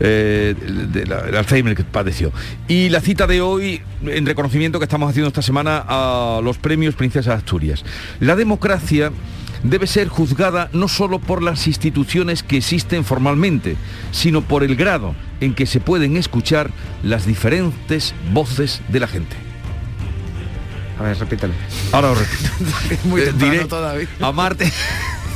Eh, 0.00 0.54
de 0.92 1.06
la- 1.06 1.20
el 1.20 1.36
Alzheimer 1.36 1.74
que 1.74 1.84
padeció. 1.84 2.32
Y 2.68 2.88
la 2.90 3.00
cita 3.00 3.26
de 3.26 3.40
hoy, 3.40 3.80
en 4.04 4.26
reconocimiento 4.26 4.78
que 4.78 4.84
estamos 4.84 5.08
haciendo 5.08 5.28
esta 5.28 5.42
semana 5.42 5.84
a 5.86 6.40
los 6.42 6.58
premios 6.58 6.94
Princesa 6.94 7.34
Asturias. 7.34 7.84
La 8.20 8.36
democracia 8.36 9.10
debe 9.62 9.86
ser 9.86 10.08
juzgada 10.08 10.70
no 10.72 10.88
solo 10.88 11.18
por 11.18 11.42
las 11.42 11.66
instituciones 11.66 12.42
que 12.42 12.58
existen 12.58 13.04
formalmente, 13.04 13.76
sino 14.11 14.42
por 14.42 14.62
el 14.62 14.76
grado 14.76 15.14
en 15.40 15.54
que 15.54 15.66
se 15.66 15.80
pueden 15.80 16.16
escuchar 16.16 16.70
las 17.02 17.26
diferentes 17.26 18.14
voces 18.32 18.82
de 18.88 19.00
la 19.00 19.06
gente. 19.06 19.49
A 21.01 21.03
ver, 21.03 21.18
repítelo. 21.18 21.55
Ahora 21.92 22.11
os 22.11 22.18
repito. 22.18 22.51
Muy 23.09 23.22
Eh, 23.22 23.32
diré, 23.34 23.64
todavía. 23.64 24.07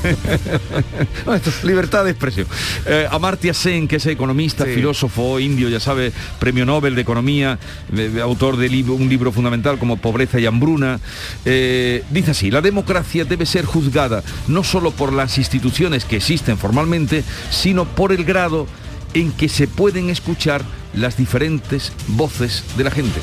Esto 1.35 1.49
es 1.51 1.65
libertad 1.65 2.05
de 2.05 2.11
expresión. 2.11 2.47
Eh, 2.85 3.09
Amartya 3.11 3.55
Sen, 3.55 3.89
que 3.89 3.97
es 3.97 4.05
economista, 4.05 4.67
filósofo 4.67 5.41
indio, 5.41 5.71
ya 5.71 5.81
sabe, 5.81 6.13
premio 6.39 6.67
Nobel 6.67 6.95
de 6.95 7.01
Economía, 7.01 7.59
de- 7.91 8.21
autor 8.21 8.59
de 8.59 8.69
un 8.91 9.09
libro 9.09 9.33
fundamental 9.33 9.79
como 9.79 9.97
Pobreza 9.97 10.39
y 10.39 10.45
Hambruna, 10.45 11.01
eh, 11.47 12.05
dice 12.11 12.33
así, 12.33 12.51
la 12.51 12.61
democracia 12.61 13.25
debe 13.25 13.47
ser 13.47 13.65
juzgada 13.65 14.23
no 14.47 14.63
solo 14.63 14.91
por 14.91 15.11
las 15.15 15.39
instituciones 15.39 16.05
que 16.05 16.17
existen 16.17 16.59
formalmente, 16.59 17.25
sino 17.51 17.87
por 17.87 18.13
el 18.13 18.25
grado 18.25 18.67
en 19.15 19.33
que 19.33 19.49
se 19.49 19.67
pueden 19.69 20.11
escuchar 20.11 20.63
las 20.93 21.17
diferentes 21.17 21.93
voces 22.09 22.63
de 22.77 22.85
la 22.85 22.91
gente. 22.91 23.21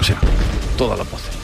O 0.00 0.04
sea, 0.04 0.16
todas 0.76 0.98
las 0.98 1.08
voces. 1.08 1.35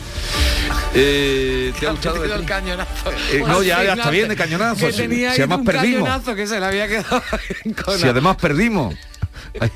Eh, 0.94 1.72
¿Te 1.78 1.86
ha 1.86 1.90
gustado 1.92 2.24
el 2.24 2.44
cañonazo. 2.44 3.10
Eh, 3.32 3.42
no, 3.46 3.62
ya, 3.62 3.82
está 3.84 4.10
bien 4.10 4.28
de 4.28 4.36
cañonazo. 4.36 4.86
Que 4.86 4.92
Si- 4.92 4.98
tenía 4.98 5.30
si 5.30 5.36
ahí 5.36 5.38
además 5.40 5.58
un 5.60 5.64
perdimos. 5.64 6.08
cañonazo 6.08 6.34
que 6.34 6.46
se 6.46 6.60
le 6.60 6.66
había 6.66 6.88
quedado 6.88 7.22
en 7.64 7.72
cona. 7.74 7.98
Si 7.98 8.06
además 8.08 8.36
perdimos. 8.36 8.94
Ahí, 9.60 9.70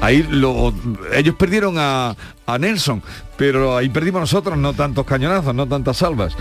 ahí 0.00 0.26
lo- 0.28 0.74
ellos 1.12 1.34
perdieron 1.36 1.76
a, 1.78 2.16
a 2.54 2.58
Nelson, 2.58 3.02
pero 3.40 3.76
ahí 3.76 3.88
perdimos 3.88 4.20
nosotros, 4.20 4.58
no 4.58 4.74
tantos 4.74 5.06
cañonazos, 5.06 5.54
no 5.54 5.66
tantas 5.66 5.96
salvas. 5.96 6.36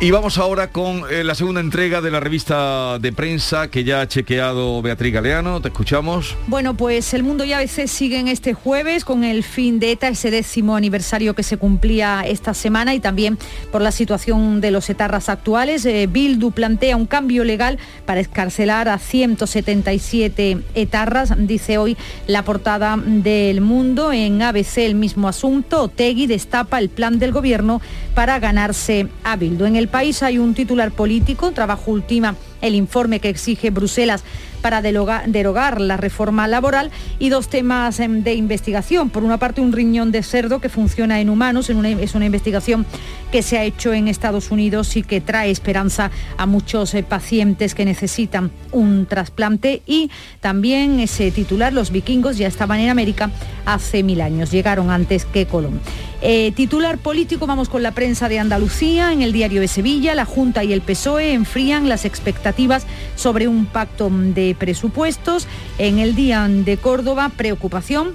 Y 0.00 0.10
vamos 0.10 0.36
ahora 0.36 0.68
con 0.68 1.04
eh, 1.10 1.24
la 1.24 1.34
segunda 1.34 1.62
entrega 1.62 2.02
de 2.02 2.10
la 2.10 2.20
revista 2.20 2.98
de 2.98 3.10
prensa 3.10 3.68
que 3.68 3.84
ya 3.84 4.02
ha 4.02 4.06
chequeado 4.06 4.82
Beatriz 4.82 5.14
Galeano. 5.14 5.62
Te 5.62 5.68
escuchamos. 5.68 6.36
Bueno, 6.48 6.74
pues 6.74 7.14
el 7.14 7.22
mundo 7.22 7.44
y 7.44 7.54
ABC 7.54 7.86
siguen 7.86 8.28
este 8.28 8.52
jueves 8.52 9.06
con 9.06 9.24
el 9.24 9.44
fin 9.44 9.80
de 9.80 9.92
ETA, 9.92 10.08
ese 10.08 10.30
décimo 10.30 10.76
aniversario 10.76 11.34
que 11.34 11.42
se 11.42 11.56
cumplía 11.56 12.22
esta 12.26 12.52
semana 12.52 12.94
y 12.94 13.00
también 13.00 13.38
por 13.70 13.80
la 13.80 13.90
situación 13.90 14.60
de 14.60 14.72
los 14.72 14.90
etarras 14.90 15.30
actuales. 15.30 15.86
Eh, 15.86 16.06
Bildu 16.06 16.50
plantea 16.50 16.98
un 16.98 17.06
cambio 17.06 17.44
legal 17.44 17.78
para 18.04 18.20
escarcelar 18.20 18.90
a 18.90 18.98
177 18.98 20.58
etarras, 20.74 21.32
dice 21.38 21.78
hoy 21.78 21.96
la 22.26 22.44
portada 22.44 22.98
del 22.98 23.62
mundo. 23.62 24.12
En 24.12 24.42
ABC 24.42 24.78
el 24.78 24.96
mismo 24.96 25.28
asunto, 25.28 25.51
Otegui 25.72 26.26
destapa 26.26 26.78
el 26.78 26.88
plan 26.88 27.18
del 27.18 27.32
gobierno 27.32 27.80
para 28.14 28.38
ganarse 28.38 29.08
a. 29.24 29.36
En 29.66 29.76
el 29.76 29.88
país 29.88 30.22
hay 30.22 30.38
un 30.38 30.54
titular 30.54 30.90
político, 30.92 31.52
trabajo 31.52 31.90
ultima 31.90 32.36
el 32.60 32.74
informe 32.74 33.20
que 33.20 33.28
exige 33.28 33.70
Bruselas 33.70 34.22
para 34.62 34.80
deroga- 34.80 35.24
derogar 35.26 35.80
la 35.80 35.96
reforma 35.98 36.48
laboral 36.48 36.90
y 37.18 37.28
dos 37.28 37.48
temas 37.48 38.00
em, 38.00 38.22
de 38.22 38.34
investigación. 38.34 39.10
Por 39.10 39.24
una 39.24 39.36
parte, 39.38 39.60
un 39.60 39.72
riñón 39.72 40.12
de 40.12 40.22
cerdo 40.22 40.60
que 40.60 40.68
funciona 40.68 41.20
en 41.20 41.28
humanos, 41.28 41.68
es 41.68 42.14
una 42.14 42.24
investigación 42.24 42.86
que 43.30 43.42
se 43.42 43.58
ha 43.58 43.64
hecho 43.64 43.92
en 43.92 44.08
Estados 44.08 44.50
Unidos 44.50 44.96
y 44.96 45.02
que 45.02 45.20
trae 45.20 45.50
esperanza 45.50 46.10
a 46.38 46.46
muchos 46.46 46.94
eh, 46.94 47.02
pacientes 47.02 47.74
que 47.74 47.84
necesitan 47.84 48.50
un 48.70 49.06
trasplante. 49.06 49.82
Y 49.86 50.10
también 50.40 51.00
ese 51.00 51.30
titular, 51.30 51.72
los 51.72 51.90
vikingos 51.90 52.38
ya 52.38 52.46
estaban 52.46 52.78
en 52.80 52.88
América 52.88 53.30
hace 53.66 54.02
mil 54.02 54.20
años, 54.20 54.50
llegaron 54.50 54.90
antes 54.90 55.24
que 55.24 55.46
Colón. 55.46 55.80
Eh, 56.24 56.52
titular 56.52 56.98
político, 56.98 57.48
vamos 57.48 57.68
con 57.68 57.82
la 57.82 57.90
prensa 57.90 58.28
de 58.28 58.38
Andalucía. 58.38 59.12
En 59.12 59.22
el 59.22 59.32
diario 59.32 59.60
de 59.60 59.66
Sevilla, 59.66 60.14
la 60.14 60.24
Junta 60.24 60.62
y 60.62 60.72
el 60.72 60.80
PSOE 60.80 61.32
enfrían 61.32 61.88
las 61.88 62.04
expectativas 62.04 62.86
sobre 63.16 63.48
un 63.48 63.66
pacto 63.66 64.08
de 64.08 64.54
presupuestos. 64.56 65.48
En 65.78 65.98
el 65.98 66.14
día 66.14 66.46
de 66.48 66.76
Córdoba, 66.76 67.32
preocupación 67.36 68.12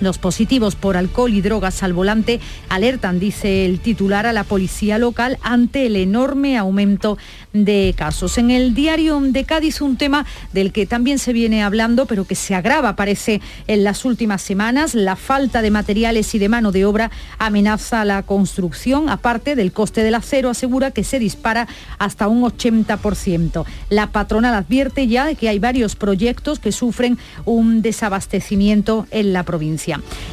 los 0.00 0.18
positivos 0.18 0.76
por 0.76 0.96
alcohol 0.96 1.32
y 1.34 1.40
drogas 1.40 1.82
al 1.82 1.92
volante 1.92 2.40
alertan, 2.68 3.18
dice 3.18 3.66
el 3.66 3.80
titular, 3.80 4.26
a 4.26 4.32
la 4.32 4.44
policía 4.44 4.98
local 4.98 5.38
ante 5.42 5.86
el 5.86 5.96
enorme 5.96 6.56
aumento 6.56 7.18
de 7.52 7.94
casos. 7.96 8.38
En 8.38 8.50
el 8.50 8.74
diario 8.74 9.20
de 9.20 9.44
Cádiz 9.44 9.80
un 9.80 9.96
tema 9.96 10.26
del 10.52 10.72
que 10.72 10.86
también 10.86 11.18
se 11.18 11.32
viene 11.32 11.62
hablando, 11.62 12.06
pero 12.06 12.24
que 12.24 12.34
se 12.34 12.54
agrava, 12.54 12.96
parece, 12.96 13.40
en 13.66 13.84
las 13.84 14.04
últimas 14.04 14.42
semanas. 14.42 14.94
La 14.94 15.16
falta 15.16 15.62
de 15.62 15.70
materiales 15.70 16.34
y 16.34 16.38
de 16.38 16.48
mano 16.48 16.72
de 16.72 16.84
obra 16.84 17.10
amenaza 17.38 18.04
la 18.04 18.22
construcción, 18.22 19.08
aparte 19.08 19.56
del 19.56 19.72
coste 19.72 20.02
del 20.02 20.14
acero, 20.14 20.50
asegura 20.50 20.90
que 20.90 21.04
se 21.04 21.18
dispara 21.18 21.66
hasta 21.98 22.28
un 22.28 22.42
80%. 22.42 23.64
La 23.90 24.08
patronal 24.08 24.54
advierte 24.54 25.06
ya 25.06 25.24
de 25.24 25.34
que 25.34 25.48
hay 25.48 25.58
varios 25.58 25.96
proyectos 25.96 26.58
que 26.58 26.72
sufren 26.72 27.18
un 27.44 27.82
desabastecimiento 27.82 29.06
en 29.10 29.32
la 29.32 29.42
provincia. 29.44 29.87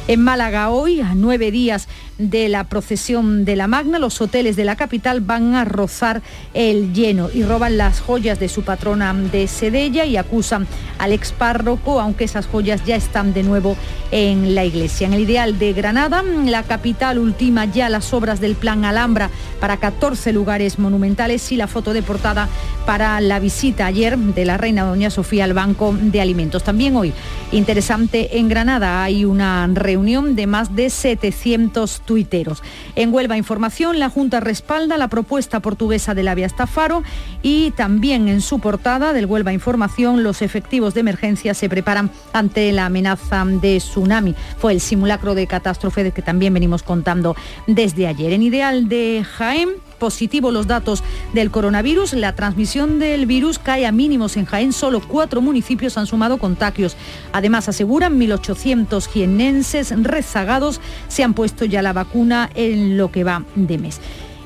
En 0.08 0.22
Málaga 0.22 0.70
hoy, 0.70 1.00
a 1.00 1.14
nueve 1.14 1.50
días 1.50 1.88
de 2.18 2.48
la 2.48 2.64
procesión 2.64 3.44
de 3.44 3.56
la 3.56 3.66
Magna, 3.66 3.98
los 3.98 4.20
hoteles 4.20 4.56
de 4.56 4.64
la 4.64 4.76
capital 4.76 5.20
van 5.20 5.54
a 5.54 5.64
rozar 5.64 6.22
el 6.54 6.94
lleno 6.94 7.28
y 7.32 7.42
roban 7.42 7.76
las 7.76 8.00
joyas 8.00 8.40
de 8.40 8.48
su 8.48 8.62
patrona 8.62 9.12
de 9.12 9.46
Sedella 9.48 10.04
y 10.04 10.16
acusan 10.16 10.66
al 10.98 11.12
ex 11.12 11.32
párroco, 11.32 12.00
aunque 12.00 12.24
esas 12.24 12.46
joyas 12.46 12.84
ya 12.84 12.96
están 12.96 13.34
de 13.34 13.42
nuevo 13.42 13.76
en 14.10 14.54
la 14.54 14.64
iglesia. 14.64 15.06
En 15.06 15.12
el 15.12 15.20
ideal 15.20 15.58
de 15.58 15.72
Granada, 15.72 16.22
la 16.22 16.62
capital 16.62 17.18
ultima 17.18 17.66
ya 17.66 17.88
las 17.88 18.12
obras 18.14 18.40
del 18.40 18.54
plan 18.54 18.84
Alhambra 18.84 19.30
para 19.60 19.76
14 19.76 20.32
lugares 20.32 20.78
monumentales 20.78 21.52
y 21.52 21.56
la 21.56 21.66
foto 21.66 21.92
de 21.92 22.02
portada 22.02 22.48
para 22.86 23.20
la 23.20 23.38
visita 23.38 23.86
ayer 23.86 24.16
de 24.16 24.44
la 24.44 24.56
reina 24.56 24.84
doña 24.84 25.10
Sofía 25.10 25.44
al 25.44 25.54
Banco 25.54 25.94
de 25.98 26.20
Alimentos. 26.20 26.64
También 26.64 26.96
hoy, 26.96 27.12
interesante, 27.52 28.38
en 28.38 28.48
Granada 28.48 29.02
hay 29.02 29.24
una 29.24 29.45
reunión 29.72 30.36
de 30.36 30.46
más 30.46 30.74
de 30.74 30.90
700 30.90 32.00
tuiteros. 32.00 32.62
En 32.94 33.12
Huelva 33.12 33.36
Información, 33.36 33.98
la 33.98 34.10
Junta 34.10 34.40
respalda 34.40 34.96
la 34.96 35.08
propuesta 35.08 35.60
portuguesa 35.60 36.14
de 36.14 36.22
la 36.22 36.34
Vía 36.34 36.46
Estafaro 36.46 37.02
y 37.42 37.70
también 37.72 38.28
en 38.28 38.40
su 38.40 38.60
portada 38.60 39.12
del 39.12 39.26
Huelva 39.26 39.52
Información, 39.52 40.22
los 40.22 40.42
efectivos 40.42 40.94
de 40.94 41.00
emergencia 41.00 41.54
se 41.54 41.68
preparan 41.68 42.10
ante 42.32 42.72
la 42.72 42.86
amenaza 42.86 43.44
de 43.44 43.78
tsunami. 43.78 44.34
Fue 44.58 44.72
el 44.72 44.80
simulacro 44.80 45.34
de 45.34 45.46
catástrofe 45.46 46.04
de 46.04 46.12
que 46.12 46.22
también 46.22 46.54
venimos 46.54 46.82
contando 46.82 47.36
desde 47.66 48.06
ayer. 48.06 48.32
En 48.32 48.42
Ideal 48.42 48.88
de 48.88 49.24
Jaén, 49.24 49.70
positivo 49.98 50.50
los 50.50 50.66
datos 50.66 51.02
del 51.32 51.50
coronavirus. 51.50 52.14
La 52.14 52.34
transmisión 52.34 52.98
del 52.98 53.26
virus 53.26 53.58
cae 53.58 53.86
a 53.86 53.92
mínimos 53.92 54.36
en 54.36 54.44
Jaén. 54.44 54.72
Solo 54.72 55.00
cuatro 55.00 55.40
municipios 55.40 55.98
han 55.98 56.06
sumado 56.06 56.38
contagios. 56.38 56.96
Además, 57.32 57.68
aseguran 57.68 58.18
1.800 58.18 59.06
jienenses 59.08 59.92
rezagados 60.02 60.80
se 61.08 61.24
han 61.24 61.34
puesto 61.34 61.64
ya 61.64 61.82
la 61.82 61.92
vacuna 61.92 62.50
en 62.54 62.96
lo 62.96 63.10
que 63.10 63.24
va 63.24 63.44
de 63.54 63.78
mes. 63.78 64.00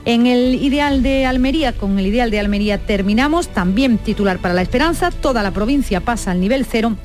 En 0.04 0.26
el 0.26 0.54
ideal 0.54 1.02
de 1.02 1.26
Almería, 1.26 1.72
con 1.74 1.98
el 1.98 2.06
ideal 2.06 2.30
de 2.30 2.40
Almería 2.40 2.78
terminamos, 2.78 3.48
también 3.48 3.98
titular 3.98 4.38
para 4.38 4.54
la 4.54 4.62
esperanza, 4.62 5.10
toda 5.10 5.42
la 5.42 5.50
provincia 5.50 6.00
pasa 6.00 6.30
al 6.30 6.40
nivel 6.40 6.64
cero 6.64 6.96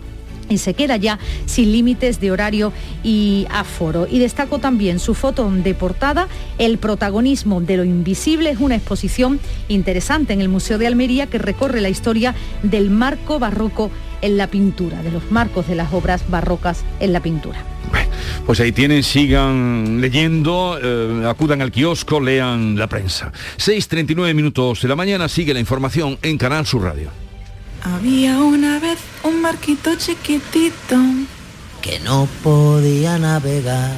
y 0.49 0.57
se 0.57 0.73
queda 0.73 0.97
ya 0.97 1.19
sin 1.45 1.71
límites 1.71 2.19
de 2.19 2.31
horario 2.31 2.73
y 3.03 3.47
aforo. 3.49 4.07
Y 4.09 4.19
destaco 4.19 4.59
también 4.59 4.99
su 4.99 5.13
foto 5.13 5.49
de 5.49 5.73
portada, 5.73 6.27
El 6.57 6.77
protagonismo 6.77 7.61
de 7.61 7.77
lo 7.77 7.83
invisible, 7.83 8.49
es 8.49 8.59
una 8.59 8.75
exposición 8.75 9.39
interesante 9.67 10.33
en 10.33 10.41
el 10.41 10.49
Museo 10.49 10.77
de 10.77 10.87
Almería 10.87 11.27
que 11.27 11.37
recorre 11.37 11.81
la 11.81 11.89
historia 11.89 12.35
del 12.63 12.89
marco 12.89 13.39
barroco 13.39 13.91
en 14.21 14.37
la 14.37 14.47
pintura, 14.47 15.01
de 15.03 15.11
los 15.11 15.31
marcos 15.31 15.67
de 15.67 15.75
las 15.75 15.93
obras 15.93 16.29
barrocas 16.29 16.83
en 16.99 17.13
la 17.13 17.21
pintura. 17.21 17.63
Pues 18.45 18.59
ahí 18.59 18.71
tienen, 18.71 19.03
sigan 19.03 19.99
leyendo, 20.01 20.77
eh, 20.81 21.25
acudan 21.27 21.61
al 21.61 21.71
kiosco, 21.71 22.19
lean 22.19 22.77
la 22.77 22.87
prensa. 22.87 23.31
6.39 23.57 24.33
minutos 24.33 24.81
de 24.81 24.87
la 24.87 24.95
mañana, 24.95 25.27
sigue 25.27 25.53
la 25.53 25.59
información 25.59 26.17
en 26.21 26.37
Canal 26.37 26.65
Sur 26.65 26.83
Radio. 26.83 27.24
Había 27.85 28.39
una 28.39 28.79
vez 28.79 28.97
un 29.23 29.43
barquito 29.43 29.93
chiquitito 29.95 30.95
que 31.83 31.99
no 31.99 32.27
podía 32.43 33.19
navegar. 33.19 33.95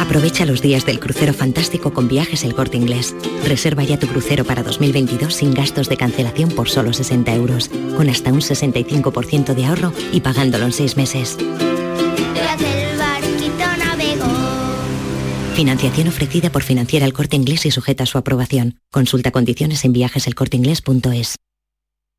Aprovecha 0.00 0.44
los 0.44 0.60
días 0.60 0.84
del 0.84 0.98
crucero 0.98 1.32
fantástico 1.32 1.92
con 1.92 2.08
viajes 2.08 2.42
El 2.42 2.56
Corte 2.56 2.76
Inglés. 2.76 3.14
Reserva 3.46 3.84
ya 3.84 3.96
tu 3.96 4.08
crucero 4.08 4.44
para 4.44 4.64
2022 4.64 5.32
sin 5.32 5.54
gastos 5.54 5.88
de 5.88 5.96
cancelación 5.96 6.50
por 6.50 6.68
solo 6.68 6.92
60 6.92 7.32
euros, 7.32 7.70
con 7.96 8.08
hasta 8.08 8.32
un 8.32 8.40
65% 8.40 9.54
de 9.54 9.66
ahorro 9.66 9.92
y 10.12 10.20
pagándolo 10.20 10.64
en 10.64 10.72
seis 10.72 10.96
meses. 10.96 11.36
Financiación 15.54 16.08
ofrecida 16.08 16.50
por 16.50 16.64
Financiera 16.64 17.06
El 17.06 17.12
Corte 17.12 17.36
Inglés 17.36 17.66
y 17.66 17.70
sujeta 17.70 18.02
a 18.02 18.06
su 18.06 18.18
aprobación. 18.18 18.80
Consulta 18.90 19.30
condiciones 19.30 19.84
en 19.84 19.92
viajeselcorteinglés.es. 19.92 21.36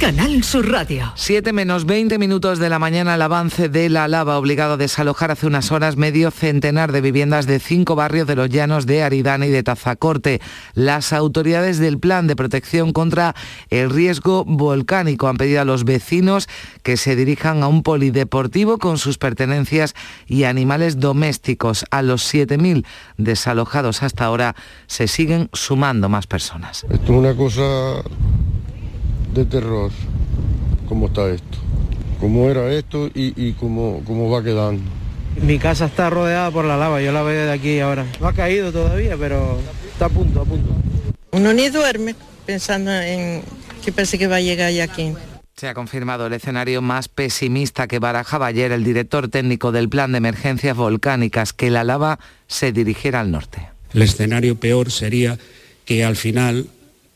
Canal 0.00 0.44
Sur 0.44 0.70
Radio. 0.70 1.12
7 1.16 1.52
menos 1.52 1.84
20 1.84 2.18
minutos 2.18 2.60
de 2.60 2.68
la 2.68 2.78
mañana 2.78 3.16
el 3.16 3.22
avance 3.22 3.68
de 3.68 3.88
la 3.88 4.06
lava 4.06 4.38
obligado 4.38 4.74
a 4.74 4.76
desalojar 4.76 5.32
hace 5.32 5.48
unas 5.48 5.72
horas 5.72 5.96
medio 5.96 6.30
centenar 6.30 6.92
de 6.92 7.00
viviendas 7.00 7.48
de 7.48 7.58
cinco 7.58 7.96
barrios 7.96 8.28
de 8.28 8.36
los 8.36 8.48
llanos 8.48 8.86
de 8.86 9.02
Aridana 9.02 9.46
y 9.46 9.50
de 9.50 9.64
Tazacorte. 9.64 10.40
Las 10.74 11.12
autoridades 11.12 11.78
del 11.78 11.98
Plan 11.98 12.28
de 12.28 12.36
Protección 12.36 12.92
contra 12.92 13.34
el 13.70 13.90
Riesgo 13.90 14.44
Volcánico 14.44 15.26
han 15.26 15.36
pedido 15.36 15.62
a 15.62 15.64
los 15.64 15.84
vecinos 15.84 16.48
que 16.84 16.96
se 16.96 17.16
dirijan 17.16 17.64
a 17.64 17.66
un 17.66 17.82
polideportivo 17.82 18.78
con 18.78 18.98
sus 18.98 19.18
pertenencias 19.18 19.94
y 20.28 20.44
animales 20.44 21.00
domésticos. 21.00 21.84
A 21.90 22.02
los 22.02 22.32
7.000 22.32 22.86
desalojados 23.16 24.04
hasta 24.04 24.26
ahora 24.26 24.54
se 24.86 25.08
siguen 25.08 25.50
sumando 25.52 26.08
más 26.08 26.28
personas. 26.28 26.86
Esto 26.88 27.02
es 27.02 27.10
una 27.10 27.34
cosa 27.34 28.04
de 29.34 29.44
terror, 29.44 29.90
cómo 30.88 31.06
está 31.06 31.28
esto, 31.28 31.58
cómo 32.20 32.48
era 32.48 32.72
esto 32.72 33.08
y, 33.14 33.32
y 33.36 33.52
cómo, 33.52 34.02
cómo 34.04 34.30
va 34.30 34.42
quedando. 34.42 34.82
Mi 35.42 35.58
casa 35.58 35.86
está 35.86 36.10
rodeada 36.10 36.50
por 36.50 36.64
la 36.64 36.76
lava, 36.76 37.00
yo 37.00 37.12
la 37.12 37.22
veo 37.22 37.46
de 37.46 37.52
aquí 37.52 37.78
ahora. 37.80 38.06
No 38.20 38.28
ha 38.28 38.32
caído 38.32 38.72
todavía, 38.72 39.16
pero 39.16 39.58
está 39.92 40.06
a 40.06 40.08
punto, 40.08 40.40
a 40.40 40.44
punto. 40.44 40.70
Uno 41.30 41.52
ni 41.52 41.68
duerme 41.68 42.14
pensando 42.44 42.92
en 42.92 43.42
que 43.84 43.92
parece 43.92 44.18
que 44.18 44.26
va 44.26 44.36
a 44.36 44.40
llegar 44.40 44.72
ya 44.72 44.84
aquí. 44.84 45.12
Se 45.56 45.68
ha 45.68 45.74
confirmado 45.74 46.26
el 46.26 46.32
escenario 46.32 46.82
más 46.82 47.08
pesimista 47.08 47.86
que 47.86 47.98
barajaba 47.98 48.46
ayer 48.46 48.72
el 48.72 48.84
director 48.84 49.28
técnico 49.28 49.72
del 49.72 49.88
Plan 49.88 50.12
de 50.12 50.18
Emergencias 50.18 50.76
Volcánicas, 50.76 51.52
que 51.52 51.70
la 51.70 51.84
lava 51.84 52.18
se 52.46 52.72
dirigiera 52.72 53.20
al 53.20 53.30
norte. 53.30 53.68
El 53.92 54.02
escenario 54.02 54.58
peor 54.58 54.90
sería 54.90 55.38
que 55.84 56.04
al 56.04 56.16
final 56.16 56.66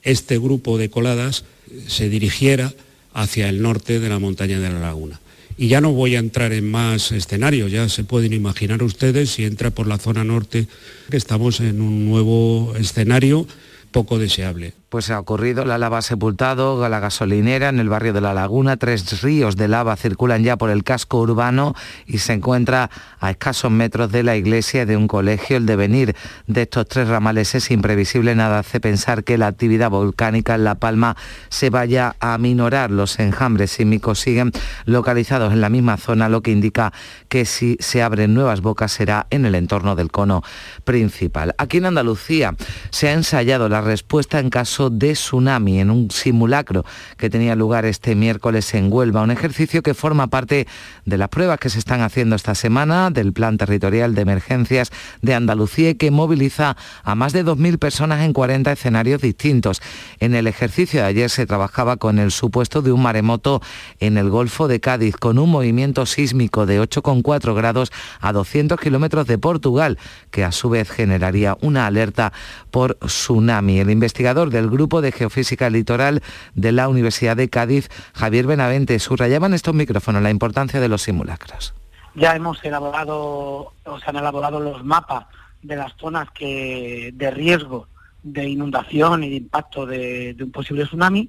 este 0.02 0.38
grupo 0.38 0.78
de 0.78 0.90
coladas 0.90 1.44
se 1.86 2.08
dirigiera 2.08 2.72
hacia 3.14 3.48
el 3.48 3.62
norte 3.62 4.00
de 4.00 4.08
la 4.08 4.18
montaña 4.18 4.58
de 4.58 4.70
la 4.70 4.80
laguna. 4.80 5.20
Y 5.58 5.68
ya 5.68 5.80
no 5.80 5.92
voy 5.92 6.16
a 6.16 6.18
entrar 6.18 6.52
en 6.52 6.70
más 6.70 7.12
escenarios, 7.12 7.70
ya 7.70 7.88
se 7.88 8.04
pueden 8.04 8.32
imaginar 8.32 8.82
ustedes 8.82 9.30
si 9.30 9.44
entra 9.44 9.70
por 9.70 9.86
la 9.86 9.98
zona 9.98 10.24
norte 10.24 10.66
que 11.10 11.16
estamos 11.16 11.60
en 11.60 11.80
un 11.80 12.06
nuevo 12.06 12.74
escenario 12.76 13.46
poco 13.90 14.18
deseable. 14.18 14.72
Pues 14.92 15.10
ha 15.10 15.18
ocurrido, 15.18 15.64
la 15.64 15.78
lava 15.78 15.96
ha 15.96 16.02
sepultado 16.02 16.86
la 16.86 17.00
gasolinera 17.00 17.70
en 17.70 17.78
el 17.78 17.88
barrio 17.88 18.12
de 18.12 18.20
La 18.20 18.34
Laguna, 18.34 18.76
tres 18.76 19.22
ríos 19.22 19.56
de 19.56 19.66
lava 19.66 19.96
circulan 19.96 20.44
ya 20.44 20.58
por 20.58 20.68
el 20.68 20.84
casco 20.84 21.18
urbano 21.18 21.74
y 22.06 22.18
se 22.18 22.34
encuentra 22.34 22.90
a 23.18 23.30
escasos 23.30 23.70
metros 23.70 24.12
de 24.12 24.22
la 24.22 24.36
iglesia 24.36 24.84
de 24.84 24.98
un 24.98 25.08
colegio. 25.08 25.56
El 25.56 25.64
devenir 25.64 26.14
de 26.46 26.60
estos 26.60 26.88
tres 26.88 27.08
ramales 27.08 27.54
es 27.54 27.70
imprevisible, 27.70 28.34
nada 28.34 28.58
hace 28.58 28.80
pensar 28.80 29.24
que 29.24 29.38
la 29.38 29.46
actividad 29.46 29.88
volcánica 29.88 30.56
en 30.56 30.64
La 30.64 30.74
Palma 30.74 31.16
se 31.48 31.70
vaya 31.70 32.14
a 32.20 32.36
minorar. 32.36 32.90
Los 32.90 33.18
enjambres 33.18 33.70
sísmicos 33.70 34.18
siguen 34.20 34.52
localizados 34.84 35.54
en 35.54 35.62
la 35.62 35.70
misma 35.70 35.96
zona, 35.96 36.28
lo 36.28 36.42
que 36.42 36.50
indica 36.50 36.92
que 37.30 37.46
si 37.46 37.78
se 37.80 38.02
abren 38.02 38.34
nuevas 38.34 38.60
bocas 38.60 38.92
será 38.92 39.26
en 39.30 39.46
el 39.46 39.54
entorno 39.54 39.96
del 39.96 40.10
cono 40.10 40.42
principal. 40.84 41.54
Aquí 41.56 41.78
en 41.78 41.86
Andalucía 41.86 42.54
se 42.90 43.08
ha 43.08 43.14
ensayado 43.14 43.70
la 43.70 43.80
respuesta 43.80 44.38
en 44.38 44.50
caso 44.50 44.81
de 44.90 45.12
tsunami 45.12 45.80
en 45.80 45.90
un 45.90 46.10
simulacro 46.10 46.84
que 47.16 47.30
tenía 47.30 47.54
lugar 47.54 47.84
este 47.84 48.14
miércoles 48.14 48.74
en 48.74 48.92
Huelva, 48.92 49.22
un 49.22 49.30
ejercicio 49.30 49.82
que 49.82 49.94
forma 49.94 50.28
parte 50.28 50.66
de 51.04 51.18
las 51.18 51.28
pruebas 51.28 51.58
que 51.58 51.70
se 51.70 51.78
están 51.78 52.00
haciendo 52.00 52.36
esta 52.36 52.54
semana 52.54 53.10
del 53.10 53.32
Plan 53.32 53.58
Territorial 53.58 54.14
de 54.14 54.22
Emergencias 54.22 54.90
de 55.20 55.34
Andalucía 55.34 55.90
y 55.90 55.94
que 55.94 56.10
moviliza 56.10 56.76
a 57.02 57.14
más 57.14 57.32
de 57.32 57.44
2.000 57.44 57.78
personas 57.78 58.22
en 58.24 58.32
40 58.32 58.72
escenarios 58.72 59.20
distintos. 59.20 59.80
En 60.20 60.34
el 60.34 60.46
ejercicio 60.46 61.00
de 61.00 61.06
ayer 61.06 61.30
se 61.30 61.46
trabajaba 61.46 61.96
con 61.96 62.18
el 62.18 62.30
supuesto 62.30 62.82
de 62.82 62.92
un 62.92 63.02
maremoto 63.02 63.62
en 64.00 64.16
el 64.16 64.30
Golfo 64.30 64.68
de 64.68 64.80
Cádiz 64.80 65.16
con 65.16 65.38
un 65.38 65.50
movimiento 65.50 66.06
sísmico 66.06 66.66
de 66.66 66.80
8,4 66.80 67.54
grados 67.54 67.92
a 68.20 68.32
200 68.32 68.78
kilómetros 68.80 69.26
de 69.26 69.38
Portugal, 69.38 69.98
que 70.30 70.44
a 70.44 70.52
su 70.52 70.70
vez 70.70 70.90
generaría 70.90 71.56
una 71.60 71.86
alerta 71.86 72.32
por 72.70 72.94
tsunami. 72.96 73.78
El 73.78 73.90
investigador 73.90 74.50
del 74.50 74.68
Grupo 74.72 75.02
de 75.02 75.12
Geofísica 75.12 75.70
Litoral 75.70 76.22
de 76.54 76.72
la 76.72 76.88
Universidad 76.88 77.36
de 77.36 77.48
Cádiz, 77.48 77.88
Javier 78.14 78.46
Benavente, 78.46 78.98
subrayaban 78.98 79.54
estos 79.54 79.74
micrófonos 79.74 80.22
la 80.22 80.30
importancia 80.30 80.80
de 80.80 80.88
los 80.88 81.02
simulacros. 81.02 81.74
Ya 82.14 82.34
hemos 82.34 82.62
elaborado, 82.64 83.72
o 83.84 83.98
se 84.00 84.10
han 84.10 84.16
elaborado 84.16 84.58
los 84.60 84.82
mapas 84.84 85.26
de 85.62 85.76
las 85.76 85.94
zonas 85.96 86.30
que, 86.30 87.10
de 87.14 87.30
riesgo 87.30 87.88
de 88.22 88.48
inundación 88.48 89.24
y 89.24 89.30
de 89.30 89.36
impacto 89.36 89.86
de, 89.86 90.36
un 90.40 90.50
posible 90.50 90.84
tsunami, 90.84 91.28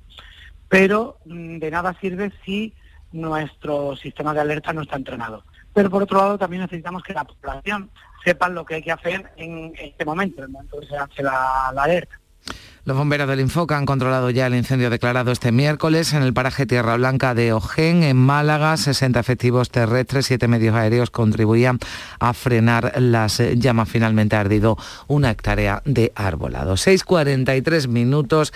pero 0.70 1.18
mm, 1.26 1.58
de 1.58 1.72
nada 1.72 1.96
sirve 2.00 2.32
si 2.46 2.74
nuestro 3.12 3.96
sistema 3.96 4.34
de 4.34 4.42
alerta 4.42 4.74
no 4.74 4.82
está 4.82 4.96
entrenado. 4.96 5.44
Pero 5.74 5.90
por 5.90 6.04
otro 6.04 6.18
lado 6.18 6.38
también 6.38 6.62
necesitamos 6.62 7.04
que 7.04 7.14
la 7.14 7.26
población 7.26 7.90
sepa 8.24 8.50
lo 8.50 8.66
que 8.66 8.76
hay 8.76 8.82
que 8.82 8.92
hacer 8.92 9.32
en 9.38 9.74
este 9.78 10.06
momento, 10.06 10.40
en 10.40 10.46
el 10.46 10.52
momento 10.52 10.80
que 10.80 10.88
se 10.88 10.98
hace 10.98 11.24
la, 11.24 11.72
la 11.74 11.84
alerta. 11.84 12.20
Los 12.86 12.98
bomberos 12.98 13.30
del 13.30 13.40
Infoca 13.40 13.78
han 13.78 13.86
controlado 13.86 14.30
ya 14.30 14.46
el 14.46 14.56
incendio 14.56 14.90
declarado 14.90 15.32
este 15.32 15.54
miércoles 15.54 16.12
en 16.12 16.22
el 16.22 16.34
paraje 16.34 16.66
Tierra 16.66 16.98
Blanca 16.98 17.34
de 17.34 17.54
Ojén, 17.54 18.04
en 18.04 18.18
Málaga. 18.18 18.76
60 18.76 19.22
efectivos 19.22 19.70
terrestres, 19.70 20.26
7 20.26 20.50
medios 20.50 20.76
aéreos 20.76 21.10
contribuían 21.10 21.80
a 22.20 22.34
frenar 22.34 22.92
las 22.98 23.40
llamas. 23.56 23.88
Finalmente 23.88 24.36
ha 24.36 24.42
ardido 24.42 24.78
una 25.08 25.32
hectárea 25.32 25.82
de 25.86 26.12
arbolado. 26.14 26.74
6.43 26.74 27.88
minutos. 27.88 28.52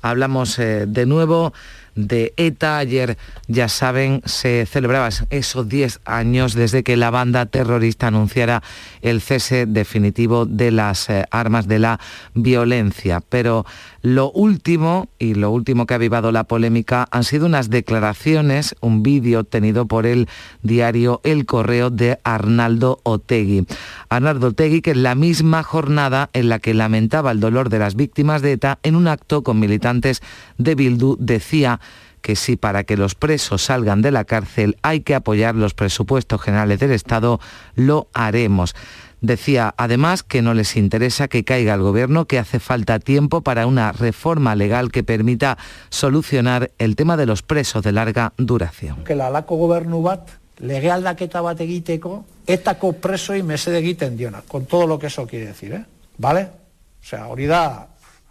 Hablamos 0.00 0.60
eh, 0.60 0.86
de 0.86 1.04
nuevo 1.04 1.52
de 1.94 2.32
ETA. 2.36 2.78
Ayer, 2.78 3.18
ya 3.48 3.68
saben, 3.68 4.22
se 4.24 4.66
celebraba 4.66 5.08
esos 5.30 5.68
10 5.68 6.00
años 6.04 6.54
desde 6.54 6.82
que 6.82 6.96
la 6.96 7.10
banda 7.10 7.46
terrorista 7.46 8.08
anunciara 8.08 8.62
el 9.02 9.20
cese 9.20 9.66
definitivo 9.66 10.46
de 10.46 10.70
las 10.70 11.08
eh, 11.08 11.24
armas 11.30 11.68
de 11.68 11.78
la 11.78 12.00
violencia. 12.34 13.22
Pero 13.28 13.66
lo 14.02 14.30
último, 14.30 15.08
y 15.18 15.34
lo 15.34 15.50
último 15.50 15.86
que 15.86 15.94
ha 15.94 15.96
avivado 15.96 16.32
la 16.32 16.44
polémica, 16.44 17.06
han 17.10 17.24
sido 17.24 17.46
unas 17.46 17.70
declaraciones, 17.70 18.74
un 18.80 19.02
vídeo 19.02 19.40
obtenido 19.40 19.86
por 19.86 20.06
el 20.06 20.28
diario 20.62 21.20
El 21.24 21.46
Correo 21.46 21.90
de 21.90 22.18
Arnaldo 22.24 23.00
Otegui. 23.04 23.66
Arnaldo 24.08 24.48
Otegui, 24.48 24.82
que 24.82 24.92
en 24.92 25.02
la 25.02 25.14
misma 25.14 25.62
jornada 25.62 26.30
en 26.32 26.48
la 26.48 26.58
que 26.58 26.74
lamentaba 26.74 27.30
el 27.30 27.40
dolor 27.40 27.68
de 27.68 27.78
las 27.78 27.94
víctimas 27.94 28.42
de 28.42 28.52
ETA, 28.52 28.78
en 28.82 28.96
un 28.96 29.08
acto 29.08 29.42
con 29.42 29.60
militantes 29.60 30.22
de 30.58 30.74
Bildu, 30.74 31.16
decía 31.18 31.80
que 32.22 32.36
si 32.36 32.56
para 32.56 32.84
que 32.84 32.96
los 32.96 33.14
presos 33.14 33.62
salgan 33.62 34.00
de 34.00 34.10
la 34.10 34.24
cárcel 34.24 34.76
hay 34.82 35.00
que 35.00 35.14
apoyar 35.14 35.54
los 35.54 35.74
presupuestos 35.74 36.40
generales 36.40 36.80
del 36.80 36.92
Estado, 36.92 37.40
lo 37.74 38.08
haremos. 38.14 38.74
Decía 39.20 39.72
además 39.76 40.24
que 40.24 40.42
no 40.42 40.52
les 40.52 40.76
interesa 40.76 41.28
que 41.28 41.44
caiga 41.44 41.74
el 41.74 41.82
gobierno, 41.82 42.24
que 42.24 42.40
hace 42.40 42.58
falta 42.58 42.98
tiempo 42.98 43.42
para 43.42 43.68
una 43.68 43.92
reforma 43.92 44.56
legal 44.56 44.90
que 44.90 45.04
permita 45.04 45.58
solucionar 45.90 46.72
el 46.78 46.96
tema 46.96 47.16
de 47.16 47.26
los 47.26 47.42
presos 47.42 47.84
de 47.84 47.92
larga 47.92 48.32
duración. 48.36 49.04
Que 49.04 49.14
la 49.14 49.28
alako 49.28 49.56
gobernu 49.56 50.02
bat 50.02 50.28
lege 50.58 50.90
aldaketa 50.90 51.40
bat 51.40 51.60
egiteko 51.60 52.24
etako 52.46 52.94
presoi 52.98 53.42
mesede 53.46 53.78
egiten 53.78 54.16
diona, 54.16 54.42
con 54.42 54.66
todo 54.66 54.88
lo 54.88 54.98
que 54.98 55.06
eso 55.06 55.26
quiere 55.26 55.46
decir, 55.46 55.72
¿eh? 55.74 55.84
¿Vale? 56.18 56.48
O 57.00 57.06
sea, 57.06 57.28
hori 57.28 57.46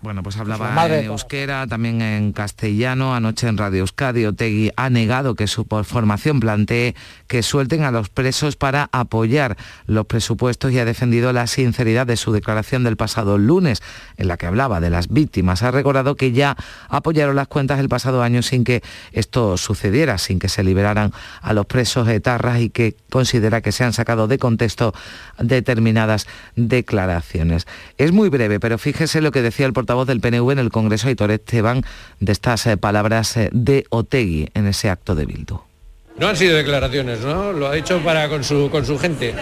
Bueno, 0.01 0.23
pues 0.23 0.35
la 0.35 0.41
hablaba 0.41 0.71
madre 0.71 1.01
en 1.01 1.05
euskera, 1.05 1.67
también 1.67 2.01
en 2.01 2.33
castellano. 2.33 3.13
Anoche 3.13 3.47
en 3.47 3.55
Radio 3.55 3.81
Euskadi, 3.81 4.25
Otegui 4.25 4.71
ha 4.75 4.89
negado 4.89 5.35
que 5.35 5.45
su 5.45 5.67
formación 5.83 6.39
plantee 6.39 6.95
que 7.27 7.43
suelten 7.43 7.83
a 7.83 7.91
los 7.91 8.09
presos 8.09 8.55
para 8.55 8.89
apoyar 8.91 9.57
los 9.85 10.07
presupuestos 10.07 10.71
y 10.71 10.79
ha 10.79 10.85
defendido 10.85 11.33
la 11.33 11.45
sinceridad 11.45 12.07
de 12.07 12.17
su 12.17 12.31
declaración 12.31 12.83
del 12.83 12.97
pasado 12.97 13.37
lunes, 13.37 13.83
en 14.17 14.27
la 14.27 14.37
que 14.37 14.47
hablaba 14.47 14.79
de 14.79 14.89
las 14.89 15.07
víctimas. 15.07 15.61
Ha 15.61 15.69
recordado 15.69 16.15
que 16.15 16.31
ya 16.31 16.57
apoyaron 16.89 17.35
las 17.35 17.47
cuentas 17.47 17.79
el 17.79 17.87
pasado 17.87 18.23
año 18.23 18.41
sin 18.41 18.63
que 18.63 18.81
esto 19.11 19.55
sucediera, 19.55 20.17
sin 20.17 20.39
que 20.39 20.49
se 20.49 20.63
liberaran 20.63 21.13
a 21.43 21.53
los 21.53 21.67
presos 21.67 22.07
etarras 22.07 22.59
y 22.59 22.71
que 22.71 22.95
considera 23.11 23.61
que 23.61 23.71
se 23.71 23.83
han 23.83 23.93
sacado 23.93 24.27
de 24.27 24.39
contexto 24.39 24.95
determinadas 25.37 26.25
declaraciones. 26.55 27.67
Es 27.99 28.11
muy 28.11 28.29
breve, 28.29 28.59
pero 28.59 28.79
fíjese 28.79 29.21
lo 29.21 29.31
que 29.31 29.43
decía 29.43 29.67
el 29.67 29.73
portavoz 29.73 29.90
del 30.05 30.21
PNV 30.21 30.51
en 30.51 30.59
el 30.59 30.71
Congreso, 30.71 31.07
Aitor 31.07 31.31
Esteban, 31.31 31.83
de 32.19 32.31
estas 32.31 32.65
eh, 32.65 32.77
palabras 32.77 33.35
eh, 33.37 33.49
de 33.51 33.85
Otegui 33.89 34.49
en 34.53 34.67
ese 34.67 34.89
acto 34.89 35.15
de 35.15 35.25
Bildu. 35.25 35.70
No 36.17 36.27
han 36.27 36.35
sido 36.35 36.57
declaraciones, 36.57 37.21
¿no? 37.21 37.51
Lo 37.53 37.67
ha 37.67 37.73
dicho 37.73 37.99
para 38.03 38.29
con 38.29 38.43
su, 38.43 38.69
con 38.69 38.85
su 38.85 38.99
gente. 38.99 39.33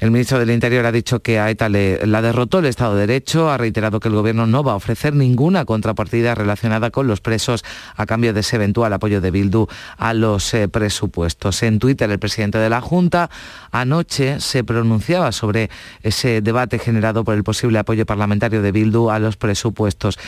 El 0.00 0.10
ministro 0.10 0.38
del 0.38 0.50
Interior 0.50 0.84
ha 0.84 0.92
dicho 0.92 1.20
que 1.20 1.38
a 1.38 1.48
ETA 1.48 1.68
le, 1.68 2.06
la 2.06 2.20
derrotó 2.20 2.58
el 2.58 2.66
Estado 2.66 2.94
de 2.94 3.06
Derecho, 3.06 3.48
ha 3.48 3.56
reiterado 3.56 4.00
que 4.00 4.08
el 4.08 4.14
Gobierno 4.14 4.46
no 4.46 4.62
va 4.62 4.72
a 4.72 4.76
ofrecer 4.76 5.14
ninguna 5.14 5.64
contrapartida 5.64 6.34
relacionada 6.34 6.90
con 6.90 7.06
los 7.06 7.20
presos 7.20 7.64
a 7.94 8.04
cambio 8.04 8.34
de 8.34 8.40
ese 8.40 8.56
eventual 8.56 8.92
apoyo 8.92 9.20
de 9.20 9.30
Bildu 9.30 9.68
a 9.96 10.12
los 10.12 10.52
eh, 10.52 10.68
presupuestos. 10.68 11.62
En 11.62 11.78
Twitter, 11.78 12.10
el 12.10 12.18
presidente 12.18 12.58
de 12.58 12.68
la 12.68 12.82
Junta 12.82 13.30
anoche 13.70 14.40
se 14.40 14.64
pronunciaba 14.64 15.32
sobre 15.32 15.70
ese 16.02 16.42
debate 16.42 16.78
generado 16.78 17.24
por 17.24 17.34
el 17.34 17.44
posible 17.44 17.78
apoyo 17.78 18.04
parlamentario 18.04 18.60
de 18.60 18.72
Bildu 18.72 19.10
a 19.10 19.18
los 19.18 19.36
presupuestos. 19.36 20.18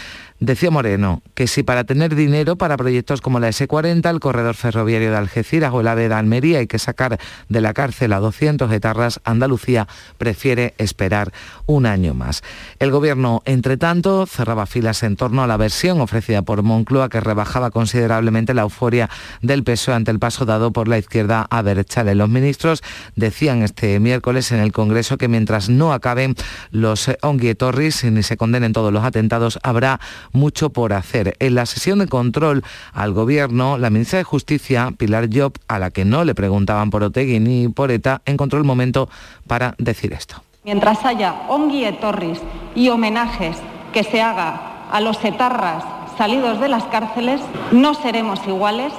Decía 0.40 0.70
Moreno 0.70 1.20
que 1.34 1.48
si 1.48 1.64
para 1.64 1.82
tener 1.82 2.14
dinero 2.14 2.56
para 2.56 2.76
proyectos 2.76 3.20
como 3.20 3.40
la 3.40 3.48
S40, 3.48 4.08
el 4.08 4.20
corredor 4.20 4.54
ferroviario 4.54 5.10
de 5.10 5.16
Algeciras 5.16 5.72
o 5.74 5.82
De 5.94 6.12
Almería 6.12 6.58
hay 6.58 6.66
que 6.66 6.78
sacar 6.78 7.18
de 7.48 7.60
la 7.60 7.74
cárcel 7.74 8.12
a 8.12 8.20
200 8.20 8.70
etarras, 8.72 9.20
Andalucía 9.24 9.86
prefiere 10.16 10.74
esperar 10.78 11.32
un 11.66 11.86
año 11.86 12.14
más. 12.14 12.42
El 12.78 12.90
gobierno, 12.90 13.42
entre 13.44 13.76
tanto, 13.76 14.26
cerraba 14.26 14.66
filas 14.66 15.02
en 15.02 15.16
torno 15.16 15.42
a 15.42 15.46
la 15.46 15.56
versión 15.56 16.00
ofrecida 16.00 16.42
por 16.42 16.62
Moncloa 16.62 17.08
que 17.08 17.20
rebajaba 17.20 17.70
considerablemente 17.70 18.54
la 18.54 18.62
euforia 18.62 19.08
del 19.42 19.64
PSOE 19.64 19.94
ante 19.94 20.10
el 20.10 20.18
paso 20.18 20.44
dado 20.44 20.72
por 20.72 20.88
la 20.88 20.98
izquierda 20.98 21.46
a 21.50 21.62
Berchale. 21.62 22.14
Los 22.14 22.28
ministros 22.28 22.82
decían 23.16 23.62
este 23.62 24.00
miércoles 24.00 24.52
en 24.52 24.60
el 24.60 24.72
Congreso 24.72 25.18
que 25.18 25.28
mientras 25.28 25.68
no 25.68 25.92
acaben 25.92 26.34
los 26.70 27.10
Onguietorris 27.22 28.04
ni 28.04 28.22
se 28.22 28.36
condenen 28.36 28.72
todos 28.72 28.92
los 28.92 29.04
atentados, 29.04 29.58
habrá 29.62 30.00
mucho 30.32 30.70
por 30.70 30.92
hacer. 30.92 31.34
En 31.38 31.54
la 31.54 31.66
sesión 31.66 31.98
de 31.98 32.06
control 32.06 32.64
al 32.92 33.12
Gobierno, 33.12 33.78
la 33.78 33.90
ministra 33.90 34.18
de 34.18 34.24
Justicia, 34.24 34.92
Pilar 34.96 35.28
Job, 35.32 35.58
a 35.78 35.80
la 35.80 35.90
que 35.90 36.04
no 36.04 36.24
le 36.24 36.34
preguntaban 36.34 36.90
por 36.90 37.02
Otegui 37.02 37.40
ni 37.40 37.68
por 37.68 37.90
ETA, 37.90 38.20
encontró 38.26 38.58
el 38.58 38.64
momento 38.64 39.08
para 39.46 39.74
decir 39.78 40.12
esto. 40.12 40.42
Mientras 40.64 41.04
haya 41.04 41.34
ongi 41.48 41.84
etorris 41.84 42.40
y 42.74 42.90
homenajes 42.90 43.56
que 43.92 44.04
se 44.04 44.20
haga 44.20 44.88
a 44.90 45.00
los 45.00 45.24
etarras 45.24 45.84
salidos 46.18 46.60
de 46.60 46.68
las 46.68 46.84
cárceles, 46.84 47.40
no 47.72 47.94
seremos 47.94 48.40
iguales 48.46 48.92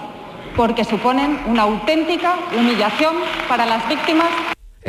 porque 0.56 0.84
suponen 0.84 1.40
una 1.48 1.64
auténtica 1.64 2.36
humillación 2.58 3.16
para 3.48 3.66
las 3.66 3.88
víctimas 3.88 4.30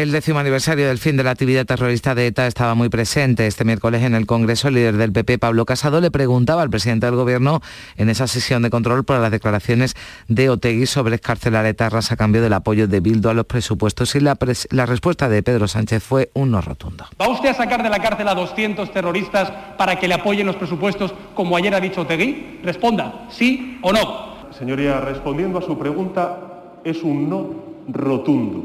el 0.02 0.12
décimo 0.12 0.38
aniversario 0.38 0.88
del 0.88 0.96
fin 0.96 1.18
de 1.18 1.24
la 1.24 1.32
actividad 1.32 1.66
terrorista 1.66 2.14
de 2.14 2.26
ETA 2.26 2.46
estaba 2.46 2.74
muy 2.74 2.88
presente. 2.88 3.46
Este 3.46 3.66
miércoles 3.66 4.02
en 4.02 4.14
el 4.14 4.24
Congreso, 4.24 4.68
el 4.68 4.74
líder 4.74 4.96
del 4.96 5.12
PP, 5.12 5.38
Pablo 5.38 5.66
Casado, 5.66 6.00
le 6.00 6.10
preguntaba 6.10 6.62
al 6.62 6.70
presidente 6.70 7.04
del 7.04 7.16
Gobierno 7.16 7.60
en 7.96 8.08
esa 8.08 8.26
sesión 8.26 8.62
de 8.62 8.70
control 8.70 9.04
por 9.04 9.18
las 9.18 9.30
declaraciones 9.30 9.94
de 10.26 10.48
Otegui 10.48 10.86
sobre 10.86 11.16
escarcelar 11.16 11.66
etarras 11.66 12.12
a 12.12 12.16
cambio 12.16 12.40
del 12.40 12.54
apoyo 12.54 12.88
de 12.88 13.00
Bildu 13.00 13.28
a 13.28 13.34
los 13.34 13.44
presupuestos 13.44 14.14
y 14.14 14.20
la, 14.20 14.38
la 14.70 14.86
respuesta 14.86 15.28
de 15.28 15.42
Pedro 15.42 15.68
Sánchez 15.68 16.02
fue 16.02 16.30
un 16.32 16.50
no 16.50 16.62
rotundo. 16.62 17.04
¿Va 17.20 17.28
usted 17.28 17.50
a 17.50 17.54
sacar 17.54 17.82
de 17.82 17.90
la 17.90 18.00
cárcel 18.00 18.26
a 18.28 18.34
200 18.34 18.90
terroristas 18.92 19.52
para 19.76 19.98
que 19.98 20.08
le 20.08 20.14
apoyen 20.14 20.46
los 20.46 20.56
presupuestos 20.56 21.12
como 21.34 21.58
ayer 21.58 21.74
ha 21.74 21.80
dicho 21.80 22.00
Otegui? 22.00 22.60
Responda, 22.64 23.26
sí 23.28 23.78
o 23.82 23.92
no. 23.92 24.50
Señoría, 24.58 25.00
respondiendo 25.00 25.58
a 25.58 25.62
su 25.62 25.78
pregunta, 25.78 26.78
es 26.84 27.02
un 27.02 27.28
no 27.28 27.50
rotundo. 27.88 28.64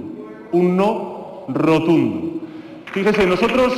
Un 0.53 0.77
no 0.77 1.14
rotundo. 1.47 2.41
Fíjese, 2.93 3.25
nosotros 3.25 3.73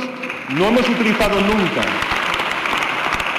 no 0.56 0.66
hemos 0.66 0.88
utilizado 0.88 1.40
nunca 1.40 1.82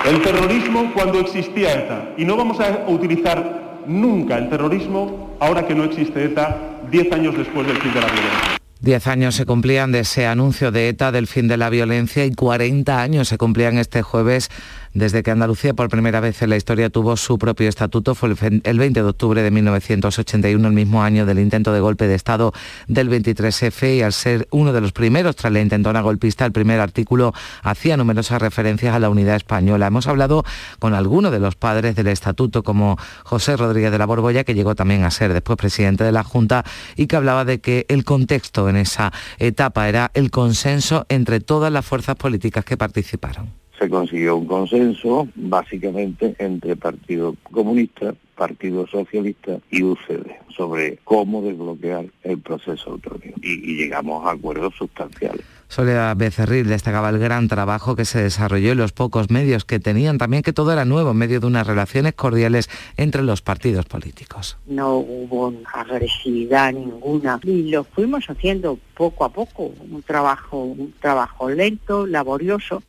el 0.08 0.22
terrorismo 0.22 0.92
cuando 0.94 1.20
existía 1.20 1.74
ETA 1.74 2.14
y 2.18 2.26
no 2.26 2.38
vamos 2.38 2.60
a 2.60 2.86
utilizar 2.88 3.84
nunca 3.86 4.38
el 4.38 4.50
terrorismo 4.50 5.36
ahora 5.40 5.66
que 5.68 5.76
no 5.76 5.84
existe 5.84 6.24
ETA, 6.24 6.58
diez 6.90 7.12
años 7.12 7.36
después 7.38 7.68
del 7.68 7.78
fin 7.78 7.94
de 7.94 8.02
la 8.02 8.08
violencia. 8.08 8.60
Diez 8.82 9.08
años 9.08 9.36
se 9.36 9.46
cumplían 9.46 9.92
de 9.92 10.00
ese 10.00 10.26
anuncio 10.26 10.72
de 10.72 10.88
ETA 10.88 11.12
del 11.12 11.28
fin 11.28 11.50
de 11.50 11.58
la 11.58 11.70
violencia 11.70 12.26
y 12.26 12.34
40 12.34 13.02
años 13.02 13.28
se 13.28 13.38
cumplían 13.38 13.78
este 13.78 14.02
jueves 14.04 14.50
desde 14.94 15.24
que 15.24 15.32
Andalucía 15.32 15.74
por 15.74 15.90
primera 15.90 16.20
vez 16.20 16.42
en 16.42 16.50
la 16.50 16.58
historia 16.58 16.90
tuvo 16.90 17.18
su 17.18 17.38
propio 17.38 17.70
estatuto. 17.70 18.16
Fue 18.16 18.30
el 18.30 18.80
20 18.80 19.02
de 19.02 19.08
octubre 19.08 19.42
de 19.42 19.52
1981, 19.52 20.68
el 20.68 20.74
mismo 20.74 21.04
año 21.04 21.26
del 21.26 21.40
intento 21.40 21.74
de 21.74 21.80
golpe 21.80 22.08
de 22.08 22.16
Estado 22.16 22.54
del 22.88 23.10
23F 23.10 23.98
y 23.98 24.02
al 24.02 24.14
ser 24.14 24.48
uno 24.52 24.74
de 24.74 24.82
los 24.82 24.92
primeros 24.92 25.36
tras 25.36 25.54
la 25.54 25.62
intentona 25.62 26.02
golpista, 26.02 26.46
el 26.46 26.52
primer 26.52 26.80
artículo 26.80 27.34
hacía 27.64 27.98
numerosas 27.98 28.42
referencias 28.42 28.96
a 28.96 29.00
la 29.00 29.10
unidad 29.10 29.36
española. 29.36 29.88
Hemos 29.88 30.08
hablado 30.08 30.44
con 30.80 30.94
algunos 30.94 31.32
de 31.32 31.40
los 31.40 31.56
padres 31.56 31.96
del 31.96 32.08
estatuto, 32.08 32.64
como 32.64 32.98
José 33.24 33.58
Rodríguez 33.58 33.92
de 33.92 33.98
la 33.98 34.06
Borbolla, 34.06 34.44
que 34.44 34.54
llegó 34.54 34.76
también 34.76 35.04
a 35.04 35.12
ser 35.12 35.34
después 35.34 35.58
presidente 35.58 36.04
de 36.04 36.12
la 36.12 36.24
Junta 36.24 36.64
y 36.96 37.08
que 37.08 37.16
hablaba 37.16 37.46
de 37.46 37.60
que 37.60 37.86
el 37.90 38.04
contexto 38.04 38.70
en 38.70 38.78
esa 38.78 39.12
etapa 39.38 39.90
era 39.90 40.12
el 40.14 40.32
consenso 40.32 41.06
entre 41.10 41.40
todas 41.40 41.72
las 41.72 41.86
fuerzas 41.86 42.16
políticas 42.16 42.66
que 42.66 42.78
participaron 42.78 43.59
se 43.80 43.90
consiguió 43.90 44.36
un 44.36 44.46
consenso 44.46 45.28
básicamente 45.36 46.36
entre 46.38 46.76
Partido 46.76 47.36
Comunista, 47.52 48.14
Partido 48.36 48.86
Socialista 48.88 49.58
y 49.72 49.84
UCD 49.84 50.28
sobre 50.56 50.98
cómo 51.04 51.42
desbloquear 51.42 52.06
el 52.24 52.40
proceso 52.40 52.92
autonómico 52.92 53.40
y, 53.42 53.72
y 53.72 53.78
llegamos 53.78 54.26
a 54.26 54.32
acuerdos 54.32 54.74
sustanciales. 54.78 55.46
Soledad 55.70 56.18
Becerril 56.18 56.68
destacaba 56.68 57.10
el 57.10 57.20
gran 57.20 57.48
trabajo 57.48 57.96
que 57.96 58.04
se 58.04 58.24
desarrolló 58.24 58.72
y 58.72 58.76
los 58.76 58.92
pocos 58.92 59.30
medios 59.30 59.66
que 59.66 59.80
tenían, 59.80 60.18
también 60.18 60.42
que 60.42 60.52
todo 60.52 60.74
era 60.74 60.84
nuevo 60.84 61.12
en 61.12 61.18
medio 61.18 61.40
de 61.40 61.46
unas 61.46 61.68
relaciones 61.68 62.16
cordiales 62.16 62.70
entre 62.98 63.22
los 63.22 63.44
partidos 63.44 63.86
políticos. 63.86 64.58
No 64.66 64.98
hubo 64.98 65.54
agresividad 65.72 66.74
ninguna 66.74 67.40
y 67.44 67.70
lo 67.70 67.84
fuimos 67.84 68.28
haciendo 68.32 68.80
poco 68.96 69.24
a 69.24 69.30
poco, 69.30 69.72
un 69.92 70.02
trabajo, 70.02 70.64
un 70.64 70.92
trabajo 71.00 71.50
lento, 71.52 72.08
laborioso. 72.08 72.82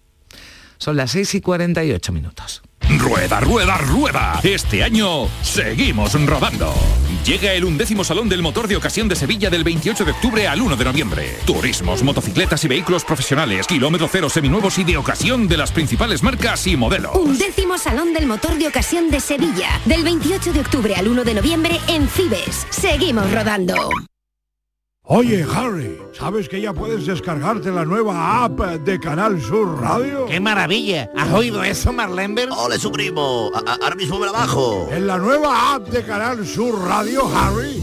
Son 0.80 0.96
las 0.96 1.10
6 1.10 1.34
y 1.34 1.40
48 1.42 2.10
minutos. 2.10 2.62
Rueda, 2.98 3.38
rueda, 3.38 3.76
rueda. 3.76 4.40
Este 4.42 4.82
año 4.82 5.28
seguimos 5.42 6.14
rodando. 6.26 6.74
Llega 7.22 7.52
el 7.52 7.66
undécimo 7.66 8.02
Salón 8.02 8.30
del 8.30 8.40
Motor 8.40 8.66
de 8.66 8.76
Ocasión 8.76 9.06
de 9.06 9.14
Sevilla 9.14 9.50
del 9.50 9.62
28 9.62 10.06
de 10.06 10.12
octubre 10.12 10.48
al 10.48 10.62
1 10.62 10.76
de 10.76 10.84
noviembre. 10.86 11.36
Turismos, 11.44 12.02
motocicletas 12.02 12.64
y 12.64 12.68
vehículos 12.68 13.04
profesionales, 13.04 13.66
kilómetro 13.66 14.08
cero 14.10 14.30
seminuevos 14.30 14.78
y 14.78 14.84
de 14.84 14.96
ocasión 14.96 15.46
de 15.48 15.58
las 15.58 15.70
principales 15.70 16.22
marcas 16.22 16.66
y 16.66 16.78
modelos. 16.78 17.14
Undécimo 17.14 17.76
Salón 17.76 18.14
del 18.14 18.26
Motor 18.26 18.56
de 18.56 18.68
Ocasión 18.68 19.10
de 19.10 19.20
Sevilla 19.20 19.68
del 19.84 20.02
28 20.02 20.54
de 20.54 20.60
octubre 20.60 20.94
al 20.96 21.08
1 21.08 21.24
de 21.24 21.34
noviembre 21.34 21.78
en 21.88 22.08
Cibes. 22.08 22.66
Seguimos 22.70 23.30
rodando. 23.30 23.90
Oye, 25.05 25.44
Harry, 25.55 25.98
¿sabes 26.12 26.48
que 26.48 26.61
ya 26.61 26.72
puedes 26.72 27.07
descargarte 27.07 27.70
la 27.72 27.84
nueva 27.84 28.44
app 28.44 28.61
de 28.61 29.01
Canal 29.01 29.40
Sur 29.40 29.80
Radio? 29.80 30.26
¡Qué 30.26 30.38
maravilla! 30.38 31.11
¿Has 31.16 31.32
oído 31.32 31.64
eso, 31.64 31.92
Marlenber? 31.92 32.48
¡Ole, 32.53 32.78
su 32.78 32.92
primo! 32.92 33.51
A 33.55 33.76
ahora 33.82 33.96
mismo 33.96 34.18
me 34.20 34.26
la 34.26 34.32
bajo. 34.32 34.88
En 34.92 35.07
la 35.07 35.16
nueva 35.18 35.74
app 35.74 35.88
de 35.88 36.05
Canal 36.05 36.46
Sur 36.46 36.78
Radio, 36.82 37.22
Harry, 37.34 37.82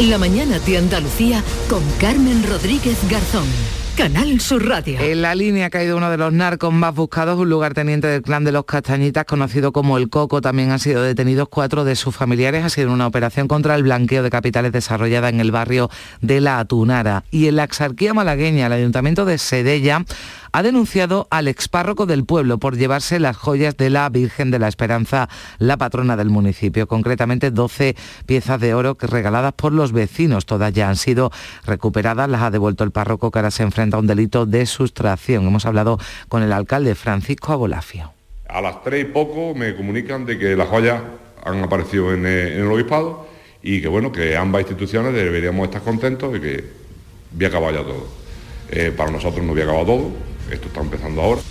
La 0.00 0.18
mañana 0.18 0.58
de 0.58 0.78
Andalucía 0.78 1.44
con 1.68 1.82
Carmen 2.00 2.42
Rodríguez 2.48 2.98
Garzón. 3.08 3.46
Canal 3.96 4.40
Sur 4.40 4.66
Radio. 4.66 4.98
En 4.98 5.20
la 5.20 5.34
línea 5.34 5.66
ha 5.66 5.70
caído 5.70 5.98
uno 5.98 6.10
de 6.10 6.16
los 6.16 6.32
narcos 6.32 6.72
más 6.72 6.94
buscados, 6.94 7.38
un 7.38 7.50
lugarteniente 7.50 8.06
del 8.06 8.22
clan 8.22 8.42
de 8.42 8.50
los 8.50 8.64
Castañitas, 8.64 9.26
conocido 9.26 9.70
como 9.70 9.98
el 9.98 10.08
Coco. 10.08 10.40
También 10.40 10.70
han 10.70 10.78
sido 10.78 11.02
detenidos 11.02 11.48
cuatro 11.50 11.84
de 11.84 11.94
sus 11.94 12.16
familiares. 12.16 12.64
Ha 12.64 12.70
sido 12.70 12.90
una 12.90 13.06
operación 13.06 13.48
contra 13.48 13.74
el 13.74 13.82
blanqueo 13.82 14.22
de 14.22 14.30
capitales 14.30 14.72
desarrollada 14.72 15.28
en 15.28 15.40
el 15.40 15.52
barrio 15.52 15.90
de 16.22 16.40
La 16.40 16.58
Atunara. 16.58 17.24
Y 17.30 17.48
en 17.48 17.56
la 17.56 17.64
exarquía 17.64 18.14
malagueña, 18.14 18.66
el 18.66 18.72
ayuntamiento 18.72 19.26
de 19.26 19.36
Sedella 19.36 20.04
ha 20.52 20.62
denunciado 20.62 21.26
al 21.30 21.48
expárroco 21.48 22.06
del 22.06 22.24
pueblo 22.24 22.58
por 22.58 22.76
llevarse 22.76 23.18
las 23.18 23.36
joyas 23.36 23.76
de 23.76 23.90
la 23.90 24.08
Virgen 24.10 24.50
de 24.50 24.58
la 24.58 24.68
Esperanza, 24.68 25.28
la 25.58 25.78
patrona 25.78 26.16
del 26.16 26.28
municipio, 26.28 26.86
concretamente 26.86 27.50
12 27.50 27.96
piezas 28.26 28.60
de 28.60 28.74
oro 28.74 28.96
regaladas 29.00 29.54
por 29.54 29.72
los 29.72 29.92
vecinos. 29.92 30.44
Todas 30.44 30.72
ya 30.72 30.90
han 30.90 30.96
sido 30.96 31.30
recuperadas, 31.64 32.28
las 32.28 32.42
ha 32.42 32.50
devuelto 32.50 32.84
el 32.84 32.90
párroco 32.90 33.30
que 33.30 33.38
ahora 33.38 33.50
se 33.50 33.62
enfrenta 33.62 33.96
a 33.96 34.00
un 34.00 34.06
delito 34.06 34.44
de 34.44 34.66
sustracción. 34.66 35.46
Hemos 35.46 35.64
hablado 35.64 35.98
con 36.28 36.42
el 36.42 36.52
alcalde 36.52 36.94
Francisco 36.94 37.52
Abolafio. 37.52 38.12
A 38.48 38.60
las 38.60 38.82
tres 38.82 39.02
y 39.02 39.04
poco 39.06 39.54
me 39.54 39.74
comunican 39.74 40.26
de 40.26 40.38
que 40.38 40.54
las 40.54 40.68
joyas 40.68 41.00
han 41.44 41.62
aparecido 41.62 42.12
en 42.12 42.26
el, 42.26 42.70
obispado 42.70 43.26
y 43.62 43.80
que 43.80 43.88
bueno, 43.88 44.12
que 44.12 44.36
ambas 44.36 44.62
instituciones 44.62 45.14
deberíamos 45.14 45.64
estar 45.64 45.80
contentos 45.80 46.36
y 46.36 46.40
que 46.40 46.64
había 47.34 47.48
acabado 47.48 47.72
ya 47.72 47.82
todo. 47.82 48.06
Eh, 48.70 48.92
para 48.94 49.10
nosotros 49.10 49.44
no 49.44 49.52
había 49.52 49.64
acabado 49.64 49.86
todo, 49.86 50.12
esto 50.50 50.68
está 50.68 50.80
empezando 50.80 51.22
ahora. 51.22 51.42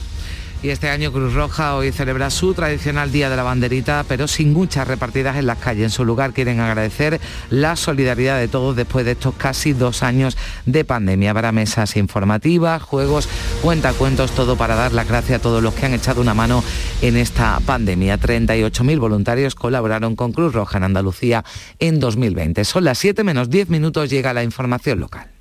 Y 0.63 0.69
este 0.69 0.89
año 0.89 1.11
Cruz 1.11 1.33
Roja 1.33 1.75
hoy 1.75 1.91
celebra 1.91 2.29
su 2.29 2.53
tradicional 2.53 3.11
Día 3.11 3.31
de 3.31 3.35
la 3.35 3.41
Banderita, 3.41 4.05
pero 4.07 4.27
sin 4.27 4.53
muchas 4.53 4.87
repartidas 4.87 5.37
en 5.37 5.47
las 5.47 5.57
calles. 5.57 5.85
En 5.85 5.89
su 5.89 6.05
lugar 6.05 6.33
quieren 6.33 6.59
agradecer 6.59 7.19
la 7.49 7.75
solidaridad 7.75 8.37
de 8.37 8.47
todos 8.47 8.75
después 8.75 9.03
de 9.03 9.13
estos 9.13 9.33
casi 9.33 9.73
dos 9.73 10.03
años 10.03 10.37
de 10.67 10.85
pandemia. 10.85 11.31
Habrá 11.31 11.51
mesas 11.51 11.97
informativas, 11.97 12.83
juegos, 12.83 13.27
cuentacuentos, 13.63 14.33
todo 14.33 14.55
para 14.55 14.75
dar 14.75 14.93
las 14.93 15.07
gracias 15.07 15.39
a 15.39 15.41
todos 15.41 15.63
los 15.63 15.73
que 15.73 15.87
han 15.87 15.95
echado 15.95 16.21
una 16.21 16.35
mano 16.35 16.63
en 17.01 17.17
esta 17.17 17.59
pandemia. 17.65 18.19
38.000 18.19 18.99
voluntarios 18.99 19.55
colaboraron 19.55 20.15
con 20.15 20.31
Cruz 20.31 20.53
Roja 20.53 20.77
en 20.77 20.83
Andalucía 20.83 21.43
en 21.79 21.99
2020. 21.99 22.65
Son 22.65 22.83
las 22.83 22.99
7 22.99 23.23
menos 23.23 23.49
10 23.49 23.69
minutos, 23.69 24.11
llega 24.11 24.31
la 24.31 24.43
información 24.43 24.99
local. 24.99 25.40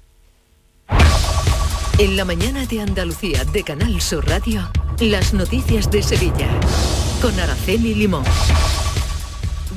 En 2.01 2.16
la 2.16 2.24
mañana 2.24 2.64
de 2.64 2.80
Andalucía 2.80 3.44
de 3.44 3.62
Canal 3.62 4.01
Sur 4.01 4.26
Radio, 4.26 4.66
las 5.01 5.34
noticias 5.34 5.90
de 5.90 6.03
Sevilla. 6.03 6.48
Con 7.20 7.38
Araceli 7.38 7.94
Limón. 7.94 8.24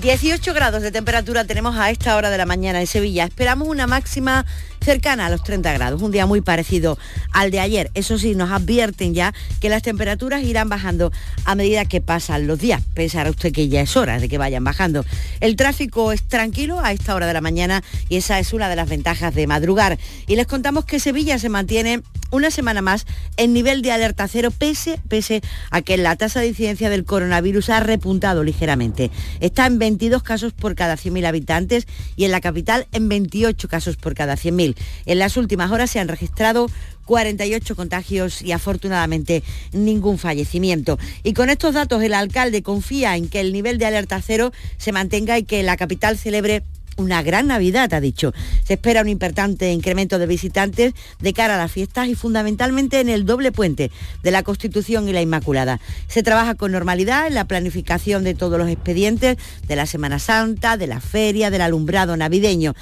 18 0.01 0.53
grados 0.53 0.81
de 0.81 0.91
temperatura 0.93 1.43
tenemos 1.43 1.75
a 1.75 1.91
esta 1.91 2.15
hora 2.15 2.29
de 2.29 2.37
la 2.37 2.45
mañana 2.45 2.79
en 2.79 2.87
Sevilla. 2.87 3.25
Esperamos 3.25 3.67
una 3.67 3.87
máxima 3.87 4.45
cercana 4.83 5.25
a 5.25 5.29
los 5.29 5.43
30 5.43 5.73
grados, 5.73 6.01
un 6.01 6.11
día 6.11 6.25
muy 6.25 6.41
parecido 6.41 6.97
al 7.31 7.51
de 7.51 7.59
ayer. 7.59 7.89
Eso 7.93 8.17
sí, 8.17 8.35
nos 8.35 8.51
advierten 8.51 9.13
ya 9.13 9.33
que 9.59 9.69
las 9.69 9.81
temperaturas 9.81 10.43
irán 10.43 10.69
bajando 10.69 11.11
a 11.45 11.55
medida 11.55 11.85
que 11.85 12.01
pasan 12.01 12.47
los 12.47 12.59
días. 12.59 12.81
Pensará 12.93 13.29
usted 13.29 13.51
que 13.51 13.69
ya 13.69 13.81
es 13.81 13.95
hora 13.97 14.19
de 14.19 14.29
que 14.29 14.37
vayan 14.37 14.63
bajando. 14.63 15.05
El 15.39 15.55
tráfico 15.55 16.11
es 16.11 16.23
tranquilo 16.23 16.79
a 16.79 16.91
esta 16.91 17.15
hora 17.15 17.27
de 17.27 17.33
la 17.33 17.41
mañana 17.41 17.83
y 18.09 18.17
esa 18.17 18.39
es 18.39 18.53
una 18.53 18.69
de 18.69 18.75
las 18.75 18.89
ventajas 18.89 19.33
de 19.33 19.47
madrugar. 19.47 19.97
Y 20.27 20.35
les 20.35 20.47
contamos 20.47 20.85
que 20.85 20.99
Sevilla 20.99 21.39
se 21.39 21.49
mantiene 21.49 22.01
una 22.31 22.49
semana 22.51 22.81
más 22.81 23.05
en 23.37 23.53
nivel 23.53 23.81
de 23.83 23.91
alerta 23.91 24.27
cero, 24.27 24.49
pese, 24.51 24.99
pese 25.07 25.41
a 25.69 25.81
que 25.81 25.97
la 25.97 26.15
tasa 26.15 26.39
de 26.39 26.47
incidencia 26.47 26.89
del 26.89 27.05
coronavirus 27.05 27.69
ha 27.69 27.79
repuntado 27.79 28.43
ligeramente. 28.43 29.11
Está 29.39 29.67
en 29.67 29.77
22 29.79 30.23
casos 30.23 30.51
por 30.51 30.75
cada 30.75 30.95
100.000 30.95 31.27
habitantes 31.27 31.87
y 32.15 32.25
en 32.25 32.31
la 32.31 32.41
capital 32.41 32.87
en 32.91 33.07
28 33.07 33.67
casos 33.67 33.97
por 33.97 34.15
cada 34.15 34.35
100.000. 34.35 34.72
En 35.05 35.19
las 35.19 35.37
últimas 35.37 35.71
horas 35.71 35.89
se 35.91 35.99
han 35.99 36.07
registrado 36.07 36.67
48 37.05 37.75
contagios 37.75 38.41
y 38.41 38.51
afortunadamente 38.51 39.43
ningún 39.71 40.17
fallecimiento. 40.17 40.97
Y 41.23 41.33
con 41.33 41.49
estos 41.49 41.73
datos 41.73 42.01
el 42.01 42.13
alcalde 42.13 42.63
confía 42.63 43.15
en 43.15 43.29
que 43.29 43.39
el 43.39 43.53
nivel 43.53 43.77
de 43.77 43.85
alerta 43.85 44.21
cero 44.21 44.51
se 44.77 44.91
mantenga 44.91 45.37
y 45.37 45.43
que 45.43 45.63
la 45.63 45.77
capital 45.77 46.17
celebre 46.17 46.63
una 46.97 47.23
gran 47.23 47.47
Navidad, 47.47 47.93
ha 47.93 48.01
dicho. 48.01 48.33
Se 48.63 48.73
espera 48.73 49.01
un 49.01 49.09
importante 49.09 49.71
incremento 49.71 50.19
de 50.19 50.27
visitantes 50.27 50.93
de 51.19 51.33
cara 51.33 51.55
a 51.55 51.57
las 51.57 51.71
fiestas 51.71 52.07
y 52.07 52.15
fundamentalmente 52.15 52.99
en 52.99 53.09
el 53.09 53.25
doble 53.25 53.51
puente 53.51 53.91
de 54.21 54.31
la 54.31 54.43
Constitución 54.43 55.09
y 55.09 55.13
la 55.13 55.21
Inmaculada. 55.21 55.79
Se 56.07 56.23
trabaja 56.23 56.55
con 56.55 56.71
normalidad 56.71 57.27
en 57.27 57.33
la 57.33 57.45
planificación 57.45 58.23
de 58.23 58.35
todos 58.35 58.59
los 58.59 58.69
expedientes 58.69 59.37
de 59.67 59.75
la 59.75 59.85
Semana 59.85 60.19
Santa, 60.19 60.77
de 60.77 60.87
la 60.87 60.99
feria, 60.99 61.49
del 61.49 61.61
alumbrado 61.61 62.15
navideño. 62.15 62.75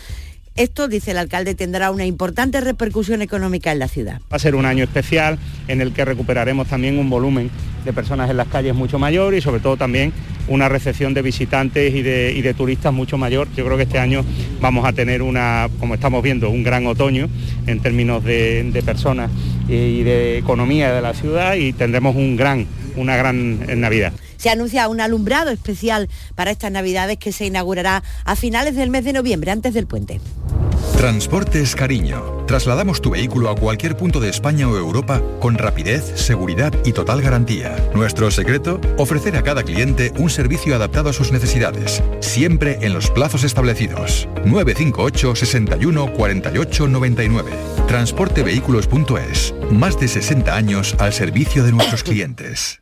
Esto, 0.55 0.89
dice 0.89 1.11
el 1.11 1.17
alcalde, 1.17 1.55
tendrá 1.55 1.91
una 1.91 2.05
importante 2.05 2.59
repercusión 2.59 3.21
económica 3.21 3.71
en 3.71 3.79
la 3.79 3.87
ciudad. 3.87 4.19
Va 4.31 4.35
a 4.35 4.39
ser 4.39 4.55
un 4.55 4.65
año 4.65 4.83
especial 4.83 5.39
en 5.67 5.79
el 5.79 5.93
que 5.93 6.03
recuperaremos 6.03 6.67
también 6.67 6.99
un 6.99 7.09
volumen 7.09 7.49
de 7.85 7.93
personas 7.93 8.29
en 8.29 8.37
las 8.37 8.47
calles 8.47 8.75
mucho 8.75 8.99
mayor 8.99 9.33
y 9.33 9.41
sobre 9.41 9.61
todo 9.61 9.77
también 9.77 10.11
una 10.47 10.67
recepción 10.67 11.13
de 11.13 11.21
visitantes 11.21 11.95
y 11.95 12.01
de, 12.01 12.53
turistas 12.55 12.93
mucho 12.93 13.17
mayor. 13.17 13.47
Yo 13.55 13.63
creo 13.65 13.77
que 13.77 13.83
este 13.83 13.97
año 13.97 14.25
vamos 14.59 14.85
a 14.85 14.91
tener 14.91 15.21
una, 15.21 15.69
como 15.79 15.93
estamos 15.93 16.21
viendo, 16.21 16.49
un 16.49 16.63
gran 16.63 16.85
otoño 16.85 17.29
en 17.65 17.79
términos 17.79 18.23
de, 18.23 18.63
de 18.63 18.83
personas 18.83 19.31
y 19.69 20.03
de 20.03 20.37
economía 20.37 20.91
de 20.93 21.01
la 21.01 21.13
ciudad 21.13 21.55
y 21.55 21.71
tendremos 21.71 22.15
un 22.15 22.35
gran, 22.35 22.67
una 22.97 23.15
gran 23.15 23.79
Navidad. 23.79 24.11
Se 24.41 24.49
anuncia 24.49 24.87
un 24.87 24.99
alumbrado 25.01 25.51
especial 25.51 26.09
para 26.33 26.49
estas 26.49 26.71
Navidades 26.71 27.19
que 27.19 27.31
se 27.31 27.45
inaugurará 27.45 28.01
a 28.25 28.35
finales 28.35 28.75
del 28.75 28.89
mes 28.89 29.05
de 29.05 29.13
noviembre, 29.13 29.51
antes 29.51 29.75
del 29.75 29.85
puente. 29.85 30.19
Transportes 30.97 31.75
Cariño. 31.75 32.43
Trasladamos 32.47 33.01
tu 33.01 33.11
vehículo 33.11 33.51
a 33.51 33.55
cualquier 33.55 33.95
punto 33.95 34.19
de 34.19 34.29
España 34.29 34.67
o 34.67 34.75
Europa 34.75 35.21
con 35.39 35.59
rapidez, 35.59 36.19
seguridad 36.19 36.73
y 36.85 36.91
total 36.91 37.21
garantía. 37.21 37.75
Nuestro 37.93 38.31
secreto, 38.31 38.81
ofrecer 38.97 39.35
a 39.35 39.43
cada 39.43 39.61
cliente 39.61 40.11
un 40.17 40.31
servicio 40.31 40.75
adaptado 40.75 41.11
a 41.11 41.13
sus 41.13 41.31
necesidades, 41.31 42.01
siempre 42.19 42.79
en 42.81 42.93
los 42.93 43.11
plazos 43.11 43.43
establecidos. 43.43 44.27
958 44.43 45.35
61 45.35 46.13
48 46.13 46.87
99. 46.87 47.51
Transportevehículos.es. 47.87 49.53
Más 49.69 49.99
de 49.99 50.07
60 50.07 50.55
años 50.55 50.95
al 50.97 51.13
servicio 51.13 51.63
de 51.63 51.73
nuestros 51.73 52.01
clientes. 52.01 52.81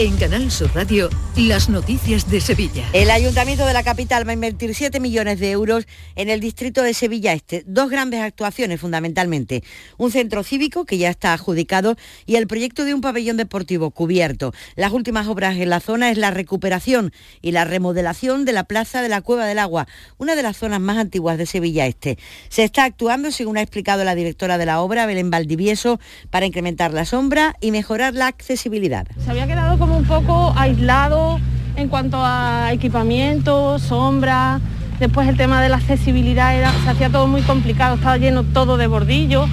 En 0.00 0.16
Canal 0.16 0.48
Sur 0.52 0.70
Radio, 0.76 1.10
las 1.34 1.68
noticias 1.68 2.30
de 2.30 2.40
Sevilla. 2.40 2.84
El 2.92 3.10
Ayuntamiento 3.10 3.66
de 3.66 3.72
la 3.72 3.82
capital 3.82 4.24
va 4.24 4.30
a 4.30 4.34
invertir 4.34 4.72
7 4.72 5.00
millones 5.00 5.40
de 5.40 5.50
euros 5.50 5.88
en 6.14 6.30
el 6.30 6.38
distrito 6.38 6.84
de 6.84 6.94
Sevilla 6.94 7.32
Este. 7.32 7.64
Dos 7.66 7.90
grandes 7.90 8.20
actuaciones 8.20 8.80
fundamentalmente. 8.80 9.64
Un 9.96 10.12
centro 10.12 10.44
cívico 10.44 10.84
que 10.84 10.98
ya 10.98 11.10
está 11.10 11.32
adjudicado 11.32 11.96
y 12.26 12.36
el 12.36 12.46
proyecto 12.46 12.84
de 12.84 12.94
un 12.94 13.00
pabellón 13.00 13.38
deportivo 13.38 13.90
cubierto. 13.90 14.54
Las 14.76 14.92
últimas 14.92 15.26
obras 15.26 15.56
en 15.56 15.68
la 15.68 15.80
zona 15.80 16.12
es 16.12 16.16
la 16.16 16.30
recuperación 16.30 17.12
y 17.42 17.50
la 17.50 17.64
remodelación 17.64 18.44
de 18.44 18.52
la 18.52 18.62
Plaza 18.62 19.02
de 19.02 19.08
la 19.08 19.20
Cueva 19.20 19.46
del 19.46 19.58
Agua, 19.58 19.88
una 20.16 20.36
de 20.36 20.44
las 20.44 20.58
zonas 20.58 20.78
más 20.78 20.98
antiguas 20.98 21.38
de 21.38 21.46
Sevilla 21.46 21.86
Este. 21.86 22.18
Se 22.50 22.62
está 22.62 22.84
actuando, 22.84 23.32
según 23.32 23.56
ha 23.56 23.62
explicado 23.62 24.04
la 24.04 24.14
directora 24.14 24.58
de 24.58 24.66
la 24.66 24.80
obra, 24.80 25.06
Belén 25.06 25.32
Valdivieso, 25.32 25.98
para 26.30 26.46
incrementar 26.46 26.94
la 26.94 27.04
sombra 27.04 27.56
y 27.60 27.72
mejorar 27.72 28.14
la 28.14 28.28
accesibilidad. 28.28 29.08
Se 29.24 29.32
había 29.32 29.48
quedado 29.48 29.76
un 29.90 30.04
poco 30.04 30.52
aislado 30.56 31.40
en 31.76 31.88
cuanto 31.88 32.18
a 32.20 32.72
equipamiento, 32.72 33.78
sombra. 33.78 34.60
Después 34.98 35.28
el 35.28 35.36
tema 35.36 35.62
de 35.62 35.68
la 35.68 35.76
accesibilidad 35.76 36.56
era, 36.56 36.72
se 36.82 36.90
hacía 36.90 37.10
todo 37.10 37.26
muy 37.26 37.42
complicado, 37.42 37.96
estaba 37.96 38.16
lleno 38.18 38.44
todo 38.44 38.76
de 38.76 38.86
bordillos. 38.86 39.48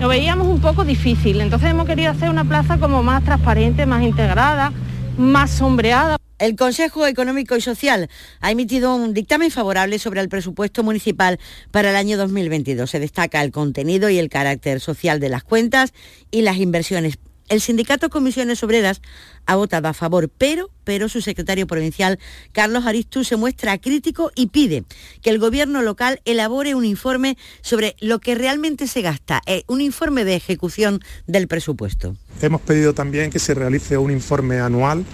Lo 0.00 0.08
veíamos 0.08 0.46
un 0.46 0.60
poco 0.60 0.84
difícil. 0.84 1.40
Entonces 1.40 1.70
hemos 1.70 1.86
querido 1.86 2.10
hacer 2.10 2.30
una 2.30 2.44
plaza 2.44 2.78
como 2.78 3.02
más 3.02 3.24
transparente, 3.24 3.86
más 3.86 4.02
integrada, 4.02 4.72
más 5.18 5.50
sombreada. 5.50 6.16
El 6.38 6.54
Consejo 6.54 7.06
Económico 7.06 7.56
y 7.56 7.62
Social 7.62 8.10
ha 8.40 8.50
emitido 8.50 8.94
un 8.94 9.14
dictamen 9.14 9.50
favorable 9.50 9.98
sobre 9.98 10.20
el 10.20 10.28
presupuesto 10.28 10.82
municipal 10.82 11.38
para 11.70 11.90
el 11.90 11.96
año 11.96 12.18
2022. 12.18 12.90
Se 12.90 13.00
destaca 13.00 13.42
el 13.42 13.52
contenido 13.52 14.10
y 14.10 14.18
el 14.18 14.28
carácter 14.28 14.80
social 14.80 15.18
de 15.18 15.30
las 15.30 15.44
cuentas 15.44 15.94
y 16.30 16.42
las 16.42 16.58
inversiones 16.58 17.18
el 17.48 17.60
sindicato 17.60 18.10
Comisiones 18.10 18.62
Obreras 18.62 19.00
ha 19.46 19.56
votado 19.56 19.88
a 19.88 19.94
favor, 19.94 20.28
pero, 20.28 20.70
pero 20.84 21.08
su 21.08 21.20
secretario 21.20 21.66
provincial, 21.66 22.18
Carlos 22.52 22.86
Aristu, 22.86 23.24
se 23.24 23.36
muestra 23.36 23.78
crítico 23.78 24.30
y 24.34 24.48
pide 24.48 24.84
que 25.22 25.30
el 25.30 25.38
gobierno 25.38 25.82
local 25.82 26.20
elabore 26.24 26.74
un 26.74 26.84
informe 26.84 27.36
sobre 27.60 27.96
lo 28.00 28.18
que 28.18 28.34
realmente 28.34 28.86
se 28.86 29.02
gasta, 29.02 29.42
eh, 29.46 29.62
un 29.66 29.80
informe 29.80 30.24
de 30.24 30.36
ejecución 30.36 31.00
del 31.26 31.48
presupuesto. 31.48 32.16
Hemos 32.42 32.60
pedido 32.60 32.94
también 32.94 33.30
que 33.30 33.38
se 33.38 33.54
realice 33.54 33.96
un 33.98 34.10
informe 34.10 34.60
anual 34.60 35.04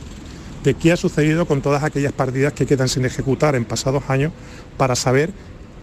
de 0.64 0.74
qué 0.74 0.92
ha 0.92 0.96
sucedido 0.96 1.46
con 1.46 1.60
todas 1.60 1.82
aquellas 1.82 2.12
partidas 2.12 2.52
que 2.52 2.66
quedan 2.66 2.88
sin 2.88 3.04
ejecutar 3.04 3.56
en 3.56 3.64
pasados 3.64 4.04
años 4.08 4.32
para 4.76 4.94
saber 4.94 5.30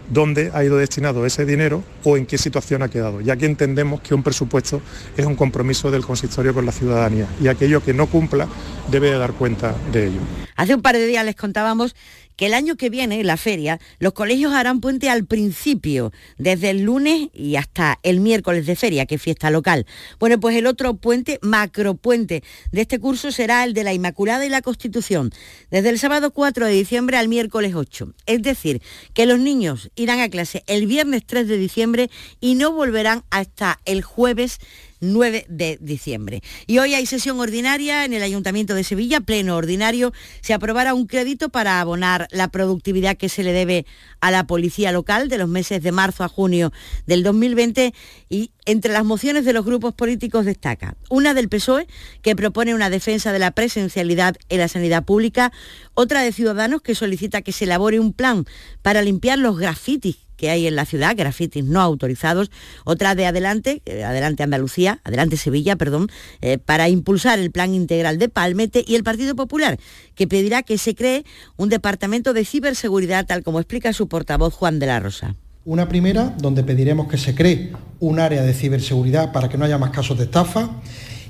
dónde 0.09 0.51
ha 0.53 0.63
ido 0.63 0.77
destinado 0.77 1.25
ese 1.25 1.45
dinero 1.45 1.83
o 2.03 2.17
en 2.17 2.25
qué 2.25 2.37
situación 2.37 2.83
ha 2.83 2.89
quedado, 2.89 3.21
ya 3.21 3.35
que 3.35 3.45
entendemos 3.45 4.01
que 4.01 4.13
un 4.13 4.23
presupuesto 4.23 4.81
es 5.15 5.25
un 5.25 5.35
compromiso 5.35 5.91
del 5.91 6.05
consistorio 6.05 6.53
con 6.53 6.65
la 6.65 6.71
ciudadanía 6.71 7.27
y 7.41 7.47
aquello 7.47 7.83
que 7.83 7.93
no 7.93 8.07
cumpla 8.07 8.47
debe 8.89 9.11
dar 9.11 9.33
cuenta 9.33 9.75
de 9.91 10.07
ello. 10.07 10.19
Hace 10.55 10.75
un 10.75 10.81
par 10.81 10.95
de 10.95 11.05
días 11.05 11.25
les 11.25 11.35
contábamos 11.35 11.95
que 12.39 12.45
el 12.45 12.53
año 12.53 12.77
que 12.77 12.89
viene, 12.89 13.21
la 13.25 13.35
feria, 13.35 13.81
los 13.99 14.13
colegios 14.13 14.53
harán 14.53 14.79
puente 14.79 15.09
al 15.09 15.25
principio, 15.25 16.13
desde 16.37 16.69
el 16.69 16.83
lunes 16.83 17.27
y 17.33 17.57
hasta 17.57 17.99
el 18.01 18.21
miércoles 18.21 18.65
de 18.65 18.77
feria, 18.77 19.05
que 19.05 19.15
es 19.15 19.21
fiesta 19.21 19.51
local. 19.51 19.85
Bueno, 20.21 20.39
pues 20.39 20.55
el 20.55 20.65
otro 20.65 20.93
puente, 20.93 21.37
macropuente 21.41 22.41
de 22.71 22.79
este 22.79 22.97
curso 22.97 23.33
será 23.33 23.65
el 23.65 23.73
de 23.73 23.83
la 23.83 23.91
Inmaculada 23.91 24.45
y 24.45 24.49
la 24.49 24.61
Constitución, 24.61 25.31
desde 25.69 25.89
el 25.89 25.99
sábado 25.99 26.31
4 26.31 26.67
de 26.67 26.71
diciembre 26.71 27.17
al 27.17 27.27
miércoles 27.27 27.75
8. 27.75 28.13
Es 28.25 28.41
decir, 28.41 28.81
que 29.13 29.25
los 29.25 29.39
niños 29.39 29.91
irán 29.97 30.21
a 30.21 30.29
clase 30.29 30.63
el 30.67 30.87
viernes 30.87 31.25
3 31.25 31.45
de 31.45 31.57
diciembre 31.57 32.09
y 32.39 32.55
no 32.55 32.71
volverán 32.71 33.25
hasta 33.31 33.81
el 33.83 34.01
jueves 34.01 34.59
9 35.01 35.45
de 35.49 35.77
diciembre. 35.81 36.41
Y 36.67 36.79
hoy 36.79 36.93
hay 36.93 37.05
sesión 37.05 37.39
ordinaria 37.39 38.05
en 38.05 38.13
el 38.13 38.23
Ayuntamiento 38.23 38.75
de 38.75 38.83
Sevilla, 38.83 39.21
pleno 39.21 39.55
ordinario. 39.55 40.13
Se 40.41 40.53
aprobará 40.53 40.93
un 40.93 41.07
crédito 41.07 41.49
para 41.49 41.79
abonar 41.79 42.27
la 42.31 42.49
productividad 42.49 43.17
que 43.17 43.29
se 43.29 43.43
le 43.43 43.53
debe 43.53 43.85
a 44.21 44.31
la 44.31 44.45
policía 44.45 44.91
local 44.91 45.29
de 45.29 45.37
los 45.37 45.49
meses 45.49 45.81
de 45.81 45.91
marzo 45.91 46.23
a 46.23 46.27
junio 46.27 46.71
del 47.05 47.23
2020 47.23 47.93
y 48.29 48.51
entre 48.65 48.93
las 48.93 49.05
mociones 49.05 49.45
de 49.45 49.53
los 49.53 49.65
grupos 49.65 49.93
políticos 49.93 50.45
destaca 50.45 50.95
una 51.09 51.33
del 51.33 51.49
PSOE 51.49 51.87
que 52.21 52.35
propone 52.35 52.75
una 52.75 52.89
defensa 52.89 53.31
de 53.31 53.39
la 53.39 53.51
presencialidad 53.51 54.35
en 54.49 54.59
la 54.59 54.67
sanidad 54.67 55.05
pública, 55.05 55.51
otra 55.93 56.21
de 56.21 56.31
Ciudadanos 56.31 56.81
que 56.81 56.95
solicita 56.95 57.41
que 57.41 57.51
se 57.51 57.65
elabore 57.65 57.99
un 57.99 58.13
plan 58.13 58.45
para 58.81 59.01
limpiar 59.01 59.39
los 59.39 59.57
grafitis 59.57 60.28
que 60.39 60.49
hay 60.49 60.67
en 60.67 60.75
la 60.77 60.85
ciudad, 60.85 61.15
grafitis 61.17 61.65
no 61.65 61.81
autorizados, 61.81 62.49
otra 62.85 63.13
de 63.13 63.25
Adelante, 63.25 63.81
eh, 63.85 64.05
Adelante 64.05 64.41
Andalucía, 64.41 65.01
Adelante 65.03 65.35
Sevilla, 65.35 65.75
perdón, 65.75 66.07
eh, 66.41 66.57
para 66.57 66.87
impulsar 66.87 67.39
el 67.39 67.51
plan 67.51 67.73
integral 67.73 68.17
de 68.19 68.29
Palmete 68.29 68.85
y 68.87 68.95
el 68.95 69.03
Partido 69.03 69.35
Popular, 69.35 69.77
que 70.15 70.27
pedirá 70.27 70.63
que 70.63 70.77
se 70.77 70.95
cree 70.95 71.25
un 71.57 71.67
departamento 71.67 72.33
de 72.33 72.45
ciberseguridad, 72.45 73.25
tal 73.25 73.43
como 73.43 73.59
explica 73.59 73.91
su 73.91 74.07
portavoz 74.07 74.53
Juan 74.53 74.79
de 74.79 74.87
la 74.87 75.01
Rosa. 75.01 75.35
Una 75.65 75.89
primera, 75.89 76.33
donde 76.39 76.63
pediremos 76.63 77.09
que 77.09 77.17
se 77.17 77.35
cree 77.35 77.73
un 77.99 78.19
área 78.19 78.41
de 78.41 78.53
ciberseguridad 78.53 79.33
para 79.33 79.49
que 79.49 79.57
no 79.57 79.65
haya 79.65 79.77
más 79.77 79.91
casos 79.91 80.17
de 80.17 80.23
estafa. 80.23 80.69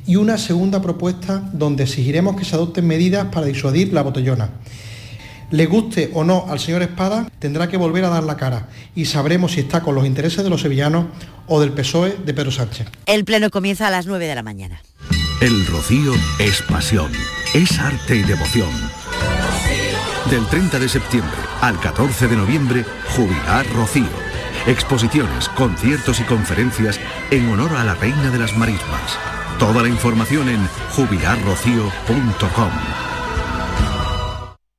Y 0.05 0.15
una 0.17 0.37
segunda 0.37 0.81
propuesta, 0.81 1.49
donde 1.51 1.83
exigiremos 1.83 2.35
que 2.35 2.45
se 2.45 2.55
adopten 2.55 2.85
medidas 2.85 3.27
para 3.33 3.47
disuadir 3.47 3.91
la 3.91 4.03
botellona. 4.03 4.51
Le 5.51 5.65
guste 5.65 6.11
o 6.13 6.23
no 6.23 6.45
al 6.47 6.59
señor 6.59 6.83
Espada, 6.83 7.27
tendrá 7.39 7.67
que 7.67 7.77
volver 7.77 8.05
a 8.05 8.09
dar 8.09 8.23
la 8.23 8.37
cara 8.37 8.67
y 8.95 9.05
sabremos 9.05 9.53
si 9.53 9.61
está 9.61 9.81
con 9.81 9.95
los 9.95 10.05
intereses 10.05 10.43
de 10.43 10.49
los 10.49 10.61
sevillanos 10.61 11.05
o 11.47 11.59
del 11.59 11.71
PSOE 11.71 12.17
de 12.23 12.33
Pedro 12.33 12.51
Sánchez. 12.51 12.87
El 13.05 13.25
pleno 13.25 13.49
comienza 13.49 13.87
a 13.87 13.91
las 13.91 14.05
9 14.05 14.27
de 14.27 14.35
la 14.35 14.43
mañana. 14.43 14.81
El 15.41 15.65
rocío 15.65 16.13
es 16.37 16.61
pasión, 16.61 17.11
es 17.53 17.79
arte 17.79 18.17
y 18.17 18.23
devoción. 18.23 18.69
Del 20.29 20.45
30 20.45 20.79
de 20.79 20.89
septiembre 20.89 21.37
al 21.61 21.79
14 21.79 22.27
de 22.27 22.35
noviembre, 22.35 22.85
Jubilar 23.15 23.65
Rocío. 23.73 24.29
Exposiciones, 24.67 25.49
conciertos 25.49 26.19
y 26.19 26.23
conferencias 26.23 26.99
en 27.31 27.49
honor 27.49 27.75
a 27.75 27.83
la 27.83 27.95
Reina 27.95 28.29
de 28.29 28.37
las 28.37 28.55
Marismas. 28.55 29.17
Toda 29.57 29.81
la 29.81 29.89
información 29.89 30.49
en 30.49 30.67
jubilarrocío.com. 30.95 33.08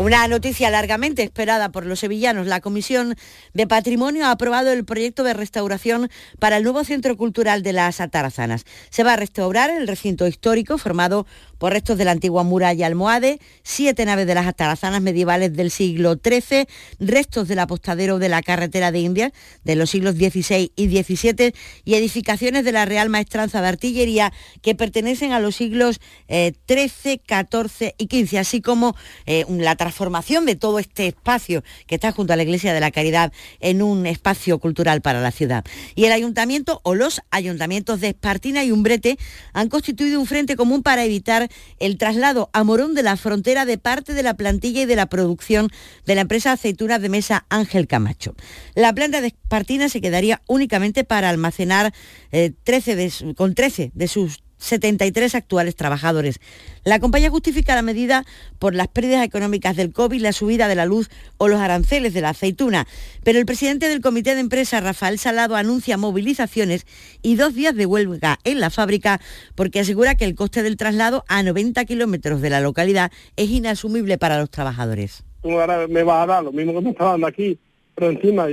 Una 0.00 0.26
noticia 0.28 0.70
largamente 0.70 1.22
esperada 1.22 1.72
por 1.72 1.84
los 1.84 2.00
sevillanos. 2.00 2.46
La 2.46 2.62
Comisión 2.62 3.16
de 3.52 3.66
Patrimonio 3.66 4.24
ha 4.24 4.30
aprobado 4.30 4.72
el 4.72 4.86
proyecto 4.86 5.24
de 5.24 5.34
restauración 5.34 6.08
para 6.38 6.56
el 6.56 6.62
nuevo 6.62 6.84
Centro 6.84 7.18
Cultural 7.18 7.62
de 7.62 7.74
las 7.74 8.00
Atarazanas. 8.00 8.64
Se 8.88 9.04
va 9.04 9.12
a 9.12 9.16
restaurar 9.16 9.68
el 9.68 9.86
recinto 9.86 10.26
histórico 10.26 10.78
formado 10.78 11.26
por 11.60 11.74
restos 11.74 11.98
de 11.98 12.06
la 12.06 12.12
antigua 12.12 12.42
muralla 12.42 12.86
almohade, 12.86 13.38
siete 13.62 14.06
naves 14.06 14.26
de 14.26 14.34
las 14.34 14.46
atarazanas 14.46 15.02
medievales 15.02 15.54
del 15.54 15.70
siglo 15.70 16.14
XIII, 16.14 16.66
restos 16.98 17.48
del 17.48 17.58
apostadero 17.58 18.18
de 18.18 18.30
la 18.30 18.40
carretera 18.40 18.90
de 18.90 19.00
Indias 19.00 19.32
de 19.62 19.76
los 19.76 19.90
siglos 19.90 20.14
XVI 20.14 20.72
y 20.74 20.88
XVII 20.88 21.52
y 21.84 21.94
edificaciones 21.96 22.64
de 22.64 22.72
la 22.72 22.86
Real 22.86 23.10
Maestranza 23.10 23.60
de 23.60 23.68
Artillería 23.68 24.32
que 24.62 24.74
pertenecen 24.74 25.32
a 25.32 25.38
los 25.38 25.54
siglos 25.54 26.00
XIII, 26.28 27.20
XIV 27.28 27.94
y 27.98 28.24
XV, 28.24 28.38
así 28.38 28.62
como 28.62 28.96
eh, 29.26 29.44
la 29.50 29.76
transformación 29.76 30.46
de 30.46 30.56
todo 30.56 30.78
este 30.78 31.08
espacio 31.08 31.62
que 31.86 31.96
está 31.96 32.10
junto 32.10 32.32
a 32.32 32.36
la 32.36 32.42
Iglesia 32.42 32.72
de 32.72 32.80
la 32.80 32.90
Caridad 32.90 33.34
en 33.60 33.82
un 33.82 34.06
espacio 34.06 34.58
cultural 34.60 35.02
para 35.02 35.20
la 35.20 35.30
ciudad. 35.30 35.62
Y 35.94 36.06
el 36.06 36.12
ayuntamiento 36.12 36.80
o 36.84 36.94
los 36.94 37.20
ayuntamientos 37.30 38.00
de 38.00 38.08
Espartina 38.08 38.64
y 38.64 38.72
Umbrete 38.72 39.18
han 39.52 39.68
constituido 39.68 40.18
un 40.18 40.26
frente 40.26 40.56
común 40.56 40.82
para 40.82 41.04
evitar 41.04 41.49
el 41.78 41.98
traslado 41.98 42.50
a 42.52 42.64
Morón 42.64 42.94
de 42.94 43.02
la 43.02 43.16
frontera 43.16 43.64
de 43.64 43.78
parte 43.78 44.14
de 44.14 44.22
la 44.22 44.34
plantilla 44.34 44.82
y 44.82 44.86
de 44.86 44.96
la 44.96 45.06
producción 45.06 45.68
de 46.06 46.14
la 46.14 46.22
empresa 46.22 46.52
aceitunas 46.52 47.00
de 47.00 47.08
mesa 47.08 47.46
Ángel 47.48 47.86
Camacho. 47.86 48.34
La 48.74 48.92
planta 48.92 49.20
de 49.20 49.28
Espartina 49.28 49.88
se 49.88 50.00
quedaría 50.00 50.42
únicamente 50.46 51.04
para 51.04 51.28
almacenar 51.28 51.92
13 52.30 52.96
de, 52.96 53.34
con 53.34 53.54
13 53.54 53.92
de 53.94 54.08
sus 54.08 54.42
73 54.60 55.34
actuales 55.34 55.74
trabajadores. 55.74 56.40
La 56.84 57.00
compañía 57.00 57.30
justifica 57.30 57.74
la 57.74 57.82
medida 57.82 58.24
por 58.58 58.74
las 58.74 58.88
pérdidas 58.88 59.24
económicas 59.24 59.76
del 59.76 59.92
COVID, 59.92 60.20
la 60.20 60.32
subida 60.32 60.68
de 60.68 60.74
la 60.74 60.86
luz 60.86 61.10
o 61.36 61.48
los 61.48 61.60
aranceles 61.60 62.14
de 62.14 62.20
la 62.20 62.30
aceituna. 62.30 62.86
Pero 63.24 63.38
el 63.38 63.46
presidente 63.46 63.88
del 63.88 64.00
comité 64.00 64.34
de 64.34 64.40
empresa, 64.40 64.80
Rafael 64.80 65.18
Salado, 65.18 65.56
anuncia 65.56 65.96
movilizaciones 65.96 66.86
y 67.22 67.36
dos 67.36 67.54
días 67.54 67.74
de 67.74 67.86
huelga 67.86 68.38
en 68.44 68.60
la 68.60 68.70
fábrica 68.70 69.20
porque 69.54 69.80
asegura 69.80 70.14
que 70.14 70.24
el 70.24 70.34
coste 70.34 70.62
del 70.62 70.76
traslado 70.76 71.24
a 71.28 71.42
90 71.42 71.84
kilómetros 71.84 72.40
de 72.40 72.50
la 72.50 72.60
localidad 72.60 73.10
es 73.36 73.50
inasumible 73.50 74.18
para 74.18 74.38
los 74.38 74.50
trabajadores. 74.50 75.24
Me 75.42 76.02
vas 76.02 76.24
a 76.24 76.26
dar 76.26 76.44
lo 76.44 76.52
mismo 76.52 76.74
que 76.74 76.80
me 76.80 76.90
está 76.90 77.04
dando 77.04 77.26
aquí, 77.26 77.58
pero 77.94 78.10
encima 78.10 78.46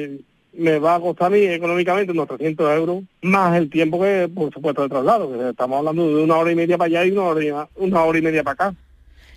me 0.53 0.79
va 0.79 0.95
a 0.95 0.99
costar 0.99 1.27
a 1.27 1.29
mí 1.29 1.39
económicamente 1.39 2.11
unos 2.11 2.27
300 2.27 2.77
euros, 2.77 3.03
más 3.21 3.55
el 3.55 3.69
tiempo 3.69 3.99
que, 4.01 4.29
por 4.33 4.53
supuesto, 4.53 4.81
de 4.81 4.89
traslado, 4.89 5.31
que 5.31 5.49
estamos 5.49 5.77
hablando 5.77 6.15
de 6.15 6.23
una 6.23 6.37
hora 6.37 6.51
y 6.51 6.55
media 6.55 6.77
para 6.77 6.87
allá 6.87 7.05
y 7.05 7.11
una 7.11 7.23
hora 7.23 7.43
y, 7.43 7.51
una 7.75 8.03
hora 8.03 8.19
y 8.19 8.21
media 8.21 8.43
para 8.43 8.53
acá. 8.53 8.75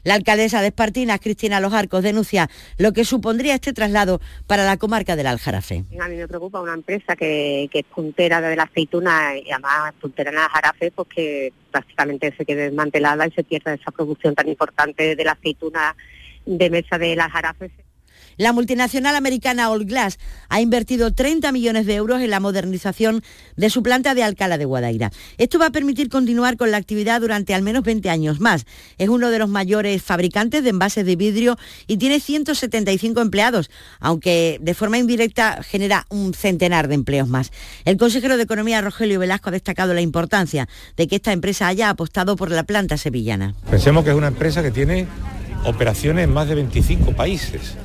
La 0.02 0.14
alcaldesa 0.14 0.62
de 0.62 0.68
Espartinas, 0.68 1.20
Cristina 1.20 1.60
Los 1.60 1.74
Arcos, 1.74 2.02
denuncia 2.02 2.48
lo 2.78 2.92
que 2.92 3.04
supondría 3.04 3.54
este 3.54 3.74
traslado 3.74 4.20
para 4.46 4.64
la 4.64 4.78
comarca 4.78 5.14
del 5.14 5.26
Aljarafe. 5.26 5.84
A 6.00 6.08
mí 6.08 6.16
me 6.16 6.26
preocupa 6.26 6.60
una 6.60 6.72
empresa 6.72 7.16
que, 7.16 7.68
que 7.70 7.80
es 7.80 7.84
puntera 7.84 8.40
de 8.40 8.56
la 8.56 8.62
aceituna 8.62 9.36
y 9.36 9.50
además 9.50 9.92
puntera 10.00 10.30
en 10.30 10.36
el 10.36 10.42
Aljarafe, 10.42 10.90
pues 10.90 11.08
que 11.08 11.52
prácticamente 11.70 12.34
se 12.34 12.46
quede 12.46 12.62
desmantelada 12.62 13.26
y 13.26 13.30
se 13.32 13.44
pierda 13.44 13.74
esa 13.74 13.90
producción 13.90 14.34
tan 14.34 14.48
importante 14.48 15.14
de 15.14 15.24
la 15.24 15.32
aceituna 15.32 15.94
de 16.46 16.70
mesa 16.70 16.96
del 16.96 17.20
Aljarafe. 17.20 17.70
La 18.40 18.54
multinacional 18.54 19.16
americana 19.16 19.68
All 19.68 19.84
Glass 19.84 20.18
ha 20.48 20.62
invertido 20.62 21.12
30 21.12 21.52
millones 21.52 21.84
de 21.84 21.94
euros 21.94 22.22
en 22.22 22.30
la 22.30 22.40
modernización 22.40 23.22
de 23.58 23.68
su 23.68 23.82
planta 23.82 24.14
de 24.14 24.22
Alcalá 24.22 24.56
de 24.56 24.64
Guadaira. 24.64 25.12
Esto 25.36 25.58
va 25.58 25.66
a 25.66 25.70
permitir 25.70 26.08
continuar 26.08 26.56
con 26.56 26.70
la 26.70 26.78
actividad 26.78 27.20
durante 27.20 27.52
al 27.52 27.60
menos 27.60 27.84
20 27.84 28.08
años 28.08 28.40
más. 28.40 28.64
Es 28.96 29.10
uno 29.10 29.28
de 29.28 29.38
los 29.38 29.50
mayores 29.50 30.02
fabricantes 30.02 30.64
de 30.64 30.70
envases 30.70 31.04
de 31.04 31.16
vidrio 31.16 31.58
y 31.86 31.98
tiene 31.98 32.18
175 32.18 33.20
empleados, 33.20 33.70
aunque 33.98 34.56
de 34.62 34.72
forma 34.72 34.96
indirecta 34.96 35.62
genera 35.62 36.06
un 36.08 36.32
centenar 36.32 36.88
de 36.88 36.94
empleos 36.94 37.28
más. 37.28 37.50
El 37.84 37.98
consejero 37.98 38.38
de 38.38 38.44
Economía, 38.44 38.80
Rogelio 38.80 39.20
Velasco, 39.20 39.50
ha 39.50 39.52
destacado 39.52 39.92
la 39.92 40.00
importancia 40.00 40.66
de 40.96 41.08
que 41.08 41.16
esta 41.16 41.34
empresa 41.34 41.66
haya 41.66 41.90
apostado 41.90 42.36
por 42.36 42.50
la 42.50 42.62
planta 42.62 42.96
sevillana. 42.96 43.54
Pensemos 43.70 44.02
que 44.02 44.08
es 44.08 44.16
una 44.16 44.28
empresa 44.28 44.62
que 44.62 44.70
tiene 44.70 45.06
operaciones 45.66 46.24
en 46.24 46.32
más 46.32 46.48
de 46.48 46.54
25 46.54 47.12
países 47.12 47.76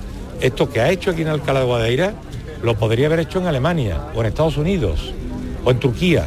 esto 0.41 0.69
que 0.69 0.81
ha 0.81 0.91
hecho 0.91 1.11
aquí 1.11 1.21
en 1.21 1.29
Alcalá 1.29 1.61
de 1.61 1.65
Guadaira 1.65 2.13
lo 2.61 2.75
podría 2.75 3.07
haber 3.07 3.19
hecho 3.19 3.39
en 3.39 3.47
Alemania 3.47 4.07
o 4.15 4.21
en 4.21 4.27
Estados 4.27 4.57
Unidos 4.57 5.13
o 5.63 5.71
en 5.71 5.79
Turquía. 5.79 6.25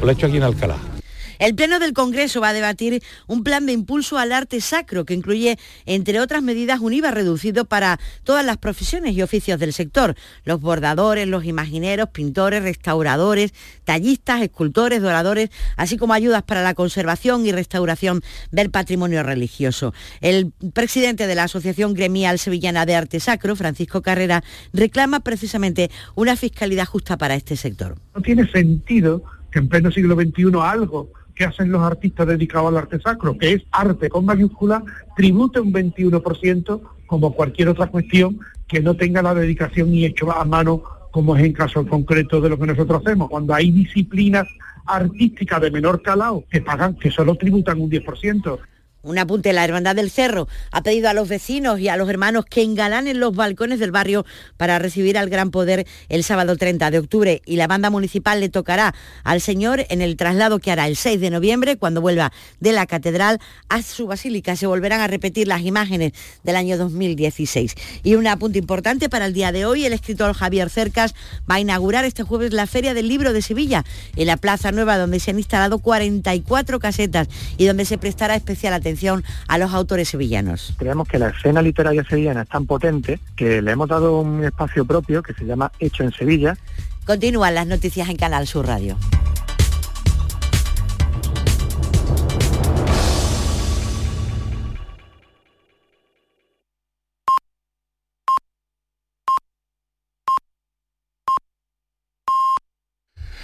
Lo 0.00 0.08
ha 0.08 0.12
hecho 0.12 0.26
aquí 0.26 0.36
en 0.36 0.42
Alcalá. 0.42 0.93
El 1.38 1.54
Pleno 1.54 1.78
del 1.78 1.92
Congreso 1.92 2.40
va 2.40 2.50
a 2.50 2.52
debatir 2.52 3.02
un 3.26 3.44
plan 3.44 3.66
de 3.66 3.72
impulso 3.72 4.18
al 4.18 4.32
arte 4.32 4.60
sacro 4.60 5.04
que 5.04 5.14
incluye, 5.14 5.58
entre 5.86 6.20
otras 6.20 6.42
medidas, 6.42 6.80
un 6.80 6.92
IVA 6.92 7.10
reducido 7.10 7.64
para 7.64 7.98
todas 8.22 8.44
las 8.44 8.58
profesiones 8.58 9.14
y 9.14 9.22
oficios 9.22 9.58
del 9.58 9.72
sector. 9.72 10.14
Los 10.44 10.60
bordadores, 10.60 11.26
los 11.26 11.44
imagineros, 11.44 12.10
pintores, 12.10 12.62
restauradores, 12.62 13.52
tallistas, 13.84 14.42
escultores, 14.42 15.02
doradores, 15.02 15.50
así 15.76 15.96
como 15.96 16.14
ayudas 16.14 16.42
para 16.42 16.62
la 16.62 16.74
conservación 16.74 17.46
y 17.46 17.52
restauración 17.52 18.22
del 18.50 18.70
patrimonio 18.70 19.22
religioso. 19.22 19.94
El 20.20 20.52
presidente 20.72 21.26
de 21.26 21.34
la 21.34 21.44
Asociación 21.44 21.94
Gremial 21.94 22.38
Sevillana 22.38 22.86
de 22.86 22.94
Arte 22.94 23.20
Sacro, 23.20 23.56
Francisco 23.56 24.02
Carrera, 24.02 24.42
reclama 24.72 25.20
precisamente 25.20 25.90
una 26.14 26.36
fiscalidad 26.36 26.86
justa 26.86 27.16
para 27.16 27.34
este 27.34 27.56
sector. 27.56 27.96
No 28.14 28.22
tiene 28.22 28.50
sentido 28.50 29.24
que 29.50 29.58
en 29.60 29.68
pleno 29.68 29.90
siglo 29.90 30.16
XXI 30.16 30.58
algo 30.60 31.12
que 31.34 31.44
hacen 31.44 31.70
los 31.70 31.82
artistas 31.82 32.26
dedicados 32.26 32.68
al 32.68 32.76
arte 32.76 33.00
sacro, 33.00 33.36
que 33.36 33.54
es 33.54 33.62
arte 33.72 34.08
con 34.08 34.24
mayúscula, 34.24 34.82
tribute 35.16 35.60
un 35.60 35.72
21% 35.72 36.80
como 37.06 37.34
cualquier 37.34 37.68
otra 37.68 37.88
cuestión 37.88 38.38
que 38.66 38.80
no 38.80 38.94
tenga 38.94 39.22
la 39.22 39.34
dedicación 39.34 39.94
y 39.94 40.04
hecho 40.04 40.32
a 40.32 40.44
mano 40.44 40.82
como 41.10 41.36
es 41.36 41.44
en 41.44 41.52
caso 41.52 41.86
concreto 41.86 42.40
de 42.40 42.48
lo 42.48 42.58
que 42.58 42.66
nosotros 42.66 43.02
hacemos. 43.04 43.30
Cuando 43.30 43.54
hay 43.54 43.70
disciplinas 43.70 44.48
artísticas 44.84 45.60
de 45.60 45.70
menor 45.70 46.02
calado 46.02 46.44
que 46.50 46.60
pagan, 46.60 46.96
que 46.96 47.10
solo 47.10 47.36
tributan 47.36 47.80
un 47.80 47.90
10%. 47.90 48.58
Un 49.04 49.18
apunte, 49.18 49.52
la 49.52 49.64
Hermandad 49.64 49.94
del 49.94 50.10
Cerro 50.10 50.48
ha 50.72 50.82
pedido 50.82 51.10
a 51.10 51.12
los 51.12 51.28
vecinos 51.28 51.78
y 51.78 51.88
a 51.88 51.96
los 51.98 52.08
hermanos 52.08 52.46
que 52.46 52.62
engalanen 52.62 53.20
los 53.20 53.36
balcones 53.36 53.78
del 53.78 53.90
barrio 53.90 54.24
para 54.56 54.78
recibir 54.78 55.18
al 55.18 55.28
Gran 55.28 55.50
Poder 55.50 55.86
el 56.08 56.24
sábado 56.24 56.56
30 56.56 56.90
de 56.90 56.98
octubre 57.00 57.42
y 57.44 57.56
la 57.56 57.66
banda 57.66 57.90
municipal 57.90 58.40
le 58.40 58.48
tocará 58.48 58.94
al 59.22 59.42
Señor 59.42 59.84
en 59.90 60.00
el 60.00 60.16
traslado 60.16 60.58
que 60.58 60.70
hará 60.70 60.88
el 60.88 60.96
6 60.96 61.20
de 61.20 61.28
noviembre 61.28 61.76
cuando 61.76 62.00
vuelva 62.00 62.32
de 62.60 62.72
la 62.72 62.86
catedral 62.86 63.40
a 63.68 63.82
su 63.82 64.06
basílica. 64.06 64.56
Se 64.56 64.66
volverán 64.66 65.02
a 65.02 65.06
repetir 65.06 65.48
las 65.48 65.60
imágenes 65.60 66.12
del 66.42 66.56
año 66.56 66.78
2016. 66.78 67.74
Y 68.02 68.14
un 68.14 68.26
apunte 68.26 68.58
importante 68.58 69.10
para 69.10 69.26
el 69.26 69.34
día 69.34 69.52
de 69.52 69.66
hoy, 69.66 69.84
el 69.84 69.92
escritor 69.92 70.32
Javier 70.32 70.70
Cercas 70.70 71.14
va 71.50 71.56
a 71.56 71.60
inaugurar 71.60 72.06
este 72.06 72.22
jueves 72.22 72.54
la 72.54 72.66
Feria 72.66 72.94
del 72.94 73.08
Libro 73.08 73.34
de 73.34 73.42
Sevilla 73.42 73.84
en 74.16 74.28
la 74.28 74.38
Plaza 74.38 74.72
Nueva 74.72 74.96
donde 74.96 75.20
se 75.20 75.30
han 75.30 75.38
instalado 75.38 75.78
44 75.78 76.78
casetas 76.78 77.28
y 77.58 77.66
donde 77.66 77.84
se 77.84 77.98
prestará 77.98 78.34
especial 78.34 78.72
atención 78.94 79.24
a 79.48 79.58
los 79.58 79.72
autores 79.72 80.08
sevillanos. 80.08 80.74
Creemos 80.78 81.08
que 81.08 81.18
la 81.18 81.28
escena 81.28 81.60
literaria 81.60 82.04
sevillana 82.04 82.42
es 82.42 82.48
tan 82.48 82.66
potente 82.66 83.18
que 83.36 83.60
le 83.60 83.72
hemos 83.72 83.88
dado 83.88 84.20
un 84.20 84.44
espacio 84.44 84.84
propio 84.84 85.22
que 85.22 85.34
se 85.34 85.44
llama 85.44 85.72
Hecho 85.80 86.04
en 86.04 86.12
Sevilla. 86.12 86.56
Continúan 87.04 87.54
las 87.54 87.66
noticias 87.66 88.08
en 88.08 88.16
Canal 88.16 88.46
Sur 88.46 88.66
Radio. 88.66 88.96